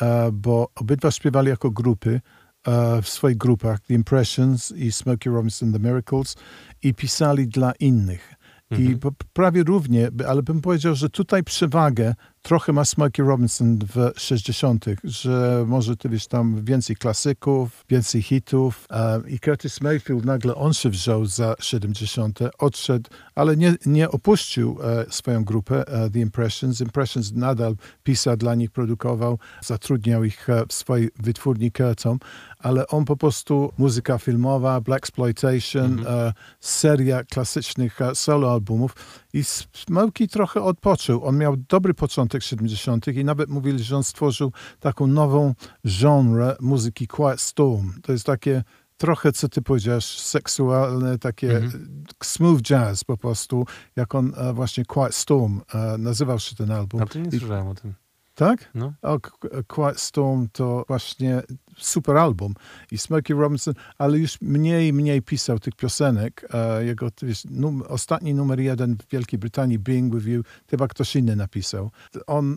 e, 0.00 0.32
bo 0.32 0.68
obydwa 0.74 1.10
śpiewali 1.10 1.48
jako 1.48 1.70
grupy 1.70 2.20
e, 2.66 3.02
w 3.02 3.08
swoich 3.08 3.36
grupach, 3.36 3.80
The 3.80 3.94
Impressions 3.94 4.72
i 4.72 4.92
Smokey 4.92 5.32
Robinson 5.32 5.72
The 5.72 5.78
Miracles 5.78 6.36
i 6.82 6.94
pisali 6.94 7.48
dla 7.48 7.72
innych. 7.80 8.32
I 8.70 8.74
Mhm. 8.74 8.98
p- 8.98 9.10
prawie 9.32 9.62
równie, 9.64 10.10
ale 10.28 10.42
bym 10.42 10.60
powiedział, 10.60 10.94
że 10.94 11.10
tutaj 11.10 11.44
przewagę 11.44 12.14
trochę 12.46 12.72
ma 12.72 12.84
Smokey 12.84 13.26
Robinson 13.26 13.78
w 13.94 14.20
60., 14.20 14.84
że 15.04 15.64
może 15.66 15.96
ty 15.96 16.08
wiesz 16.08 16.26
tam 16.26 16.64
więcej 16.64 16.96
klasyków, 16.96 17.84
więcej 17.88 18.22
hitów 18.22 18.86
e, 18.90 19.20
i 19.28 19.40
Curtis 19.40 19.80
Mayfield 19.80 20.24
nagle 20.24 20.54
on 20.54 20.74
się 20.74 20.90
wziął 20.90 21.26
za 21.26 21.54
70., 21.60 22.38
odszedł, 22.58 23.10
ale 23.34 23.56
nie, 23.56 23.74
nie 23.86 24.10
opuścił 24.10 24.78
e, 24.82 25.06
swoją 25.10 25.44
grupę 25.44 25.88
e, 25.88 26.10
The 26.10 26.18
Impressions. 26.18 26.80
Impressions 26.80 27.32
nadal 27.32 27.76
pisał 28.02 28.36
dla 28.36 28.54
nich, 28.54 28.70
produkował, 28.70 29.38
zatrudniał 29.60 30.24
ich 30.24 30.50
e, 30.50 30.66
w 30.68 30.72
swojej 30.72 31.10
wytwórni 31.18 31.72
Curtom, 31.72 32.18
ale 32.58 32.86
on 32.86 33.04
po 33.04 33.16
prostu 33.16 33.72
muzyka 33.78 34.18
filmowa, 34.18 34.80
Black 34.80 35.04
Exploitation, 35.04 36.06
e, 36.06 36.32
seria 36.60 37.24
klasycznych 37.24 38.00
e, 38.00 38.14
solo 38.14 38.52
albumów 38.52 38.94
i 39.36 39.44
Smokey 39.72 40.28
trochę 40.28 40.62
odpoczął. 40.62 41.24
On 41.24 41.38
miał 41.38 41.56
dobry 41.56 41.94
początek 41.94 42.42
70. 42.42 43.08
i 43.08 43.24
nawet 43.24 43.48
mówili, 43.50 43.84
że 43.84 43.96
on 43.96 44.04
stworzył 44.04 44.52
taką 44.80 45.06
nową 45.06 45.54
genre 45.86 46.56
muzyki 46.60 47.06
Quiet 47.06 47.40
Storm. 47.40 47.92
To 48.02 48.12
jest 48.12 48.26
takie 48.26 48.62
trochę, 48.96 49.32
co 49.32 49.48
ty 49.48 49.62
powiedziałeś, 49.62 50.04
seksualne, 50.04 51.18
takie 51.18 51.56
Mhm. 51.56 52.04
smooth 52.24 52.60
jazz 52.62 53.04
po 53.04 53.16
prostu, 53.16 53.66
jak 53.96 54.14
on 54.14 54.32
e, 54.36 54.52
właśnie 54.52 54.84
Quiet 54.84 55.14
Storm 55.14 55.60
e, 55.74 55.98
nazywał 55.98 56.38
się 56.38 56.56
ten 56.56 56.70
album. 56.70 57.02
A 57.02 57.06
to 57.06 57.18
nie 57.18 57.28
I- 57.28 57.38
słyszałem 57.38 57.66
o 57.68 57.74
tym. 57.74 57.94
tak? 58.34 58.70
No. 58.74 58.92
O, 59.02 59.18
Qu- 59.18 59.64
Quiet 59.66 60.00
Storm 60.00 60.48
to 60.52 60.84
właśnie 60.88 61.42
super 61.78 62.16
album. 62.16 62.54
I 62.90 62.98
Smokey 62.98 63.36
Robinson, 63.36 63.74
ale 63.98 64.18
już 64.18 64.40
mniej 64.40 64.92
mniej 64.92 65.22
pisał 65.22 65.58
tych 65.58 65.74
piosenek. 65.74 66.48
E, 66.54 66.84
jego 66.84 67.08
wiesz, 67.22 67.44
num, 67.50 67.82
ostatni 67.88 68.34
numer 68.34 68.60
jeden 68.60 68.96
w 68.96 69.10
Wielkiej 69.12 69.38
Brytanii, 69.38 69.78
Being 69.78 70.14
With 70.14 70.26
You, 70.26 70.42
chyba 70.70 70.88
ktoś 70.88 71.16
inny 71.16 71.36
napisał. 71.36 71.90
On 72.26 72.56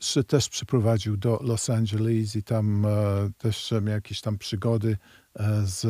się 0.00 0.24
też 0.24 0.48
przyprowadził 0.48 1.16
do 1.16 1.40
Los 1.42 1.70
Angeles 1.70 2.36
i 2.36 2.42
tam 2.42 2.86
e, 2.86 2.90
też 3.38 3.70
miał 3.82 3.94
jakieś 3.94 4.20
tam 4.20 4.38
przygody 4.38 4.96
e, 5.34 5.62
z 5.64 5.86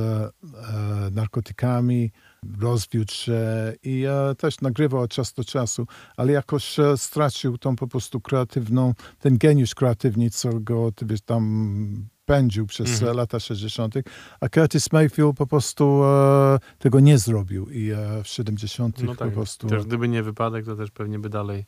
narkotykami, 1.15 2.13
rozwiódł 2.61 3.13
się 3.13 3.41
i 3.83 4.05
też 4.39 4.61
nagrywał 4.61 5.01
od 5.01 5.11
czasu 5.11 5.33
do 5.37 5.45
czasu, 5.45 5.87
ale 6.17 6.33
jakoś 6.33 6.77
stracił 6.97 7.59
tą 7.59 7.77
po 7.77 7.89
prostu 7.89 8.21
kreatywną, 8.21 8.95
ten 9.19 9.39
geniusz 9.39 9.75
kreatywny, 9.75 10.31
co 10.31 10.61
go 10.61 10.93
wiesz, 11.03 11.21
tam 11.21 12.09
pędził 12.29 12.67
przez 12.67 12.91
Mhm. 12.91 13.17
lata 13.17 13.41
60., 13.41 13.95
a 14.41 14.49
Curtis 14.49 14.93
Mayfield 14.93 15.37
po 15.37 15.47
prostu 15.47 16.05
e, 16.05 16.59
tego 16.79 17.01
nie 17.01 17.19
zrobił 17.19 17.71
i 17.71 17.91
e, 17.91 18.23
w 18.25 18.29
70. 18.29 19.03
No 19.03 19.15
tak, 19.15 19.29
po 19.29 19.35
prostu... 19.35 19.67
też 19.69 19.85
gdyby 19.85 20.09
nie 20.09 20.23
wypadek, 20.23 20.65
to 20.65 20.77
też 20.77 20.91
pewnie 20.91 21.19
by 21.19 21.29
dalej. 21.29 21.67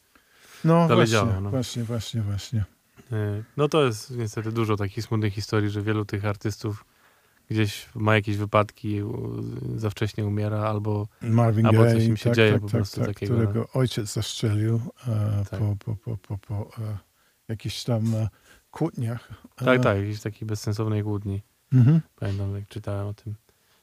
no 0.64 0.74
dalej 0.88 0.96
właśnie, 0.96 1.12
działał, 1.12 1.40
no. 1.40 1.50
właśnie, 1.50 1.84
właśnie, 1.84 2.22
właśnie. 2.22 2.64
e, 3.12 3.42
No 3.56 3.68
to 3.68 3.84
jest 3.84 4.11
niestety 4.11 4.52
dużo 4.52 4.76
takich 4.76 5.04
smutnych 5.04 5.32
historii, 5.34 5.70
że 5.70 5.82
wielu 5.82 6.04
tych 6.04 6.24
artystów 6.24 6.84
gdzieś 7.50 7.88
ma 7.94 8.14
jakieś 8.14 8.36
wypadki, 8.36 9.00
za 9.76 9.90
wcześnie 9.90 10.26
umiera, 10.26 10.58
albo 10.58 11.06
Marvin 11.22 11.66
Albo 11.66 11.82
Gaye, 11.82 11.94
coś 11.94 12.04
im 12.04 12.16
się 12.16 12.24
tak, 12.24 12.36
dzieje 12.36 12.52
tak, 12.52 12.61
po 12.61 12.66
tak, 12.66 12.76
prostu 12.76 13.00
tak, 13.00 13.08
takiego, 13.08 13.34
którego 13.34 13.68
ojciec 13.74 14.12
zastrzelił 14.12 14.80
e, 15.08 15.44
Tak. 15.50 15.61
po, 15.61 15.76
po, 15.76 15.96
po, 15.96 16.16
po, 16.16 16.38
po 16.38 16.82
e, 16.82 16.98
jakichś 17.48 17.84
tam 17.84 18.14
e, 18.14 18.28
kłótniach. 18.70 19.28
tak, 19.56 19.80
E, 19.80 19.82
tak, 19.82 19.98
jakiejś 19.98 20.20
takiej 20.20 20.46
bezsensownej 20.48 21.02
kłótni. 21.02 21.42
Mhm. 21.72 22.00
Pamiętam, 22.16 22.54
jak 22.54 22.68
czytałem 22.68 23.06
o 23.06 23.14
tym. 23.14 23.34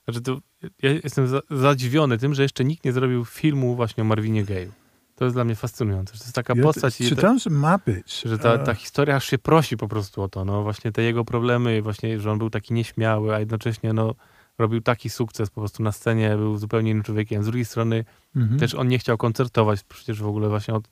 Znaczy, 0.05 0.21
to 0.21 0.39
ja 0.81 0.91
jestem 0.91 1.27
za, 1.27 1.41
zadziwiony 1.51 2.17
tym, 2.17 2.33
że 2.33 2.43
jeszcze 2.43 2.65
nikt 2.65 2.85
nie 2.85 2.91
zrobił 2.91 3.25
filmu 3.25 3.75
właśnie 3.75 4.01
o 4.01 4.05
Marvinie 4.05 4.45
Gayu. 4.45 4.71
To 5.15 5.25
jest 5.25 5.35
dla 5.35 5.43
mnie 5.43 5.55
fascynujące, 5.55 6.13
to 6.13 6.23
jest 6.23 6.35
taka 6.35 6.53
Ja 6.57 6.63
postać, 6.63 7.01
i 7.01 7.09
czytałem, 7.09 7.39
że 7.39 7.49
ma 7.49 7.77
być. 7.77 8.21
że 8.25 8.37
ta, 8.37 8.53
E, 8.53 8.59
ta 8.59 8.73
historia 8.73 9.15
aż 9.15 9.25
się 9.25 9.37
prosi 9.37 9.77
po 9.77 9.87
prostu 9.87 10.21
o 10.21 10.29
to. 10.29 10.45
No 10.45 10.63
właśnie 10.63 10.91
te 10.91 11.01
jego 11.01 11.25
problemy, 11.25 11.81
właśnie, 11.81 12.19
że 12.19 12.31
on 12.31 12.37
był 12.37 12.49
taki 12.49 12.73
nieśmiały, 12.73 13.35
a 13.35 13.39
jednocześnie 13.39 13.93
no, 13.93 14.15
robił 14.57 14.81
taki 14.81 15.09
sukces 15.09 15.49
po 15.49 15.61
prostu 15.61 15.83
na 15.83 15.91
scenie, 15.91 16.35
był 16.35 16.57
zupełnie 16.57 16.91
innym 16.91 17.03
człowiekiem. 17.03 17.43
Z 17.43 17.45
drugiej 17.45 17.65
strony 17.65 18.05
mhm, 18.35 18.59
też 18.59 18.75
on 18.75 18.87
nie 18.87 18.99
chciał 18.99 19.17
koncertować, 19.17 19.83
przecież 19.83 20.21
w 20.21 20.27
ogóle 20.27 20.49
właśnie 20.49 20.73
od, 20.73 20.87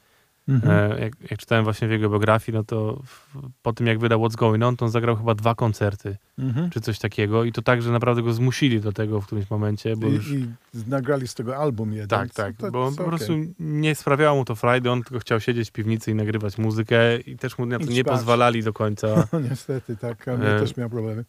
mhm. 0.50 0.92
e, 0.92 1.00
jak, 1.00 1.14
jak 1.32 1.40
czytałem 1.40 1.64
właśnie 1.64 1.88
w 1.88 1.92
jego 1.92 2.10
biografii, 2.10 2.56
no 2.58 2.64
to 2.64 3.02
w, 3.06 3.36
po 3.62 3.74
tym 3.74 3.88
jak 3.88 4.00
wydał 4.00 4.20
What's 4.22 4.36
Going 4.36 4.64
On, 4.64 4.78
to 4.78 4.86
on 4.86 4.92
zagrał 4.92 5.16
chyba 5.16 5.36
dwa 5.36 5.56
koncerty, 5.56 6.18
Mhm. 6.40 6.70
czy 6.70 6.82
coś 6.82 7.00
takiego 7.00 7.44
i 7.44 7.52
to 7.52 7.62
tak, 7.62 7.82
że 7.82 7.92
naprawdę 7.92 8.22
go 8.24 8.34
zmusili 8.34 8.82
do 8.82 8.92
tego 8.92 9.22
w 9.22 9.26
którymś 9.26 9.50
momencie, 9.50 9.96
bo 9.98 10.08
już... 10.08 10.32
I, 10.32 10.36
I 10.36 10.48
nagrali 10.88 11.28
z 11.28 11.34
tego 11.34 11.58
album 11.58 11.94
jeden. 11.94 12.08
Tak, 12.08 12.34
tak, 12.34 12.56
to- 12.58 12.72
bo 12.72 12.86
on 12.86 12.96
po 12.96 13.04
okej. 13.06 13.10
prostu 13.18 13.34
nie 13.60 13.96
sprawiało 13.96 14.38
mu 14.38 14.46
to 14.46 14.56
frajdy, 14.56 14.92
on 14.92 15.04
tylko 15.04 15.20
chciał 15.20 15.40
siedzieć 15.40 15.70
w 15.70 15.72
piwnicy 15.72 16.12
i 16.12 16.16
nagrywać 16.16 16.58
muzykę 16.58 17.18
i 17.20 17.38
też 17.38 17.58
mu 17.58 17.66
na 17.66 17.80
to 17.80 17.86
I 17.86 17.90
nie 17.90 18.04
pozwalali 18.04 18.64
do 18.64 18.74
końca. 18.74 19.08
No 19.34 19.40
niestety, 19.40 19.98
tak. 19.98 20.28
Mnie 20.28 20.48
E. 20.56 20.60
też 20.60 20.78
miał 20.78 20.90
problemy. 20.90 21.26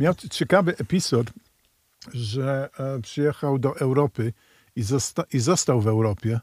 Miał 0.00 0.14
ciekawy 0.30 0.76
epizod, 0.78 1.26
że 2.14 2.68
e, 2.78 3.00
przyjechał 3.00 3.58
do 3.58 3.76
Europy 3.78 4.32
i, 4.76 4.82
zosta- 4.82 5.24
i 5.32 5.38
został 5.38 5.80
w 5.80 5.86
Europie, 5.88 6.40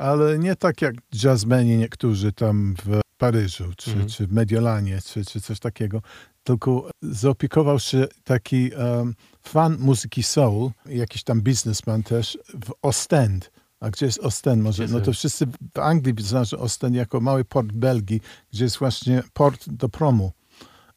ale 0.00 0.38
nie 0.38 0.56
tak 0.56 0.82
jak 0.82 0.94
jazzmeni 1.24 1.76
niektórzy 1.76 2.32
tam 2.32 2.74
w 2.84 3.00
Paryżu, 3.18 3.64
czy, 3.76 3.90
Mhm. 3.90 4.08
czy 4.08 4.26
w 4.26 4.32
Mediolanie, 4.32 4.98
czy, 5.04 5.24
czy 5.24 5.40
coś 5.40 5.58
takiego, 5.60 6.02
tylko 6.44 6.90
zaopiekował 7.02 7.78
się 7.78 8.06
taki 8.24 8.70
em, 8.74 9.14
fan 9.42 9.76
muzyki 9.80 10.22
soul, 10.22 10.70
jakiś 10.86 11.22
tam 11.24 11.40
biznesman 11.42 12.02
też 12.02 12.38
w 12.66 12.72
Ostend. 12.82 13.50
A 13.80 13.90
gdzie 13.90 14.06
jest 14.06 14.18
Ostend? 14.18 14.62
Może, 14.62 14.86
no 14.86 15.00
to 15.00 15.12
wszyscy 15.12 15.46
w 15.74 15.78
Anglii 15.78 16.14
znają 16.18 16.44
Ostend 16.58 16.96
jako 16.96 17.20
mały 17.20 17.44
port 17.44 17.72
Belgii, 17.72 18.20
gdzie 18.52 18.64
jest 18.64 18.78
właśnie 18.78 19.22
port 19.32 19.68
do 19.68 19.88
promu. 19.88 20.32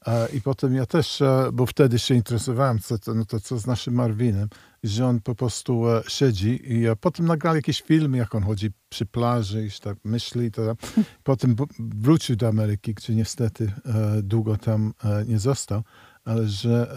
E, 0.08 0.28
I 0.34 0.42
potem 0.42 0.76
ja 0.76 0.86
też, 0.86 1.22
e, 1.22 1.50
bo 1.54 1.66
wtedy 1.66 2.00
się 2.00 2.16
interesowałem, 2.16 2.80
co, 2.80 3.00
to, 3.00 3.14
no 3.14 3.26
to 3.26 3.40
co 3.40 3.58
z 3.58 3.66
naszym 3.68 3.94
Marvinem, 3.94 4.50
że 4.84 5.08
on 5.08 5.20
po 5.20 5.36
prostu 5.36 5.90
e, 5.90 6.04
siedzi 6.08 6.74
i 6.74 6.88
e, 6.88 6.96
potem 6.96 7.26
nagrali 7.26 7.56
jakiś 7.56 7.82
film, 7.82 8.16
jak 8.16 8.36
on 8.36 8.44
chodzi 8.44 8.72
przy 8.90 9.06
plaży 9.06 9.66
i 9.66 9.70
tak 9.82 9.98
myśli. 10.04 10.52
To, 10.52 10.62
potem 11.24 11.56
wrócił 11.80 12.36
do 12.36 12.48
Ameryki, 12.48 12.94
gdzie 12.94 13.16
niestety 13.16 13.72
e, 13.86 14.22
długo 14.22 14.58
tam 14.58 14.94
nie 15.28 15.40
został, 15.40 15.84
ale 16.26 16.48
że 16.48 16.96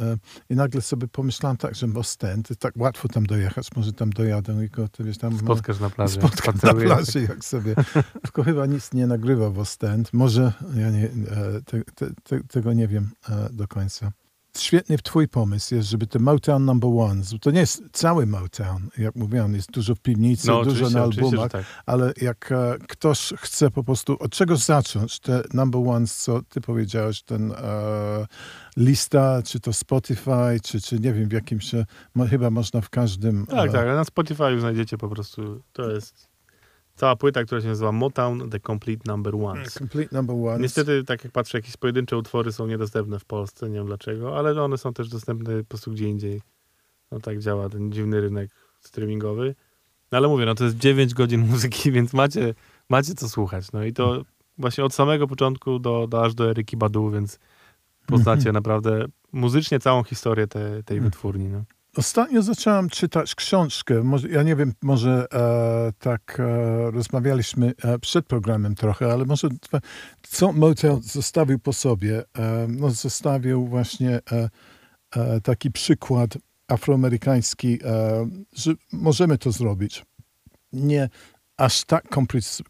i 0.51 0.55
nagle 0.55 0.80
sobie 0.80 1.09
pomyślałem 1.09 1.57
tak, 1.57 1.74
że 1.74 1.87
Ostend, 1.95 2.49
tak 2.59 2.76
łatwo 2.76 3.09
tam 3.09 3.26
dojechać, 3.26 3.68
może 3.76 3.93
tam 3.93 4.11
dojadę 4.11 4.64
i 4.64 4.68
go, 4.68 4.89
to 4.89 5.05
wiesz, 5.05 5.18
tam... 5.18 5.34
e, 5.34 5.39
Spotkasz 5.39 5.80
na 5.80 5.91
plaży. 5.91 6.14
Spotkam 6.14 6.55
na 6.62 6.74
plaży, 6.74 7.22
jak 7.22 7.45
sobie. 7.45 7.74
Tylko 8.22 8.43
chyba 8.43 8.66
nic 8.66 8.93
nie 8.93 9.07
nagrywa 9.07 9.51
w 9.51 9.59
Ostend. 9.59 10.12
Może 10.12 10.53
ja 10.74 10.91
nie, 10.91 11.09
te, 11.64 11.84
te, 11.84 12.11
te, 12.22 12.45
tego 12.45 12.72
nie 12.72 12.89
wiem 12.89 13.11
do 13.51 13.68
końca. 13.68 14.12
Świetny 14.59 14.99
twój 14.99 15.29
pomysł 15.29 15.75
jest, 15.75 15.89
żeby 15.89 16.07
te 16.07 16.19
Motown 16.19 16.65
Number 16.65 16.91
Ones, 16.91 17.35
to 17.41 17.51
nie 17.51 17.61
jest 17.61 17.83
cały 17.93 18.27
Motown, 18.27 18.89
jak 18.99 19.15
mówiłem, 19.17 19.55
jest 19.55 19.71
dużo 19.71 19.95
w 19.95 20.01
piwnicy, 20.01 20.49
No, 20.49 20.65
dużo 20.65 20.91
na 20.91 21.03
albumach, 21.03 21.51
tak. 21.51 21.65
ale 21.87 22.13
jak 22.23 22.53
e, 22.53 22.77
ktoś 22.89 23.33
chce 23.37 23.71
po 23.71 23.85
prostu 23.85 24.17
od 24.21 24.33
czego 24.33 24.57
zacząć, 24.57 25.21
te 25.21 25.43
Number 25.55 25.81
Ones, 25.89 26.17
co 26.17 26.41
ty 26.49 26.61
powiedziałeś, 26.61 27.23
ten 27.23 27.53
e, 27.53 27.57
lista, 28.77 29.43
czy 29.45 29.61
to 29.61 29.73
Spotify, 29.73 30.61
czy, 30.63 30.81
czy 30.81 31.01
nie 31.01 31.13
wiem, 31.13 31.29
w 31.29 31.33
jakimś, 31.33 31.71
mo, 32.15 32.27
chyba 32.27 32.51
można 32.51 32.81
w 32.81 32.91
każdym... 32.91 33.47
Tak, 33.47 33.69
e, 33.69 33.73
tak, 33.73 33.83
ale 33.83 33.95
na 33.95 34.05
Spotify 34.05 34.61
znajdziecie 34.61 34.99
po 34.99 35.09
prostu, 35.09 35.63
to 35.73 35.91
jest 35.91 36.36
cała 36.97 37.17
płyta, 37.17 37.45
która 37.45 37.61
się 37.61 37.69
nazywa 37.69 37.93
Motown 37.93 38.51
The 38.51 38.61
Complete 38.61 39.13
Number 39.13 39.35
Ones. 39.35 39.75
Complete 39.75 40.17
Number 40.17 40.37
Ones. 40.37 40.61
Niestety, 40.61 41.05
tak 41.05 41.25
jak 41.25 41.33
patrzę, 41.33 41.59
jakieś 41.59 41.77
pojedyncze 41.77 42.17
utwory 42.17 42.53
są 42.53 42.67
niedostępne 42.67 43.19
w 43.19 43.25
Polsce, 43.25 43.69
nie 43.69 43.75
wiem 43.75 43.87
dlaczego, 43.87 44.39
ale 44.39 44.63
one 44.63 44.79
są 44.79 44.93
też 44.95 45.09
dostępne 45.09 45.59
po 45.59 45.65
prostu 45.65 45.91
gdzie 45.91 46.09
indziej. 46.09 46.41
No 47.11 47.21
tak 47.21 47.39
działa 47.39 47.69
ten 47.69 47.93
dziwny 47.93 48.21
rynek 48.21 48.51
streamingowy. 48.81 49.55
No 50.13 50.19
ale 50.19 50.29
mówię, 50.29 50.47
no 50.47 50.55
to 50.55 50.65
jest 50.65 50.77
9 50.77 51.15
godzin 51.15 51.41
muzyki, 51.51 51.93
więc 51.93 52.13
macie, 52.13 52.55
macie 52.89 53.15
co 53.15 53.29
słuchać. 53.29 53.73
No 53.73 53.85
i 53.85 53.93
to 53.93 54.23
właśnie 54.59 54.85
od 54.85 54.95
samego 54.95 55.27
początku 55.27 55.79
do, 55.79 56.07
do 56.07 56.25
aż 56.25 56.35
do 56.35 56.51
Eryki 56.51 56.77
Badu, 56.77 57.11
więc 57.11 57.39
poznacie 58.07 58.53
naprawdę 58.61 59.05
muzycznie 59.33 59.79
całą 59.81 60.05
historię 60.05 60.47
te, 60.47 60.83
tej 60.83 60.97
Mhm. 60.97 61.03
wytwórni. 61.11 61.49
No. 61.49 61.65
Ostatnio 61.97 62.43
zacząłem 62.43 62.89
czytać 62.89 63.35
książkę. 63.35 64.03
Może, 64.03 64.29
ja 64.29 64.43
nie 64.43 64.57
wiem, 64.57 64.73
może 64.83 65.27
e, 65.33 65.93
tak 65.99 66.41
e, 66.41 66.91
rozmawialiśmy 66.91 67.75
e, 67.83 67.99
przed 67.99 68.27
programem 68.27 68.75
trochę, 68.75 69.13
ale 69.13 69.25
może 69.25 69.49
co 70.23 70.53
Motown 70.53 71.03
zostawił 71.03 71.59
po 71.59 71.73
sobie? 71.73 72.19
E, 72.39 72.67
no, 72.69 72.91
zostawił 72.91 73.67
właśnie 73.67 74.21
e, 74.33 74.51
e, 75.17 75.41
taki 75.41 75.71
przykład 75.71 76.39
afroamerykański, 76.69 77.79
że 78.53 78.73
możemy 78.93 79.39
to 79.39 79.53
zrobić. 79.53 80.05
Nie 80.73 81.09
aż 81.57 81.85
tak 81.85 82.05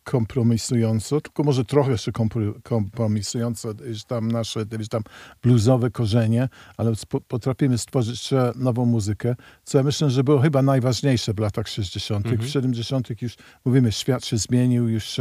kompromisująco, 0.05 1.21
tylko 1.21 1.43
może 1.43 1.65
trochę 1.65 1.91
jeszcze 1.93 2.13
kompro- 2.13 2.63
kompromisująco, 2.63 3.75
gdzieś 3.75 4.05
tam 4.05 4.29
nasze 4.33 4.67
gdzieś 4.67 4.89
tam 4.89 5.03
bluesowe 5.43 5.91
korzenie, 5.91 6.49
ale 6.77 6.93
potrafimy 7.29 7.79
stworzyć 7.79 8.31
nową 8.57 8.85
muzykę, 8.87 9.35
co 9.65 9.79
ja 9.79 9.85
myślę, 9.85 10.11
że 10.11 10.25
było 10.25 10.41
chyba 10.41 10.63
najważniejsze 10.63 11.35
w 11.35 11.39
latach 11.39 11.69
60. 11.69 12.29
W 12.29 12.49
70. 12.49 13.23
już 13.23 13.35
mówimy, 13.65 13.93
świat 13.93 14.25
się 14.25 14.37
zmienił, 14.39 14.89
już 14.89 15.17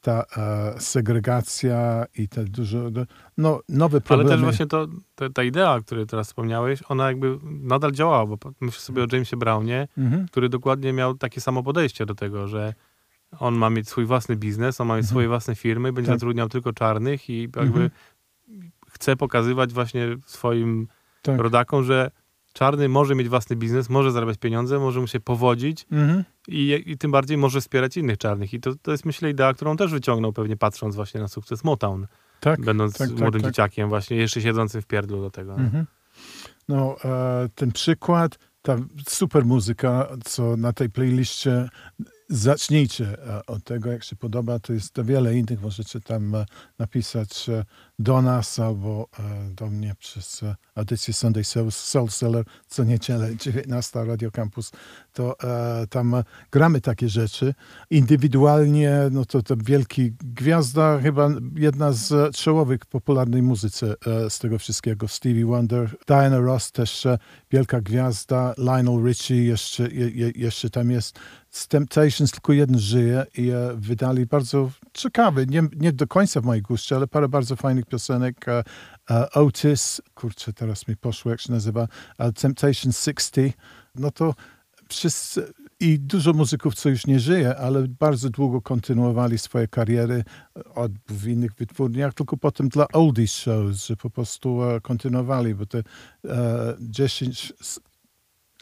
ta 0.00 0.24
e, 0.36 0.80
segregacja 0.80 2.04
i 2.14 2.28
te 2.28 2.44
dużo, 2.44 2.78
no, 3.38 3.60
nowe 3.68 3.94
Ale 3.96 4.00
problemy. 4.00 4.30
też 4.30 4.40
właśnie 4.40 4.66
to, 4.66 4.86
ta, 5.14 5.30
ta 5.30 5.42
idea, 5.44 5.74
o 5.74 5.82
której 5.82 6.06
teraz 6.06 6.26
wspomniałeś, 6.26 6.80
ona 6.88 7.06
jakby 7.06 7.38
nadal 7.42 7.92
działała, 7.92 8.26
bo 8.26 8.36
myślę 8.60 8.80
sobie 8.80 9.02
o 9.04 9.06
Jamesie 9.12 9.36
Brownie, 9.36 9.88
Mhm. 9.98 10.28
który 10.28 10.48
dokładnie 10.48 10.92
miał 10.92 11.14
takie 11.14 11.40
samo 11.40 11.62
podejście 11.62 12.06
do 12.06 12.14
tego, 12.14 12.48
że 12.48 12.74
on 13.38 13.54
ma 13.54 13.70
mieć 13.70 13.88
swój 13.88 14.04
własny 14.04 14.36
biznes, 14.36 14.80
on 14.80 14.86
ma 14.88 14.96
mieć 14.96 15.06
swoje 15.08 15.28
własne 15.28 15.54
firmy, 15.54 15.92
będzie 15.92 16.10
Tak. 16.10 16.18
zatrudniał 16.20 16.48
tylko 16.48 16.72
czarnych 16.72 17.30
i 17.30 17.42
jakby 17.42 17.60
Mhm. 17.62 17.90
chce 18.90 19.16
pokazywać 19.16 19.72
właśnie 19.72 20.16
swoim 20.26 20.88
Tak. 21.22 21.40
rodakom, 21.40 21.84
że 21.84 22.10
czarny 22.52 22.88
może 22.88 23.14
mieć 23.14 23.28
własny 23.28 23.56
biznes, 23.56 23.88
może 23.90 24.10
zarabiać 24.12 24.38
pieniądze, 24.38 24.78
może 24.78 25.00
mu 25.00 25.06
się 25.06 25.20
powodzić 25.20 25.86
Mhm. 25.92 26.24
i, 26.48 26.82
i 26.86 26.98
tym 26.98 27.10
bardziej 27.10 27.36
może 27.36 27.60
wspierać 27.60 27.96
innych 27.96 28.18
czarnych. 28.18 28.54
I 28.54 28.60
to, 28.60 28.74
to 28.82 28.90
jest 28.90 29.04
myślę 29.04 29.30
idea, 29.30 29.54
którą 29.54 29.76
też 29.76 29.90
wyciągnął 29.92 30.32
pewnie 30.32 30.56
patrząc 30.56 30.96
właśnie 30.96 31.20
na 31.20 31.28
sukces 31.28 31.64
Motown, 31.64 32.06
Tak, 32.40 32.60
będąc 32.60 32.98
tak, 32.98 33.08
tak, 33.08 33.18
młodym 33.18 33.40
tak. 33.42 33.50
dzieciakiem 33.50 33.88
właśnie, 33.88 34.16
jeszcze 34.16 34.40
siedzącym 34.40 34.82
w 34.82 34.86
pierdlu 34.86 35.20
do 35.20 35.30
tego. 35.30 35.54
Mhm. 35.54 35.86
No, 36.68 36.96
e, 37.04 37.48
ten 37.54 37.72
przykład, 37.72 38.38
ta 38.62 38.76
super 39.08 39.44
muzyka, 39.44 40.08
co 40.24 40.56
na 40.56 40.72
tej 40.72 40.90
playliście, 40.90 41.68
zacznijcie 42.28 43.06
e, 43.06 43.46
od 43.46 43.64
tego, 43.64 43.92
jak 43.92 44.04
się 44.04 44.16
podoba. 44.16 44.58
To 44.58 44.72
jest 44.72 45.02
wiele 45.02 45.36
innych, 45.36 45.62
możecie 45.62 46.00
tam 46.00 46.34
e, 46.34 46.46
napisać 46.78 47.48
e, 47.48 47.64
do 47.98 48.22
nas 48.22 48.58
albo 48.58 49.08
do 49.50 49.66
mnie 49.66 49.94
przez 49.98 50.40
audycję 50.74 51.14
Sunday 51.14 51.44
Soul, 51.44 51.70
Soul 51.70 52.08
Seller 52.08 52.44
co 52.66 52.84
niedzielę, 52.84 53.36
19 53.36 54.04
Radio 54.04 54.30
Campus. 54.30 54.72
To 55.12 55.36
tam 55.90 56.16
gramy 56.50 56.80
takie 56.80 57.08
rzeczy. 57.08 57.54
Indywidualnie, 57.90 58.92
no 59.10 59.24
to 59.24 59.42
to 59.42 59.54
wielki 59.56 60.12
gwiazda, 60.20 60.98
chyba 61.00 61.30
jedna 61.54 61.92
z 61.92 62.36
czołowych 62.36 62.86
popularnej 62.86 63.42
muzyce 63.42 63.94
z 64.28 64.38
tego 64.38 64.58
wszystkiego. 64.58 65.08
Stevie 65.08 65.46
Wonder, 65.46 65.96
Diana 66.06 66.38
Ross 66.38 66.72
też 66.72 67.06
wielka 67.50 67.80
gwiazda, 67.80 68.54
Lionel 68.58 69.04
Richie 69.04 69.44
jeszcze, 69.44 69.88
je, 69.88 70.10
je, 70.10 70.32
jeszcze 70.34 70.70
tam 70.70 70.90
jest. 70.90 71.18
Z 71.56 71.68
Temptations 71.68 72.30
tylko 72.30 72.52
jeden 72.52 72.78
żyje 72.78 73.26
i 73.38 73.50
e, 73.50 73.74
wydali 73.74 74.26
bardzo 74.26 74.70
ciekawy, 74.92 75.46
nie, 75.46 75.62
nie 75.76 75.92
do 75.92 76.06
końca 76.06 76.40
w 76.40 76.44
mojej 76.44 76.62
guście, 76.62 76.96
ale 76.96 77.06
parę 77.06 77.28
bardzo 77.28 77.56
fajnych 77.56 77.86
piosenek. 77.86 78.48
E, 78.48 78.64
e, 79.10 79.30
Otis, 79.30 80.02
kurczę, 80.14 80.52
teraz 80.52 80.88
mi 80.88 80.96
poszło, 80.96 81.30
jak 81.30 81.40
się 81.40 81.52
nazywa, 81.52 81.88
Temptation 82.34 82.92
60, 82.92 83.56
no 83.94 84.10
to 84.10 84.34
wszyscy 84.88 85.52
i 85.80 85.98
dużo 86.00 86.32
muzyków, 86.32 86.74
co 86.74 86.88
już 86.88 87.06
nie 87.06 87.20
żyje, 87.20 87.56
ale 87.56 87.88
bardzo 87.88 88.30
długo 88.30 88.60
kontynuowali 88.60 89.38
swoje 89.38 89.68
kariery 89.68 90.24
od, 90.74 90.92
w 91.08 91.28
innych 91.28 91.54
wytwórniach, 91.54 92.14
tylko 92.14 92.36
potem 92.36 92.68
dla 92.68 92.88
oldies 92.88 93.32
shows, 93.32 93.86
że 93.86 93.96
po 93.96 94.10
prostu 94.10 94.58
kontynuowali, 94.82 95.54
bo 95.54 95.66
te 95.66 95.78
e, 96.24 96.76
10 96.80 97.52
s- 97.60 97.80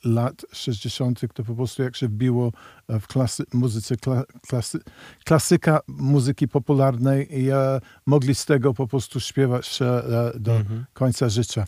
lat 0.04 0.46
60. 0.52 1.20
to 1.34 1.44
po 1.44 1.54
prostu 1.54 1.82
jak 1.82 1.96
się 1.96 2.08
wbiło 2.08 2.52
e, 2.88 3.00
w 3.00 3.06
klasy, 3.06 3.44
muzyce 3.54 3.96
kla, 3.96 4.22
klasy, 4.48 4.78
klasyka 5.24 5.80
muzyki 5.86 6.48
popularnej 6.48 7.40
i 7.40 7.50
e, 7.50 7.80
mogli 8.06 8.34
z 8.34 8.46
tego 8.46 8.74
po 8.74 8.86
prostu 8.86 9.20
śpiewać 9.20 9.82
e, 9.82 10.02
do 10.40 10.56
Mhm. 10.56 10.84
końca 10.92 11.28
życia. 11.28 11.64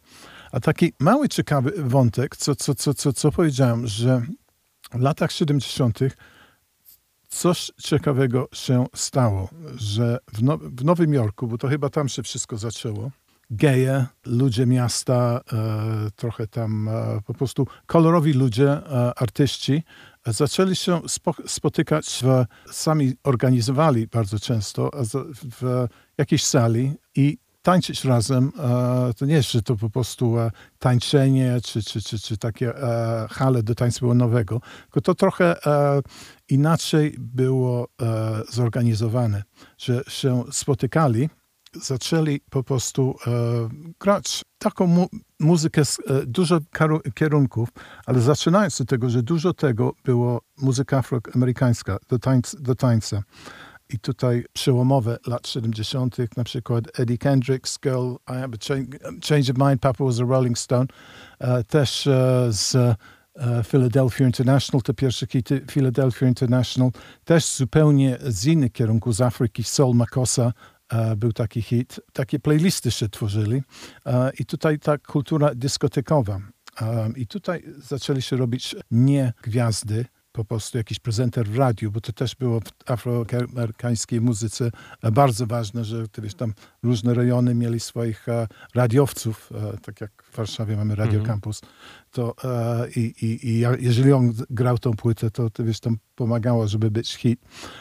A 0.52 0.60
taki 0.60 0.92
mały 1.00 1.28
ciekawy 1.28 1.72
wątek, 1.76 2.36
co, 2.36 2.56
co, 2.56 2.74
co, 2.74 2.94
co, 2.94 3.12
co 3.12 3.32
powiedziałem, 3.32 3.86
że 3.86 4.22
w 4.92 5.00
latach 5.00 5.32
70. 5.32 5.98
coś 7.28 7.72
ciekawego 7.82 8.48
się 8.52 8.86
stało, 8.94 9.48
że 9.76 10.18
w, 10.32 10.42
now, 10.42 10.60
w 10.60 10.84
Nowym 10.84 11.14
Jorku, 11.14 11.46
bo 11.46 11.58
to 11.58 11.68
chyba 11.68 11.88
tam 11.88 12.08
się 12.08 12.22
wszystko 12.22 12.56
zaczęło, 12.56 13.10
geje, 13.50 14.06
ludzie 14.26 14.66
miasta, 14.66 15.40
e, 15.52 16.10
trochę 16.16 16.46
tam 16.46 16.88
e, 16.88 17.20
po 17.26 17.34
prostu 17.34 17.66
kolorowi 17.86 18.32
ludzie, 18.32 18.70
e, 18.70 19.12
artyści, 19.18 19.82
zaczęli 20.26 20.76
się 20.76 21.00
spo, 21.08 21.34
spotykać, 21.46 22.22
w, 22.24 22.44
sami 22.74 23.12
organizowali 23.24 24.06
bardzo 24.06 24.38
często 24.38 24.90
w 25.60 25.86
jakiejś 26.18 26.44
sali 26.44 26.92
i 27.16 27.38
tańczyć 27.62 28.04
razem. 28.04 28.52
To 29.16 29.26
nie 29.26 29.34
jest, 29.34 29.52
że 29.52 29.62
to 29.62 29.76
po 29.76 29.90
prostu 29.90 30.36
tańczenie, 30.78 31.58
czy, 31.64 31.82
czy, 31.82 32.02
czy, 32.02 32.18
czy 32.18 32.36
takie 32.36 32.72
hale 33.30 33.62
do 33.62 33.74
tańca 33.74 34.06
nowego, 34.06 34.60
tylko 34.82 35.00
to 35.00 35.14
trochę 35.14 35.56
inaczej 36.48 37.16
było 37.18 37.88
zorganizowane, 38.50 39.42
że 39.78 40.02
się 40.08 40.44
spotykali 40.52 41.28
zaczęli 41.82 42.40
po 42.50 42.62
prostu 42.62 43.16
e, 43.26 43.30
grać 44.00 44.42
taką 44.58 44.86
mu 44.86 45.08
muzykę 45.40 45.84
z 45.84 45.98
e, 45.98 46.26
dużo 46.26 46.58
kierunków, 47.14 47.68
ale 48.06 48.20
zaczynając 48.20 48.80
od 48.80 48.88
tego, 48.88 49.10
że 49.10 49.22
dużo 49.22 49.54
tego 49.54 49.92
było 50.04 50.40
muzyka 50.56 50.98
afroamerykańska 50.98 51.96
do, 52.08 52.18
tańc, 52.18 52.56
do 52.60 52.74
tańca. 52.74 53.22
I 53.88 53.98
tutaj 53.98 54.44
przełomowe 54.52 55.18
lat 55.26 55.48
70., 55.48 56.36
na 56.36 56.44
przykład 56.44 57.00
Eddie 57.00 57.18
Kendricks, 57.18 57.78
Girl, 57.80 58.12
I 58.28 58.32
Have 58.32 58.54
a 58.54 58.68
Change, 58.68 58.98
change 59.28 59.52
of 59.52 59.58
Mind, 59.58 59.80
Papa 59.80 60.04
was 60.04 60.20
a 60.20 60.24
Rolling 60.24 60.58
Stone, 60.58 60.86
e, 61.38 61.64
też 61.64 62.06
e, 62.06 62.46
z 62.50 62.74
e, 62.74 62.96
Philadelphia 63.64 64.26
International, 64.26 64.82
te 64.82 64.94
pierwsze 64.94 65.26
hity 65.26 65.64
Philadelphia 65.70 66.26
International, 66.26 66.90
też 67.24 67.46
zupełnie 67.46 68.18
z 68.20 68.46
innych 68.46 68.72
kierunków, 68.72 69.14
z 69.14 69.20
Afryki, 69.20 69.64
Soul 69.64 69.96
Makosa, 69.96 70.52
był 71.16 71.32
taki 71.32 71.62
hit. 71.62 72.00
Takie 72.12 72.38
playlisty 72.38 72.90
się 72.90 73.08
tworzyli 73.08 73.62
e, 74.06 74.30
i 74.38 74.46
tutaj 74.46 74.78
ta 74.78 74.98
kultura 74.98 75.54
dyskotekowa. 75.54 76.40
E, 76.80 77.10
I 77.16 77.26
tutaj 77.26 77.64
zaczęli 77.78 78.22
się 78.22 78.36
robić 78.36 78.76
nie 78.90 79.32
gwiazdy, 79.42 80.04
po 80.36 80.44
prostu 80.44 80.78
jakiś 80.78 80.98
prezenter 80.98 81.48
w 81.48 81.58
radiu, 81.58 81.90
bo 81.92 82.00
to 82.00 82.12
też 82.12 82.34
było 82.34 82.60
w 82.60 82.90
afroamerykańskiej 82.90 84.20
muzyce 84.20 84.70
e, 85.02 85.12
bardzo 85.12 85.46
ważne, 85.46 85.84
że 85.84 86.04
wiesz, 86.18 86.34
tam 86.34 86.52
różne 86.82 87.14
rejony 87.14 87.54
mieli 87.54 87.80
swoich 87.80 88.28
e, 88.28 88.46
radiowców, 88.74 89.50
e, 89.54 89.78
tak 89.78 90.00
jak 90.00 90.25
w 90.36 90.38
Warszawie 90.38 90.76
mamy 90.76 90.94
Radio 90.94 91.18
Mhm. 91.18 91.26
Campus, 91.26 91.60
to 92.10 92.34
e, 92.44 92.88
i, 92.90 93.00
i, 93.00 93.48
i 93.48 93.58
ja, 93.58 93.72
jeżeli 93.80 94.12
on 94.12 94.32
grał 94.50 94.78
tą 94.78 94.90
płytę, 94.90 95.30
to, 95.30 95.50
to 95.50 95.64
wiesz, 95.64 95.80
tam 95.80 95.98
pomagało, 96.14 96.68
żeby 96.68 96.90
być 96.90 97.14
hit. 97.14 97.40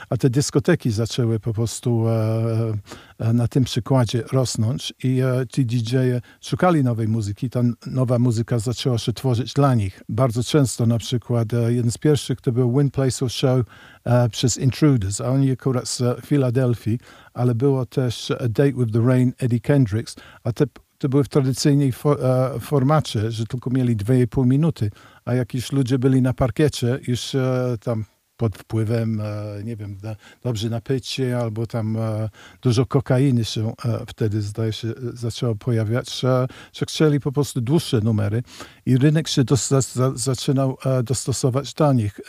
A 0.09 0.17
te 0.17 0.29
dyskoteki 0.29 0.91
zaczęły 0.91 1.39
po 1.39 1.53
prostu 1.53 2.07
e, 2.07 2.73
e, 3.19 3.33
na 3.33 3.47
tym 3.47 3.63
przykładzie 3.63 4.23
rosnąć 4.31 4.93
i 5.03 5.21
e, 5.21 5.45
ci 5.49 5.65
DJ-e 5.65 6.21
szukali 6.41 6.83
nowej 6.83 7.07
muzyki. 7.07 7.49
Ta 7.49 7.61
nowa 7.85 8.19
muzyka 8.19 8.59
zaczęła 8.59 8.97
się 8.97 9.13
tworzyć 9.13 9.53
dla 9.53 9.75
nich. 9.75 10.03
Bardzo 10.09 10.43
często 10.43 10.85
na 10.85 10.97
przykład 10.97 11.53
e, 11.53 11.73
jeden 11.73 11.91
z 11.91 11.97
pierwszych 11.97 12.41
to 12.41 12.51
był 12.51 12.77
Win 12.77 12.91
Place 12.91 13.29
Show 13.29 13.65
e, 14.03 14.29
przez 14.29 14.57
Intruders, 14.57 15.21
a 15.21 15.29
oni 15.29 15.51
akurat 15.51 15.87
z 15.87 16.25
Filadelfii, 16.25 16.99
ale 17.33 17.55
było 17.55 17.85
też 17.85 18.31
A 18.31 18.47
Date 18.47 18.73
with 18.73 18.93
the 18.93 19.01
Rain 19.01 19.33
Eddie 19.39 19.59
Kendricks, 19.59 20.15
a 20.43 20.51
te 20.51 20.65
to 20.97 21.09
były 21.09 21.23
w 21.23 21.29
tradycyjnej 21.29 21.93
e, 22.05 22.59
formacie, 22.59 23.31
że 23.31 23.45
tylko 23.45 23.69
mieli 23.69 23.97
2,5 23.97 24.45
minuty, 24.45 24.91
a 25.25 25.33
jak 25.33 25.53
już 25.53 25.71
ludzie 25.71 25.99
byli 25.99 26.21
na 26.21 26.33
parkiecie, 26.33 26.99
już 27.07 27.35
e, 27.35 27.77
tam 27.81 28.05
pod 28.37 28.57
wpływem, 28.57 29.21
e, 29.21 29.63
nie 29.63 29.75
wiem, 29.75 29.97
na, 30.03 30.15
dobrze 30.43 30.69
napicie 30.69 31.37
albo 31.37 31.67
tam 31.67 31.97
e, 31.97 32.29
dużo 32.61 32.85
kokainy 32.85 33.45
się 33.45 33.73
e, 33.85 34.05
wtedy, 34.07 34.41
zdaje 34.41 34.73
się, 34.73 34.93
zaczęło 35.13 35.55
pojawiać, 35.55 36.19
że, 36.19 36.47
chcieli 36.87 37.19
po 37.19 37.31
prostu 37.31 37.61
dłuższe 37.61 38.01
numery 38.01 38.43
i 38.85 38.97
rynek 38.97 39.27
się 39.27 39.43
dos, 39.43 39.67
za, 39.67 39.81
za, 39.81 40.11
zaczynał 40.15 40.77
e, 40.85 41.03
dostosować 41.03 41.73
do 41.73 41.93
nich. 41.93 42.19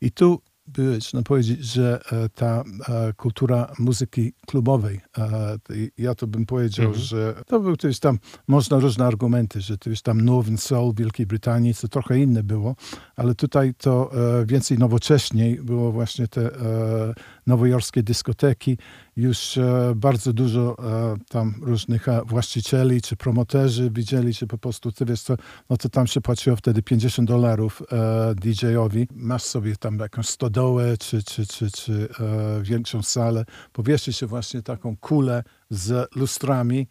I 0.00 0.10
tu 0.10 0.40
być, 0.66 1.12
no 1.12 1.22
powiedzieć, 1.22 1.64
że 1.64 2.00
e, 2.12 2.28
ta 2.28 2.64
e, 2.88 3.12
kultura 3.12 3.72
muzyki 3.78 4.32
klubowej, 4.46 5.00
e, 5.18 5.58
ja 5.98 6.14
to 6.14 6.26
bym 6.26 6.46
powiedział, 6.46 6.86
Mhm. 6.86 7.04
że 7.04 7.34
to 7.46 7.60
był 7.60 7.76
też 7.76 8.00
tam, 8.00 8.18
można 8.48 8.78
różne 8.78 9.04
argumenty, 9.06 9.60
że 9.60 9.78
to 9.78 9.90
jest 9.90 10.02
tam 10.02 10.20
Northern 10.20 10.56
Soul 10.56 10.92
w 10.94 10.98
Wielkiej 10.98 11.26
Brytanii, 11.26 11.74
co 11.74 11.88
trochę 11.88 12.18
inne 12.18 12.42
było, 12.42 12.76
ale 13.16 13.34
tutaj 13.34 13.74
to 13.74 14.10
więcej 14.46 14.78
nowocześniej 14.78 15.56
było 15.62 15.92
właśnie 15.92 16.28
te 16.28 16.50
nowojorskie 17.46 18.02
dyskoteki, 18.02 18.78
już 19.16 19.58
bardzo 19.96 20.32
dużo 20.32 20.76
tam 21.28 21.54
różnych 21.62 22.06
właścicieli 22.26 23.02
czy 23.02 23.16
promoterzy 23.16 23.90
widzieli, 23.90 24.32
że 24.32 24.46
po 24.46 24.58
prostu, 24.58 24.92
ty 24.92 25.04
wiesz 25.04 25.22
co, 25.22 25.36
no 25.70 25.76
to 25.76 25.88
tam 25.88 26.06
się 26.06 26.20
płaciło 26.20 26.56
wtedy 26.56 26.82
50 26.82 27.28
dolarów 27.28 27.82
DJ-owi. 28.36 29.08
Masz 29.14 29.42
sobie 29.42 29.76
tam 29.76 29.98
jakąś 29.98 30.26
stodołę 30.54 30.96
czy, 30.96 31.22
czy, 31.22 31.46
czy, 31.46 31.70
czy 31.70 32.08
e, 32.20 32.62
większą 32.62 33.02
salę, 33.02 33.44
powieszy 33.72 34.12
się 34.12 34.26
właśnie 34.26 34.62
taką 34.62 34.96
kulę 34.96 35.42
z 35.70 36.16
lustrami. 36.16 36.86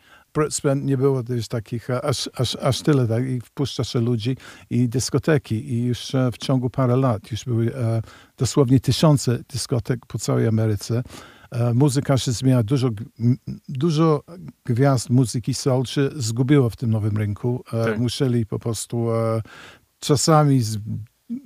Nie 0.75 0.97
było 0.97 1.23
też 1.23 1.47
takich, 1.47 1.89
e, 1.89 2.05
aż, 2.05 2.29
aż, 2.35 2.55
aż 2.55 2.81
tyle, 2.81 3.07
tak? 3.07 3.29
i 3.29 3.41
wpuszcza 3.41 3.83
się 3.83 3.99
ludzi 3.99 4.37
i 4.69 4.89
dyskoteki. 4.89 5.73
I 5.73 5.83
już 5.83 6.15
e, 6.15 6.31
w 6.31 6.37
ciągu 6.37 6.69
parę 6.69 6.95
lat 6.95 7.31
już 7.31 7.45
były 7.45 7.75
e, 7.75 8.01
dosłownie 8.37 8.79
tysiące 8.79 9.39
dyskotek 9.53 10.05
po 10.05 10.19
całej 10.19 10.47
Ameryce. 10.47 11.03
E, 11.51 11.73
muzyka 11.73 12.17
się 12.17 12.31
zmienia, 12.31 12.63
dużo, 12.63 12.89
dużo 13.69 14.23
gwiazd 14.65 15.09
muzyki 15.09 15.53
soul 15.53 15.85
się 15.85 16.09
zgubiło 16.15 16.69
w 16.69 16.75
tym 16.75 16.91
nowym 16.91 17.17
rynku. 17.17 17.63
Tak. 17.71 17.99
Musieli 17.99 18.45
po 18.45 18.59
prostu 18.59 19.07
czasami 19.99 20.61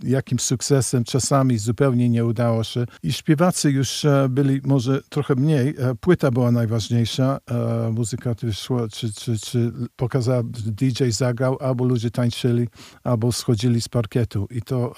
z 0.04 0.08
jakimś 0.08 0.42
sukcesem, 0.42 1.04
czasami 1.04 1.58
zupełnie 1.58 2.10
nie 2.10 2.26
udało 2.26 2.64
się. 2.64 2.86
I 3.04 3.14
śpiewacy 3.14 3.72
już 3.72 4.06
e, 4.06 4.28
byli 4.30 4.62
może 4.64 5.02
trochę 5.10 5.36
mniej. 5.36 5.76
E, 5.78 5.96
Płyta 5.96 6.32
była 6.32 6.52
najważniejsza. 6.52 7.38
E, 7.52 7.92
Muzyka 7.92 8.36
też 8.36 8.60
szła, 8.60 8.88
czy, 8.88 9.14
czy, 9.14 9.40
czy 9.40 9.72
pokazała, 9.96 10.44
DJ 10.44 11.04
zagrał, 11.10 11.58
albo 11.62 11.86
ludzie 11.86 12.12
tańczyli, 12.12 12.68
albo 13.04 13.32
schodzili 13.32 13.82
z 13.82 13.90
parkietu. 13.90 14.48
I 14.52 14.62
to 14.62 14.94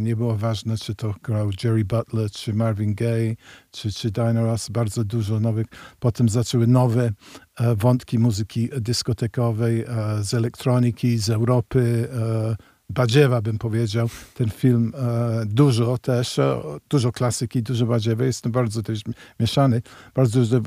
nie 0.00 0.16
było 0.16 0.36
ważne, 0.36 0.76
czy 0.76 0.94
to 0.94 1.14
grał 1.22 1.50
Jerry 1.64 1.84
Butler, 1.84 2.30
czy 2.30 2.54
Marvin 2.54 2.94
Gaye, 2.94 3.36
czy, 3.70 3.92
czy 3.92 4.10
Diana 4.10 4.42
Ross. 4.42 4.68
Bardzo 4.68 5.04
dużo 5.04 5.40
nowych. 5.40 5.66
Potem 6.00 6.28
zaczęły 6.28 6.66
nowe 6.66 7.10
wątki 7.76 8.18
muzyki 8.18 8.68
dyskotekowej, 8.80 9.84
z 10.20 10.34
elektroniki, 10.34 11.18
z 11.18 11.30
Europy, 11.30 12.08
Badziewa 12.90 13.42
bym 13.42 13.58
powiedział. 13.58 14.08
Ten 14.34 14.50
film 14.50 14.92
e, 14.96 15.42
dużo 15.46 15.98
też, 15.98 16.38
e, 16.38 16.60
dużo 16.88 17.12
klasyki, 17.12 17.62
dużo 17.62 17.86
Badziewy. 17.86 18.24
Jestem 18.26 18.52
bardzo 18.52 18.82
też 18.82 19.00
mieszany. 19.40 19.82
Bardzo 20.14 20.40
dużo 20.40 20.60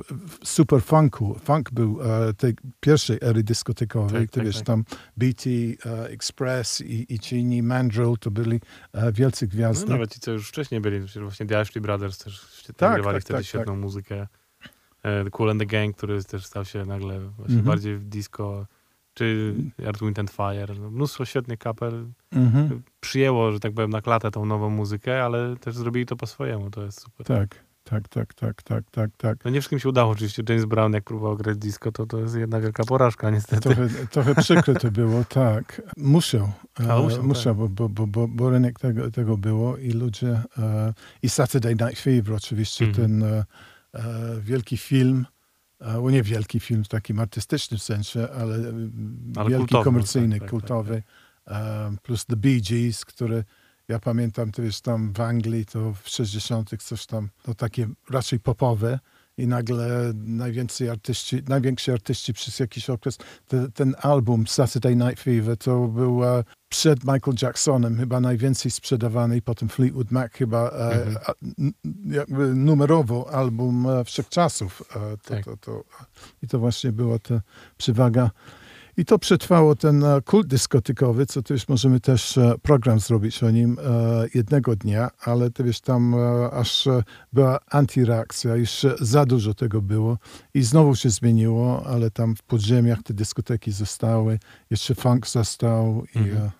super 0.43 0.82
funku. 0.82 1.39
Funk 1.43 1.72
był 1.72 1.99
e, 2.01 2.34
tej 2.34 2.53
pierwszej 2.80 3.18
ery 3.22 3.43
dyskotekowej. 3.43 4.22
Tak, 4.22 4.32
Ty 4.32 4.39
tak, 4.39 4.45
wiesz, 4.45 4.55
tak. 4.55 4.65
tam 4.65 4.84
BT, 5.18 5.49
e, 5.86 6.09
Express 6.09 6.82
i, 6.82 7.13
i 7.13 7.20
ci 7.20 7.36
inni, 7.38 7.63
Mandrill, 7.63 8.15
to 8.20 8.32
byli 8.32 8.59
e, 8.93 9.11
wielcy 9.11 9.45
No, 9.45 9.51
gwiazdy. 9.51 9.89
nawet 9.91 10.13
ci, 10.13 10.20
co 10.20 10.32
już 10.32 10.47
wcześniej 10.49 10.82
byli, 10.82 10.99
właśnie 11.22 11.45
The 11.45 11.59
Ashley 11.59 11.82
Brothers 11.82 12.18
też 12.18 12.63
Tak, 12.78 13.03
tak, 13.03 13.22
wtedy 13.22 13.38
tak, 13.39 13.45
świetną 13.45 13.76
muzykę. 13.76 14.28
E, 15.03 15.24
The 15.24 15.30
Cool 15.32 15.49
and 15.49 15.59
the 15.59 15.65
Gang, 15.65 15.95
który 15.97 16.24
też 16.24 16.45
stał 16.45 16.65
się 16.65 16.86
nagle 16.86 17.20
właśnie 17.20 17.55
Mhm. 17.55 17.65
bardziej 17.65 17.97
w 17.97 18.03
disco, 18.05 18.65
czy 19.18 19.55
Earth, 19.86 20.01
Wind 20.01 20.20
and 20.20 20.30
Fire. 20.32 20.74
No, 20.82 20.89
mnóstwo 20.91 21.26
świetnych 21.26 21.59
kapel 21.59 22.05
Mhm. 22.32 22.82
przyjęło, 22.99 23.51
że 23.51 23.59
tak 23.59 23.74
powiem, 23.74 23.89
na 23.89 24.01
klatę 24.01 24.32
tą 24.32 24.45
nową 24.45 24.70
muzykę, 24.70 25.24
ale 25.24 25.55
też 25.57 25.76
zrobili 25.76 26.05
to 26.05 26.15
po 26.15 26.28
swojemu, 26.28 26.70
to 26.70 26.84
jest 26.84 27.01
super. 27.01 27.26
Tak, 27.26 27.63
tak, 27.84 28.07
tak, 28.07 28.34
tak, 28.34 28.63
tak, 28.63 28.84
tak, 28.91 29.09
tak. 29.18 29.38
No 29.45 29.51
nie 29.51 29.59
wszystkim 29.61 29.80
się 29.80 29.89
udało 29.89 30.11
oczywiście. 30.11 30.43
James 30.49 30.65
Brown, 30.65 30.93
jak 30.93 31.03
próbował 31.03 31.38
grać 31.38 31.57
disco, 31.57 31.91
to 31.91 32.05
to 32.05 32.20
jest 32.20 32.36
jedna 32.36 32.59
wielka 32.59 32.84
porażka 32.84 33.30
niestety. 33.30 33.61
Trochę, 33.61 33.88
trochę 34.11 34.36
przykre 34.36 34.74
to 34.76 34.91
było, 34.91 35.24
tak. 35.24 35.82
Muszą. 35.97 36.51
A, 36.89 36.97
e, 36.97 37.01
muszą, 37.01 37.24
muszą 37.24 37.53
bo, 37.53 37.70
bo, 37.70 37.89
bo, 37.89 38.07
bo, 38.07 38.28
bo 38.28 38.49
rynek 38.49 38.80
tego, 38.80 39.11
tego 39.11 39.38
było 39.38 39.78
i 39.78 39.91
ludzie... 39.91 40.41
E, 40.57 40.93
I 41.24 41.30
Saturday 41.30 41.72
Night 41.76 41.99
Fever 41.99 42.34
oczywiście, 42.36 42.86
Mhm. 42.86 43.07
ten 43.09 43.24
e, 43.24 43.45
e, 43.93 44.03
wielki 44.41 44.78
film, 44.78 45.26
e, 45.82 46.00
o 46.00 46.10
nie 46.10 46.24
wielki 46.24 46.60
film 46.60 46.84
w 46.84 46.88
takim 46.88 47.20
artystycznym 47.20 47.80
sensie, 47.80 48.28
ale, 48.30 48.56
e, 48.56 48.72
Ale 49.36 49.50
wielki 49.50 49.68
kultowy, 49.68 49.84
komercyjny, 49.84 50.36
tak, 50.36 50.42
tak, 50.42 50.50
kultowy. 50.50 51.04
E, 51.48 51.96
plus 52.04 52.26
The 52.26 52.36
Bee 52.36 52.62
Gees, 52.62 53.06
który 53.06 53.44
ja 53.88 54.00
pamiętam, 54.00 54.52
ty 54.52 54.62
wiesz, 54.62 54.82
tam 54.82 55.14
w 55.14 55.22
Anglii 55.22 55.66
to 55.66 55.94
w 55.94 56.10
60 56.10 56.84
coś 56.84 57.06
tam, 57.06 57.30
to 57.44 57.56
takie 57.56 57.88
raczej 58.10 58.40
popowe 58.40 59.00
i 59.38 59.48
nagle 59.48 60.14
najwięcej 60.16 60.90
artyści, 60.90 61.44
najwięksi 61.48 61.92
artyści 61.92 62.34
przez 62.34 62.60
jakiś 62.60 62.90
okres, 62.90 63.18
te, 63.48 63.72
ten 63.72 63.96
album 64.02 64.48
Saturday 64.48 64.96
Night 64.96 65.20
Fever 65.20 65.58
to 65.58 65.88
był 65.88 66.22
przed 66.70 67.00
Michael 67.00 67.38
Jacksonem 67.42 67.98
chyba 67.98 68.20
najwięcej 68.20 68.72
sprzedawany 68.72 69.38
i 69.38 69.42
potem 69.42 69.70
Fleetwood 69.70 70.12
Mac 70.12 70.32
chyba 70.32 70.70
e, 70.70 71.06
Mhm. 71.06 71.74
jakby 72.06 72.56
numerowo 72.56 73.34
album 73.34 73.88
e, 73.90 74.04
wszechczasów. 74.04 74.84
E, 74.96 75.00
to, 75.18 75.18
Tak. 75.30 75.46
to, 75.46 75.58
to, 75.58 75.84
I 76.44 76.48
to 76.48 76.60
właśnie 76.60 76.92
była 76.92 77.20
ta 77.20 77.42
przewaga 77.78 78.32
i 78.98 79.06
to 79.06 79.20
przetrwało 79.20 79.76
ten 79.76 80.04
e, 80.04 80.22
kult 80.22 80.48
dyskotykowy, 80.48 81.26
co 81.26 81.41
też 81.41 81.68
możemy 81.68 82.00
też 82.00 82.38
e, 82.38 82.56
program 82.62 83.00
zrobić 83.00 83.43
o 83.43 83.52
nim 83.52 83.78
e, 83.80 84.28
jednego 84.34 84.76
dnia, 84.76 85.10
ale 85.20 85.52
to 85.52 85.64
wiesz, 85.64 85.82
tam 85.82 86.16
aż 86.52 86.88
była 87.34 87.60
antyreakcja, 87.72 88.56
już 88.56 88.86
za 89.00 89.26
dużo 89.26 89.54
tego 89.54 89.82
było 89.82 90.18
i 90.54 90.64
znowu 90.64 90.95
się 90.95 91.10
zmieniło, 91.10 91.86
ale 91.86 92.12
tam 92.12 92.36
w 92.36 92.43
podziemiach 92.43 93.04
te 93.04 93.14
dyskoteki 93.14 93.72
zostały, 93.72 94.39
jeszcze 94.70 94.95
funk 94.95 95.28
został 95.28 96.04
i 96.16 96.18
Mhm. 96.18 96.38
e, 96.38 96.52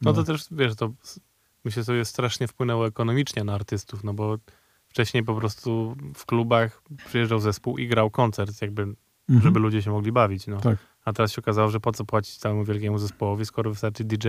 No 0.00 0.12
to 0.12 0.24
też, 0.24 0.44
wiesz, 0.50 0.74
to 0.74 0.92
myślę 1.64 1.84
sobie 1.84 2.04
strasznie 2.04 2.48
wpłynęło 2.48 2.86
ekonomicznie 2.86 3.44
na 3.44 3.54
artystów, 3.54 4.04
no 4.04 4.14
bo 4.14 4.38
wcześniej 4.88 5.24
po 5.24 5.34
prostu 5.34 5.96
w 6.14 6.26
klubach 6.26 6.82
przyjeżdżał 7.06 7.40
zespół 7.40 7.78
i 7.78 7.88
grał 7.88 8.10
koncert, 8.10 8.62
jakby, 8.62 8.86
mhm. 9.28 9.42
żeby 9.42 9.60
ludzie 9.60 9.82
się 9.82 9.90
mogli 9.90 10.12
bawić, 10.12 10.46
no. 10.46 10.60
Tak. 10.60 10.76
A 11.04 11.12
teraz 11.12 11.32
się 11.32 11.42
okazało, 11.42 11.68
że 11.68 11.80
po 11.80 11.92
co 11.92 12.04
płacić 12.04 12.36
całemu 12.36 12.64
wielkiemu 12.64 12.98
zespołowi, 12.98 13.46
skoro 13.46 13.70
wystarczy 13.70 14.04
DJ 14.04 14.28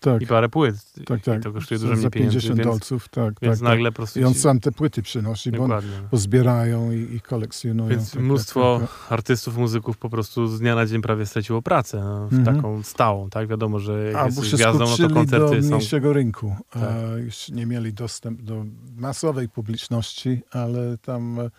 tak, 0.00 0.22
i 0.22 0.26
parę 0.26 0.48
płyt. 0.48 0.92
tak, 1.06 1.22
tak. 1.22 1.40
I 1.40 1.42
to 1.42 1.52
kosztuje 1.52 1.80
dużo 1.80 1.94
mniej 1.94 2.10
pieniędzy, 2.10 2.36
50 2.36 2.58
więc, 2.58 2.68
dolców, 2.68 3.08
tak, 3.08 3.34
więc 3.42 3.58
tak, 3.58 3.68
nagle 3.68 3.90
tak. 3.90 3.92
po 3.92 3.96
prostu 3.96 4.20
I 4.20 4.24
on 4.24 4.34
sam 4.34 4.60
te 4.60 4.72
płyty 4.72 5.02
przynosi, 5.02 5.50
bo, 5.50 5.58
Dokładnie. 5.58 5.90
bo 6.10 6.16
zbierają 6.16 6.92
i, 6.92 7.14
i 7.14 7.20
kolekcjonują. 7.20 7.88
Więc 7.88 8.10
tak, 8.10 8.22
mnóstwo 8.22 8.78
tak, 8.80 8.90
tak. 8.90 9.12
artystów, 9.12 9.56
muzyków 9.56 9.98
po 9.98 10.10
prostu 10.10 10.46
z 10.46 10.60
dnia 10.60 10.74
na 10.74 10.86
dzień 10.86 11.02
prawie 11.02 11.26
straciło 11.26 11.62
pracę, 11.62 12.00
no, 12.00 12.28
w 12.28 12.32
Mhm. 12.32 12.56
taką 12.56 12.82
stałą, 12.82 13.30
tak? 13.30 13.48
Wiadomo, 13.48 13.78
że 13.78 14.04
jak 14.04 14.16
Albo 14.16 14.40
jesteś 14.40 14.60
gwiazdą, 14.60 14.84
no 14.84 14.96
to 14.96 15.08
do 15.08 15.14
koncerty 15.14 15.62
są... 15.62 15.68
mniejszego 15.68 16.12
rynku. 16.12 16.56
Tak. 16.70 16.82
Już 17.24 17.48
nie 17.48 17.66
mieli 17.66 17.92
dostęp 17.92 18.42
do 18.42 18.64
masowej 18.96 19.48
publiczności, 19.48 20.42
ale 20.50 20.98
tam 20.98 21.40
e, 21.40 21.50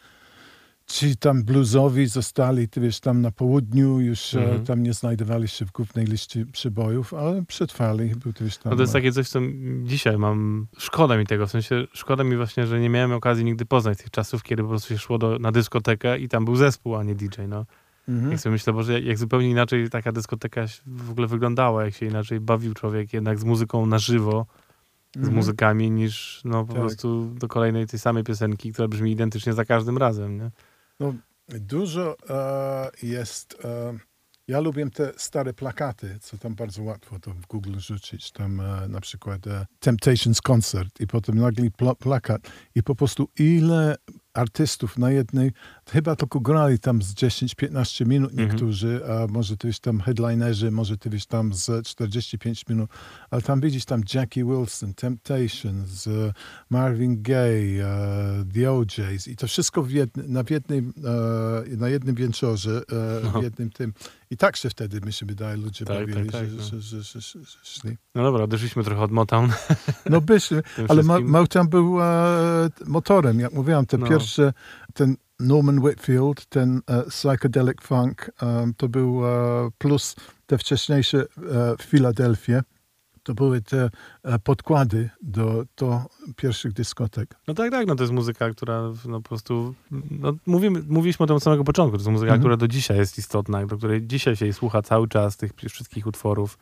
ci 0.88 1.17
tam 1.17 1.43
bluesowi 1.43 2.07
zostali, 2.07 2.69
ty 2.69 2.81
wiesz, 2.81 2.99
tam 2.99 3.21
na 3.21 3.31
południu, 3.31 3.99
już 3.99 4.33
e, 4.33 4.41
Mhm. 4.43 4.65
tam 4.65 4.83
nie 4.83 4.93
znajdowali 4.93 5.47
się 5.47 5.65
w 5.65 5.71
głównej 5.71 6.05
liście 6.05 6.45
przybojów, 6.45 7.13
ale 7.13 7.43
przetrwali. 7.45 8.15
Był 8.15 8.33
ty 8.33 8.43
wiesz, 8.43 8.57
tam, 8.57 8.69
No 8.69 8.75
to 8.75 8.83
jest 8.83 8.93
takie 8.93 9.11
coś, 9.11 9.29
co 9.29 9.39
dzisiaj 9.83 10.17
mam. 10.17 10.67
Szkoda 10.77 11.17
mi 11.17 11.25
tego, 11.25 11.47
w 11.47 11.51
sensie 11.51 11.88
szkoda 11.93 12.23
mi 12.23 12.35
właśnie, 12.38 12.67
że 12.67 12.79
nie 12.79 12.89
miałem 12.89 13.11
okazji 13.11 13.45
nigdy 13.45 13.65
poznać 13.65 13.97
tych 13.97 14.09
czasów, 14.11 14.43
kiedy 14.43 14.63
po 14.63 14.69
prostu 14.69 14.89
się 14.89 14.97
szło 14.97 15.17
do, 15.17 15.39
na 15.39 15.51
dyskotekę 15.51 16.19
i 16.19 16.27
tam 16.29 16.45
był 16.45 16.55
zespół, 16.55 16.95
a 16.95 17.03
nie 17.03 17.15
DJ. 17.15 17.41
No. 17.47 17.65
mhm. 18.07 18.31
Jak 18.31 18.39
sobie 18.41 18.51
myślę, 18.53 18.73
Boże, 18.73 19.01
jak, 19.01 19.17
zupełnie 19.17 19.49
inaczej 19.49 19.89
taka 19.89 20.11
dyskoteka 20.11 20.65
w 20.85 21.11
ogóle 21.11 21.27
wyglądała, 21.27 21.85
jak 21.85 21.93
się 21.93 22.05
inaczej 22.05 22.39
bawił 22.39 22.73
człowiek 22.73 23.13
jednak 23.13 23.39
z 23.39 23.43
muzyką 23.43 23.85
na 23.85 23.99
żywo, 23.99 24.45
z 25.15 25.17
Mhm. 25.17 25.35
muzykami, 25.35 25.91
niż 25.91 26.41
no 26.45 26.65
po 26.65 26.73
Tak. 26.73 26.81
prostu 26.81 27.25
do 27.39 27.47
kolejnej 27.47 27.88
tej 27.88 27.99
samej 27.99 28.23
piosenki, 28.23 28.73
która 28.73 28.88
brzmi 28.88 29.11
identycznie 29.11 29.53
za 29.53 29.65
każdym 29.65 29.97
razem. 29.97 30.38
Nie? 30.38 30.51
Dużo 31.49 32.15
e, 32.29 32.89
jest. 33.03 33.57
E, 33.65 33.97
ja 34.47 34.59
lubię 34.59 34.89
te 34.89 35.11
stare 35.17 35.53
plakaty, 35.53 36.19
co 36.19 36.37
tam 36.37 36.55
bardzo 36.55 36.83
łatwo 36.83 37.19
to 37.19 37.31
w 37.33 37.47
Google 37.47 37.79
rzucić. 37.79 38.31
Tam 38.31 38.59
e, 38.59 38.87
na 38.87 39.01
przykład 39.01 39.47
e, 39.47 39.65
Temptations 39.79 40.41
Concert 40.41 41.01
i 41.01 41.07
potem 41.07 41.35
nagle 41.35 41.71
pla 41.71 41.95
plakat 41.95 42.51
i 42.75 42.83
po 42.83 42.95
prostu 42.95 43.29
ile 43.39 43.95
artystów 44.33 44.97
na 44.97 45.11
jednej 45.11 45.51
chyba 45.91 46.15
tylko 46.15 46.39
grali 46.39 46.79
tam 46.79 47.01
z 47.01 47.13
10-15 47.13 48.05
minut 48.05 48.31
Mhm. 48.31 48.49
niektórzy, 48.49 49.01
a 49.05 49.27
może 49.27 49.57
to 49.57 49.67
już 49.67 49.79
tam 49.79 49.99
headlinerzy, 50.01 50.71
może 50.71 50.97
to 50.97 51.09
już 51.09 51.25
tam 51.25 51.53
z 51.53 51.88
45 51.88 52.65
minut, 52.69 52.89
ale 53.31 53.41
tam 53.41 53.61
widzisz 53.61 53.85
tam 53.85 54.01
Jackie 54.13 54.43
Wilson, 54.45 54.93
Temptations, 54.93 56.09
Marvin 56.69 57.21
Gaye, 57.21 57.85
e, 57.85 58.45
The 58.53 58.71
OJs 58.71 59.27
i 59.27 59.35
to 59.35 59.47
wszystko 59.47 59.83
w 59.83 59.89
na, 60.27 60.43
w 60.43 60.49
jednym, 60.49 60.93
e, 61.73 61.77
na 61.77 61.89
jednym 61.89 62.15
wieczorze, 62.15 62.81
e, 62.91 63.23
No. 63.33 63.39
w 63.39 63.43
jednym 63.43 63.69
tym. 63.69 63.93
I 64.31 64.38
tak 64.38 64.55
się 64.57 64.69
wtedy, 64.69 65.01
mi 65.01 65.13
się 65.13 65.25
wydaje, 65.25 65.57
ludzie 65.57 65.85
Tak, 65.85 65.97
bawili, 65.99 66.29
tak, 66.31 66.41
tak, 66.41 66.49
że, 66.49 66.55
no. 66.57 66.63
że, 66.63 66.81
że, 66.81 67.03
że, 67.03 67.21
że, 67.21 67.39
szli. 67.63 67.97
No 68.15 68.23
dobra, 68.23 68.43
odeszliśmy 68.43 68.83
trochę 68.83 69.01
od 69.01 69.11
Motown. 69.11 69.49
No 70.09 70.21
byśmy, 70.21 70.63
ale. 70.89 71.03
Motown 71.03 71.67
był 71.69 71.97
motorem, 72.85 73.39
jak 73.39 73.53
mówiłam, 73.53 73.85
te 73.85 73.97
No. 73.97 74.07
pierwsze, 74.07 74.53
ten 74.97 75.15
Norman 75.39 75.79
Whitfield, 75.79 76.45
ten 76.45 76.81
e, 76.87 77.03
Psychedelic 77.03 77.81
Funk, 77.81 78.31
e, 78.41 78.71
to 78.77 78.89
był 78.89 79.25
e, 79.25 79.29
plus 79.77 80.15
te 80.45 80.57
wcześniejsze 80.57 81.17
e, 81.21 81.25
w 81.77 81.81
Filadelfii, 81.81 82.55
to 83.23 83.33
były 83.33 83.61
te 83.61 83.89
podkłady 84.43 85.09
do, 85.21 85.63
do 85.77 86.01
pierwszych 86.35 86.73
dyskotek. 86.73 87.35
No 87.47 87.53
tak, 87.53 87.71
tak, 87.71 87.87
no 87.87 87.95
to 87.95 88.03
jest 88.03 88.13
muzyka, 88.13 88.49
która 88.49 88.81
no 89.05 89.21
po 89.21 89.29
prostu, 89.29 89.73
no 90.11 90.33
mówimy, 90.45 90.83
mówiliśmy 90.87 91.23
o 91.23 91.27
tym 91.27 91.35
od 91.35 91.43
samego 91.43 91.63
początku, 91.63 91.97
to 91.97 92.01
jest 92.01 92.11
muzyka, 92.11 92.27
Mhm. 92.33 92.41
która 92.41 92.57
do 92.57 92.67
dzisiaj 92.67 92.97
jest 92.97 93.17
istotna, 93.17 93.65
do 93.65 93.77
której 93.77 94.07
dzisiaj 94.07 94.35
się 94.35 94.45
jej 94.45 94.53
słucha 94.53 94.81
cały 94.81 95.07
czas, 95.07 95.37
tych 95.37 95.51
wszystkich 95.69 96.07
utworów. 96.07 96.57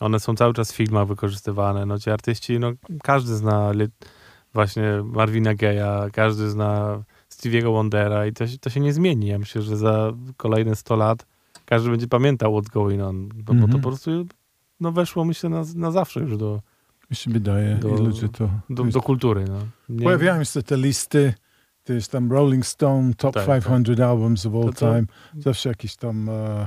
One 0.00 0.20
są 0.20 0.34
cały 0.36 0.54
czas 0.54 0.72
w 0.72 0.76
filmach 0.76 1.06
wykorzystywane, 1.06 1.86
no 1.86 1.98
ci 1.98 2.10
artyści, 2.10 2.58
no 2.58 2.72
każdy 3.02 3.34
zna 3.34 3.72
właśnie 4.54 5.02
Marvina 5.04 5.54
Gaye'a, 5.54 6.10
każdy 6.10 6.50
zna 6.50 7.02
Stevie'ego 7.38 7.72
Wondera 7.72 8.26
i 8.26 8.32
to, 8.32 8.46
się- 8.46 8.58
to 8.58 8.70
się 8.70 8.80
nie 8.80 8.92
zmieni. 8.92 9.26
Ja 9.26 9.38
myślę, 9.38 9.62
że 9.62 9.76
za 9.76 10.12
kolejne 10.36 10.76
100 10.76 10.96
lat 10.96 11.26
każdy 11.66 11.90
będzie 11.90 12.08
pamiętał 12.08 12.52
what's 12.60 12.70
going 12.70 13.02
on, 13.02 13.28
bo, 13.28 13.34
bo 13.34 13.44
to 13.44 13.52
Mhm. 13.52 13.72
po 13.72 13.88
prostu 13.88 14.10
no 14.80 14.92
weszło 14.92 15.24
myślę 15.24 15.50
na, 15.50 15.64
na 15.74 15.90
zawsze 15.90 16.20
już 16.20 16.36
do, 16.36 16.60
Mi 17.10 17.16
się 17.16 17.30
wydaje, 17.30 17.74
Do- 17.76 17.88
ludzie 17.88 18.28
to... 18.28 18.50
do, 18.70 18.84
do 18.84 19.00
kultury. 19.02 19.44
No. 19.48 19.58
Nie- 19.88 20.04
Pojawiają 20.04 20.44
się 20.44 20.62
te 20.62 20.76
listy, 20.76 21.34
to 21.84 21.92
jest 21.92 22.12
tam 22.12 22.32
Rolling 22.32 22.66
Stone, 22.66 23.14
Top 23.14 23.34
Tak, 23.34 23.46
tak. 23.46 23.64
500 23.64 24.00
Albums 24.00 24.46
of 24.46 24.54
All 24.54 24.62
To 24.64 24.72
to- 24.72 24.78
Time. 24.94 25.04
Zawsze 25.38 25.68
jakieś 25.68 25.96
tam, 25.96 26.28
e, 26.28 26.66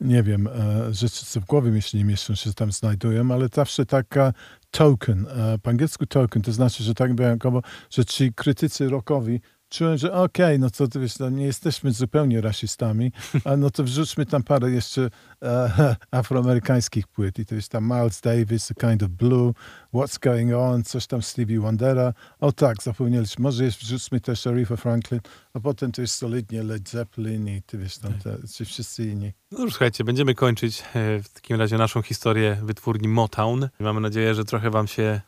nie 0.00 0.22
wiem, 0.22 0.46
e, 0.46 0.94
rzeczy, 0.94 1.26
co 1.26 1.40
w 1.40 1.44
głowie 1.44 1.70
mi 1.70 1.82
się 1.82 1.98
nie 1.98 2.04
mieszczą, 2.04 2.34
się 2.34 2.52
tam 2.52 2.72
znajdują, 2.72 3.30
ale 3.30 3.48
zawsze 3.54 3.86
taka 3.86 4.32
token, 4.70 5.26
e, 5.28 5.58
po 5.58 5.70
angielsku 5.70 6.06
token, 6.06 6.42
to 6.42 6.52
znaczy, 6.52 6.82
że 6.84 6.94
tak 6.94 7.14
wyjątkowo, 7.14 7.62
że 7.90 8.04
ci 8.04 8.32
krytycy 8.32 8.88
rockowi 8.88 9.40
czułem, 9.74 9.98
że 9.98 10.12
okej, 10.12 10.58
no 10.58 10.70
to 10.70 10.88
ty 10.88 11.00
wiesz, 11.00 11.18
no 11.18 11.30
nie 11.30 11.44
jesteśmy 11.44 11.92
zupełnie 11.92 12.40
rasistami, 12.40 13.12
a 13.44 13.56
no 13.56 13.70
to 13.70 13.84
wrzućmy 13.84 14.26
tam 14.26 14.42
parę 14.42 14.70
jeszcze 14.70 15.10
e, 15.42 15.96
afroamerykańskich 16.10 17.06
płyt 17.06 17.38
i 17.38 17.46
to 17.46 17.54
jest 17.54 17.68
tam 17.68 17.84
Miles 17.84 18.20
Davis, 18.20 18.70
A 18.70 18.74
Kind 18.74 19.02
of 19.02 19.08
Blue, 19.08 19.52
What's 19.94 20.18
Going 20.18 20.54
On, 20.54 20.84
coś 20.84 21.06
tam 21.06 21.22
Stevie 21.22 21.60
Wondera. 21.60 22.12
O 22.40 22.52
tak, 22.52 22.82
zapomnieliśmy, 22.82 23.42
może 23.42 23.64
jest, 23.64 23.78
wrzućmy 23.78 24.20
też 24.20 24.46
Aretha 24.46 24.76
Franklin, 24.76 25.20
a 25.54 25.60
potem 25.60 25.92
to 25.92 26.00
jest 26.00 26.14
solidnie 26.14 26.62
Led 26.62 26.88
Zeppelin 26.88 27.48
i 27.48 27.62
ty 27.62 27.78
wiesz 27.78 27.98
tam, 27.98 28.12
te, 28.12 28.48
ci 28.48 28.64
wszyscy 28.64 29.04
inni. 29.08 29.32
No 29.50 29.64
już 29.64 29.72
słuchajcie, 29.72 30.04
będziemy 30.04 30.34
kończyć 30.34 30.80
e, 30.80 31.22
w 31.22 31.28
takim 31.28 31.56
razie 31.56 31.78
naszą 31.78 32.02
historię 32.02 32.58
wytwórni 32.62 33.08
Motown. 33.08 33.68
Mamy 33.80 34.00
nadzieję, 34.00 34.34
że 34.34 34.44
trochę 34.44 34.70
wam 34.70 34.86
się 34.86 35.20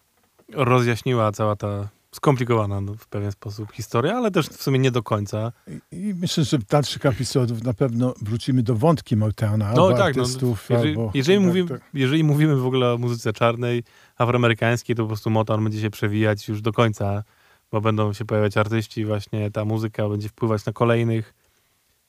rozjaśniła 0.53 1.33
cała 1.33 1.57
ta 1.57 1.96
skomplikowana 2.17 2.81
no, 2.81 2.95
w 2.95 3.07
pewien 3.07 3.33
sposób 3.33 3.73
historia, 3.73 4.17
ale 4.17 4.31
też 4.31 4.49
w 4.49 4.63
sumie 4.63 4.79
nie 4.79 4.91
do 4.91 5.03
końca. 5.03 5.53
I, 5.93 6.15
myślę, 6.15 6.45
że 6.45 6.59
w 6.59 6.65
dalszych 6.65 7.07
epizodach 7.07 7.63
na 7.63 7.75
pewno 7.75 8.15
wrócimy 8.23 8.63
do 8.63 8.75
wątki 8.75 9.17
Motowna, 9.17 9.73
No 9.77 9.87
albo 9.87 9.99
tak, 9.99 10.17
no, 10.17 10.23
artystów, 10.23 10.67
jeżeli, 10.71 10.91
albo... 10.91 11.11
jeżeli, 11.15 11.39
tak, 11.39 11.47
mówimy, 11.47 11.69
tak. 11.69 11.81
jeżeli 11.95 12.25
mówimy 12.25 12.57
w 12.57 12.67
ogóle 12.67 12.93
o 12.93 12.99
muzyce 12.99 13.33
czarnej, 13.33 13.83
afroamerykańskiej, 14.19 14.97
to 14.97 15.03
po 15.03 15.07
prostu 15.07 15.31
Motown 15.31 15.65
będzie 15.65 15.81
się 15.81 15.91
przewijać 15.91 16.49
już 16.49 16.61
do 16.61 16.73
końca, 16.73 17.23
bo 17.73 17.81
będą 17.81 18.13
się 18.13 18.25
pojawiać 18.25 18.57
artyści, 18.57 19.05
właśnie 19.05 19.51
ta 19.51 19.65
muzyka 19.65 20.09
będzie 20.09 20.29
wpływać 20.29 20.65
na 20.65 20.73
kolejnych. 20.73 21.35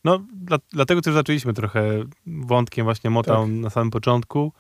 No, 0.03 0.19
dla, 0.33 0.57
dlatego 0.71 1.01
też 1.01 1.13
zaczęliśmy 1.13 1.53
trochę 1.53 2.03
wątkiem 2.25 2.83
właśnie 2.83 3.09
Motown 3.09 3.51
Tak. 3.51 3.61
na 3.63 3.69
samym 3.69 3.91
początku, 3.91 4.53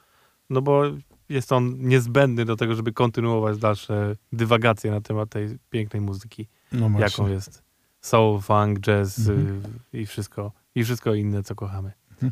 no 0.49 0.61
bo 0.61 0.83
jest 1.29 1.51
on 1.51 1.75
niezbędny 1.79 2.45
do 2.45 2.55
tego, 2.55 2.75
żeby 2.75 2.93
kontynuować 2.93 3.57
dalsze 3.57 4.15
dywagacje 4.33 4.91
na 4.91 5.01
temat 5.01 5.29
tej 5.29 5.57
pięknej 5.69 6.01
muzyki, 6.01 6.47
No 6.71 6.89
jaką 6.99 7.27
jest 7.27 7.63
soul, 8.01 8.41
funk, 8.41 8.79
jazz 8.79 9.19
Mhm. 9.19 9.63
y, 9.93 9.97
i 10.01 10.05
wszystko, 10.05 10.51
i 10.75 10.83
wszystko 10.83 11.13
inne, 11.13 11.43
co 11.43 11.55
kochamy. 11.55 11.91
Mhm. 12.11 12.31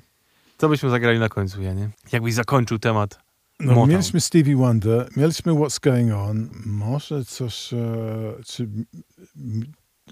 Co 0.58 0.70
byśmy 0.70 0.90
zagrali 0.90 1.20
na 1.20 1.30
końcu, 1.30 1.62
Janie? 1.62 1.90
Jakbyś 2.12 2.34
zakończył 2.34 2.80
temat 2.80 3.20
No, 3.60 3.68
Motown. 3.74 3.90
mieliśmy 3.90 4.22
Stevie 4.22 4.56
Wonder, 4.56 5.10
mieliśmy 5.18 5.52
What's 5.54 5.80
Going 5.84 6.14
On, 6.14 6.50
może 6.66 7.26
coś, 7.26 7.74
e, 7.74 7.78
czy 8.46 8.68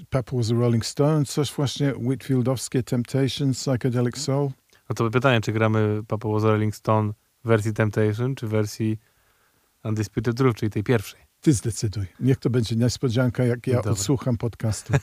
Papa 0.10 0.38
was 0.38 0.52
a 0.52 0.54
Rolling 0.54 0.86
Stone, 0.86 1.26
coś 1.26 1.52
właśnie 1.54 1.94
Whitfieldowskie 1.96 2.84
Temptations, 2.84 3.60
Psychedelic 3.60 4.18
Soul. 4.18 4.50
No 4.90 4.96
to 4.96 5.10
pytanie, 5.10 5.42
czy 5.42 5.52
gramy 5.52 6.02
Papa 6.08 6.30
Was 6.30 6.44
a 6.44 6.48
Rolling 6.48 6.76
Stone 6.76 7.14
wersji 7.44 7.74
Temptation, 7.74 8.36
czy 8.36 8.48
wersji 8.48 8.98
Undisputed 9.84 10.38
Truth, 10.38 10.60
czyli 10.60 10.70
tej 10.70 10.84
pierwszej. 10.84 11.20
Ty 11.42 11.54
zdecyduj. 11.54 12.06
Niech 12.20 12.38
to 12.38 12.50
będzie 12.50 12.76
niespodzianka, 12.76 13.44
jak 13.44 13.68
ja 13.68 13.76
Dobra. 13.76 13.92
odsłucham 13.92 14.38
podcastu. 14.38 14.94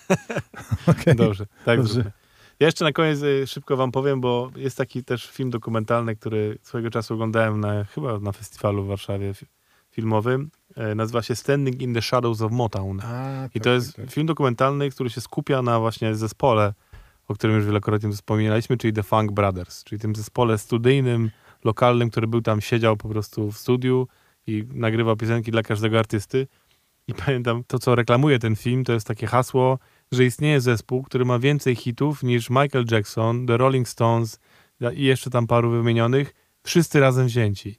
Okej. 0.87 1.17
Dobrze, 1.17 1.47
tak 1.65 1.79
Dobrze. 1.79 1.93
zróbmy. 1.93 2.13
Ja 2.61 2.67
jeszcze 2.67 2.85
na 2.85 2.93
koniec 2.93 3.23
y, 3.23 3.47
szybko 3.47 3.77
wam 3.77 3.93
powiem, 3.93 4.21
bo 4.21 4.51
jest 4.57 4.77
taki 4.77 5.05
też 5.05 5.31
film 5.31 5.51
dokumentalny, 5.51 6.17
który 6.17 6.59
swojego 6.63 6.91
czasu 6.91 7.15
oglądałem 7.15 7.61
na, 7.61 7.85
chyba 7.85 8.19
na 8.19 8.33
festiwalu 8.33 8.85
w 8.85 8.87
Warszawie 8.87 9.35
fi- 9.35 9.47
filmowym. 9.91 10.51
E, 10.77 10.95
Nazywa 10.95 11.23
się 11.23 11.37
Standing 11.37 11.83
in 11.83 11.95
the 11.95 12.03
Shadows 12.03 12.41
of 12.43 12.53
Motown. 12.53 13.01
A, 13.05 13.47
I 13.47 13.61
tak, 13.61 13.63
to 13.63 13.71
jest 13.71 13.97
tak, 13.97 14.05
tak. 14.05 14.15
film 14.15 14.27
dokumentalny, 14.27 14.91
który 14.91 15.11
się 15.11 15.21
skupia 15.21 15.63
na 15.63 15.81
właśnie 15.81 16.15
zespole, 16.15 16.75
o 17.29 17.35
którym 17.35 17.57
już 17.57 17.65
wielokrotnie 17.67 18.13
wspominaliśmy, 18.13 18.77
czyli 18.77 18.93
The 18.93 19.03
Funk 19.03 19.33
Brothers, 19.33 19.85
czyli 19.85 20.01
tym 20.01 20.17
zespole 20.17 20.59
studyjnym, 20.59 21.31
lokalnym, 21.65 22.11
który 22.11 22.27
był 22.27 22.43
tam, 22.43 22.61
siedział 22.61 22.97
po 22.97 23.09
prostu 23.09 23.51
w 23.53 23.59
studiu 23.59 24.09
i 24.47 24.65
nagrywał 24.75 25.17
piosenki 25.17 25.51
dla 25.51 25.63
każdego 25.63 25.99
artysty. 25.99 26.47
I 27.09 27.15
pamiętam, 27.15 27.65
to 27.67 27.79
co 27.79 27.95
reklamuje 27.95 28.39
ten 28.39 28.57
film, 28.57 28.85
to 28.85 28.93
jest 28.93 29.07
takie 29.07 29.27
hasło, 29.27 29.79
że 30.13 30.25
istnieje 30.25 30.61
zespół, 30.61 31.03
który 31.03 31.25
ma 31.25 31.39
więcej 31.39 31.77
hitów 31.77 32.23
niż 32.23 32.51
Michael 32.51 32.85
Jackson, 32.91 33.47
The 33.47 33.57
Rolling 33.57 33.89
Stones 33.89 34.41
i 34.95 35.05
jeszcze 35.05 35.31
tam 35.31 35.47
paru 35.47 35.71
wymienionych, 35.71 36.35
wszyscy 36.63 37.01
razem 37.01 37.27
wzięci. 37.27 37.79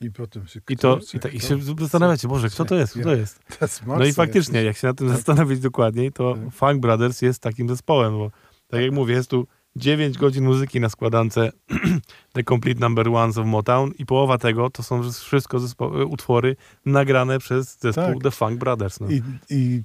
I 0.00 0.10
potem 0.10 0.46
się... 0.46 0.60
I 0.68 0.76
to, 0.76 0.98
i, 1.14 1.20
tak, 1.20 1.34
i 1.34 1.40
się 1.40 1.58
zastanawiacie, 1.78 2.28
Boże, 2.28 2.48
kto 2.48 2.64
to 2.64 2.74
jest, 2.74 2.92
kto 2.92 3.02
to 3.02 3.14
jest? 3.14 3.40
No 3.86 4.04
i 4.04 4.12
faktycznie, 4.12 4.62
jak 4.62 4.76
się 4.76 4.86
nad 4.86 4.98
tym 4.98 5.08
Tak. 5.08 5.16
zastanowić 5.16 5.60
dokładniej, 5.60 6.12
to 6.12 6.34
Tak. 6.34 6.54
Funk 6.54 6.80
Brothers 6.80 7.22
jest 7.22 7.42
takim 7.42 7.68
zespołem, 7.68 8.18
bo 8.18 8.30
tak 8.68 8.80
jak 8.80 8.92
mówię, 8.92 9.14
jest 9.14 9.30
tu 9.30 9.46
9 9.76 10.18
godzin 10.18 10.44
muzyki 10.44 10.80
na 10.80 10.88
składance 10.88 11.52
The 12.32 12.44
Complete 12.44 12.80
Number 12.80 13.08
Ones 13.08 13.38
of 13.38 13.46
Motown 13.46 13.90
i 13.98 14.06
połowa 14.06 14.38
tego 14.38 14.70
to 14.70 14.82
są 14.82 15.10
wszystko 15.10 15.58
zespo- 15.58 16.06
utwory 16.10 16.56
nagrane 16.86 17.38
przez 17.38 17.78
zespół 17.80 18.14
Tak. 18.14 18.22
The 18.22 18.30
Funk 18.30 18.58
Brothers. 18.58 19.00
No. 19.00 19.10
I, 19.10 19.22
i, 19.50 19.82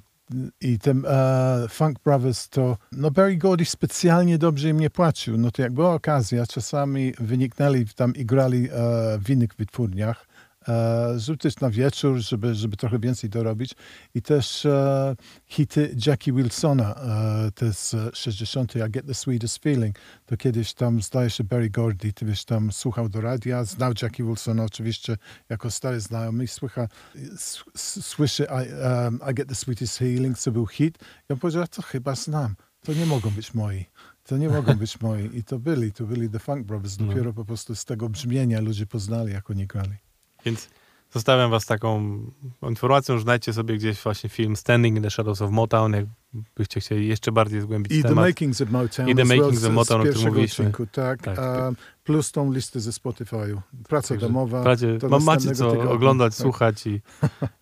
i 0.60 0.78
ten 0.78 1.04
e, 1.06 1.66
Funk 1.68 1.98
Brothers 2.04 2.48
to, 2.48 2.76
no 2.92 3.10
Barry 3.10 3.36
Gordy 3.36 3.64
specjalnie 3.64 4.38
dobrze 4.38 4.68
im 4.68 4.80
nie 4.80 4.90
płacił. 4.90 5.38
No 5.38 5.50
to 5.50 5.62
jak 5.62 5.72
była 5.72 5.94
okazja, 5.94 6.46
czasami 6.46 7.12
wyniknęli 7.18 7.86
tam 7.96 8.14
i 8.14 8.24
grali 8.26 8.68
e, 8.68 9.18
w 9.18 9.30
innych 9.30 9.50
wytwórniach, 9.58 10.27
e, 10.68 11.14
żeby 11.18 11.38
też 11.38 11.56
na 11.60 11.70
wieczór, 11.70 12.18
żeby, 12.18 12.54
żeby 12.54 12.76
trochę 12.76 12.98
więcej 12.98 13.30
dorobić. 13.30 13.74
I 14.14 14.22
też 14.22 14.66
e, 14.66 15.16
hity 15.46 15.96
Jackie 16.06 16.32
Wilsona, 16.32 16.94
e, 16.94 17.50
te 17.54 17.72
z 17.72 17.96
60. 18.16 18.76
I 18.76 18.90
Get 18.90 19.06
the 19.06 19.14
Sweetest 19.14 19.58
Feeling. 19.62 19.96
To 20.26 20.36
kiedyś 20.36 20.74
tam, 20.74 21.02
zdaje 21.02 21.30
się, 21.30 21.44
Barry 21.44 21.70
Gordy, 21.70 22.12
ty 22.12 22.26
wiesz, 22.26 22.44
tam 22.44 22.72
słuchał 22.72 23.08
do 23.08 23.20
radia, 23.20 23.64
znał 23.64 23.92
Jackie 24.02 24.24
Wilsona 24.24 24.64
oczywiście 24.64 25.16
jako 25.48 25.70
stary 25.70 26.00
znajomy 26.00 26.44
i 26.44 26.48
słycha, 26.48 26.88
s- 27.34 27.64
s- 27.74 28.06
słyszy 28.06 28.44
I, 28.44 28.72
um, 29.04 29.20
I 29.30 29.34
Get 29.34 29.48
the 29.48 29.54
Sweetest 29.54 29.98
Feeling, 29.98 30.38
co 30.38 30.52
był 30.52 30.66
hit. 30.66 30.98
Ja 31.28 31.36
powiedział, 31.36 31.64
to 31.70 31.82
chyba 31.82 32.14
znam. 32.14 32.54
To 32.82 32.92
nie 32.92 33.06
mogą 33.06 33.30
być 33.30 33.54
moi. 33.54 33.84
To 34.24 34.36
nie 34.36 34.48
mogą 34.48 34.74
być 34.74 35.00
moi. 35.00 35.30
I 35.38 35.44
to 35.44 35.58
byli, 35.58 35.92
to 35.92 36.04
byli 36.04 36.30
The 36.30 36.38
Funk 36.38 36.66
Brothers. 36.66 36.98
No. 36.98 37.06
Dopiero 37.06 37.32
po 37.32 37.44
prostu 37.44 37.74
z 37.74 37.84
tego 37.84 38.08
brzmienia 38.08 38.60
ludzie 38.60 38.86
poznali, 38.86 39.32
jak 39.32 39.50
oni 39.50 39.66
grali. 39.66 39.96
Więc 40.44 40.68
zostawiam 41.10 41.50
was 41.50 41.66
taką 41.66 42.18
informacją, 42.62 43.16
że 43.16 43.22
znajdźcie 43.22 43.52
sobie 43.52 43.76
gdzieś 43.76 44.02
właśnie 44.02 44.30
film 44.30 44.56
Standing 44.56 44.96
in 44.96 45.02
the 45.02 45.10
Shadows 45.10 45.42
of 45.42 45.50
Motown, 45.50 45.92
jakbyście 46.34 46.80
chcieli 46.80 47.08
jeszcze 47.08 47.32
bardziej 47.32 47.60
zgłębić 47.60 47.92
I 47.92 48.02
The 48.02 48.08
temat. 48.08 48.24
Makings 48.26 48.60
of 48.60 48.70
Motown. 48.70 49.08
I 49.08 49.14
The 49.14 49.24
well 49.24 49.38
Makings 49.38 49.64
of 49.64 49.72
Motown, 49.72 50.00
o 50.00 50.04
którym 50.04 50.28
mówiliśmy. 50.28 50.64
odcinku, 50.64 50.86
tak. 50.86 51.22
Tak. 51.22 51.38
Um, 51.38 51.76
plus 52.04 52.32
tą 52.32 52.52
listę 52.52 52.80
ze 52.80 52.90
Spotify'u. 52.90 53.60
Praca 53.88 54.08
Także 54.08 54.26
domowa. 54.26 54.76
Do 54.98 55.08
ma, 55.08 55.18
macie 55.18 55.54
co 55.54 55.70
tygodnia. 55.70 55.90
oglądać, 55.92 56.36
Tak. 56.36 56.42
słuchać 56.42 56.86
i, 56.86 57.00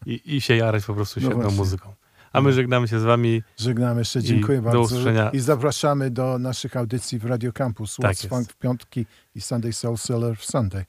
i, 0.06 0.36
i 0.36 0.40
się 0.40 0.56
jarać 0.56 0.84
po 0.84 0.94
prostu 0.94 1.20
No 1.20 1.26
świetną 1.26 1.42
właśnie. 1.42 1.58
muzyką. 1.58 1.94
A 2.32 2.40
my 2.40 2.52
żegnamy 2.52 2.88
się 2.88 3.00
z 3.00 3.02
wami. 3.04 3.42
Żegnamy 3.56 4.00
jeszcze, 4.00 4.22
dziękuję 4.22 4.58
do 4.58 4.62
bardzo. 4.64 4.80
usłyszenia. 4.80 5.30
I 5.30 5.38
zapraszamy 5.40 6.10
do 6.10 6.38
naszych 6.38 6.76
audycji 6.76 7.18
w 7.18 7.24
Radio 7.24 7.52
Campus. 7.52 7.96
Tak 7.96 8.12
What's. 8.16 8.28
Funk 8.28 8.52
w 8.52 8.56
piątki 8.56 9.06
i 9.34 9.40
Sunday 9.40 9.72
Soul 9.72 9.96
Seller 9.98 10.36
w 10.36 10.44
Sunday. 10.44 10.84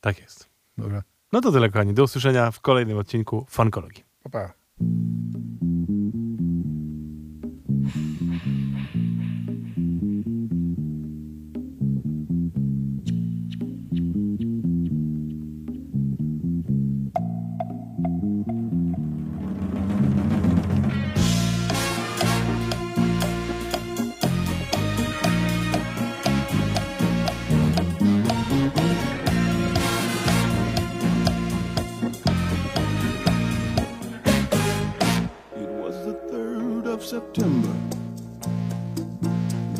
Tak 0.00 0.18
jest. 0.20 0.45
Dobra, 0.78 1.02
No 1.32 1.40
to 1.40 1.52
tyle, 1.52 1.68
kochani. 1.68 1.94
Do 1.94 2.02
usłyszenia 2.04 2.50
w 2.50 2.60
kolejnym 2.60 2.98
odcinku 2.98 3.46
Funkologii. 3.48 4.04
pa, 4.22 4.30
pa. 4.30 4.52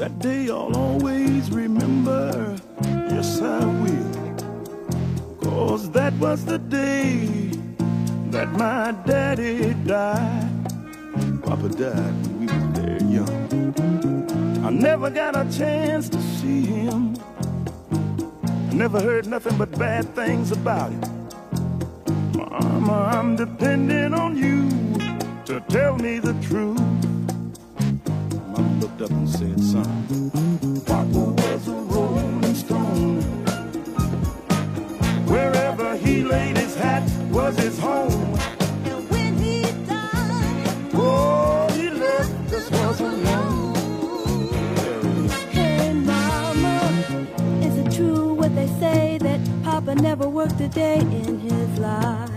That 0.07 0.21
day 0.21 0.49
I'll 0.51 0.77
always 0.77 1.51
remember. 1.51 2.57
Yes, 3.11 3.43
I 3.43 3.59
will. 3.65 5.39
Cause 5.43 5.91
that 5.91 6.13
was 6.21 6.45
the 6.45 6.59
day 6.59 7.27
that 8.31 8.53
my 8.53 8.93
daddy 9.05 9.75
died. 9.85 10.49
Papa 11.43 11.69
died 11.71 12.15
when 12.23 12.39
we 12.39 12.47
was 12.47 12.79
there 12.79 13.03
young. 13.03 14.65
I 14.65 14.71
never 14.71 15.11
got 15.11 15.35
a 15.35 15.45
chance 15.51 16.09
to 16.11 16.23
see 16.39 16.65
him. 16.65 17.17
I 18.71 18.75
never 18.75 19.01
heard 19.01 19.27
nothing 19.27 19.59
but 19.59 19.77
bad 19.77 20.15
things 20.15 20.53
about 20.53 20.93
him. 20.93 21.29
Mama, 22.33 23.11
I'm 23.13 23.35
depending 23.35 24.15
on 24.15 24.37
you 24.37 24.71
to 25.47 25.59
tell 25.69 25.97
me 25.97 26.21
the 26.21 26.35
truth. 26.47 27.06
Looked 28.81 29.03
up 29.03 29.11
and 29.11 29.29
said, 29.29 29.61
son, 29.61 30.31
Papa 30.87 31.07
was 31.19 31.69
a 31.69 31.73
rolling 31.73 32.55
stone. 32.55 33.21
Wherever 35.27 35.97
he 35.97 36.23
laid 36.23 36.57
his 36.59 36.75
hat 36.77 37.03
was 37.31 37.57
his 37.59 37.79
home. 37.79 38.13
And 38.85 39.11
when 39.11 39.37
he 39.39 39.63
died, 39.87 40.91
Oh, 40.95 41.69
he 41.75 41.89
left 41.91 42.53
us 42.53 42.71
was 42.71 43.01
alone. 43.01 43.75
hey 45.51 45.93
mama, 45.95 46.79
is 47.63 47.77
it 47.79 47.91
true 47.97 48.35
what 48.35 48.55
they 48.55 48.69
say 48.79 49.19
that 49.23 49.41
Papa 49.65 49.95
never 49.95 50.29
worked 50.29 50.61
a 50.61 50.69
day 50.69 50.99
in 51.01 51.41
his 51.41 51.79
life? 51.79 52.36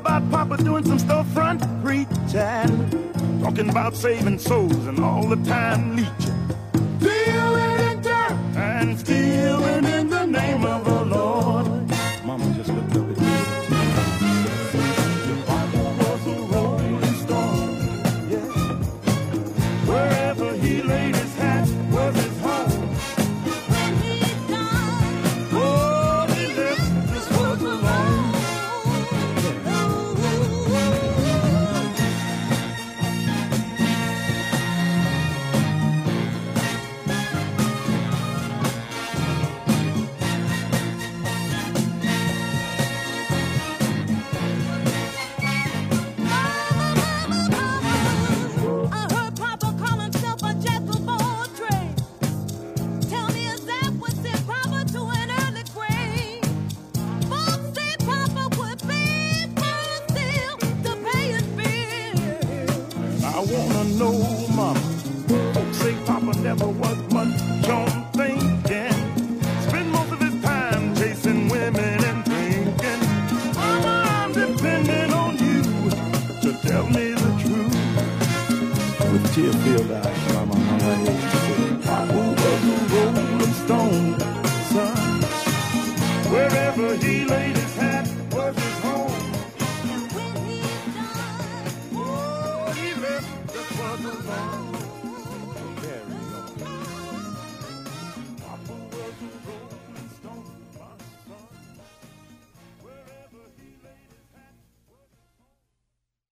About 0.00 0.30
Papa 0.30 0.56
doing 0.62 0.84
some 0.84 0.98
storefront 0.98 1.60
preaching, 1.82 3.42
talking 3.42 3.68
about 3.68 3.96
saving 3.96 4.38
souls 4.38 4.86
and 4.86 5.00
all 5.00 5.26
the 5.26 5.36
time 5.48 5.96
leeching, 5.96 6.37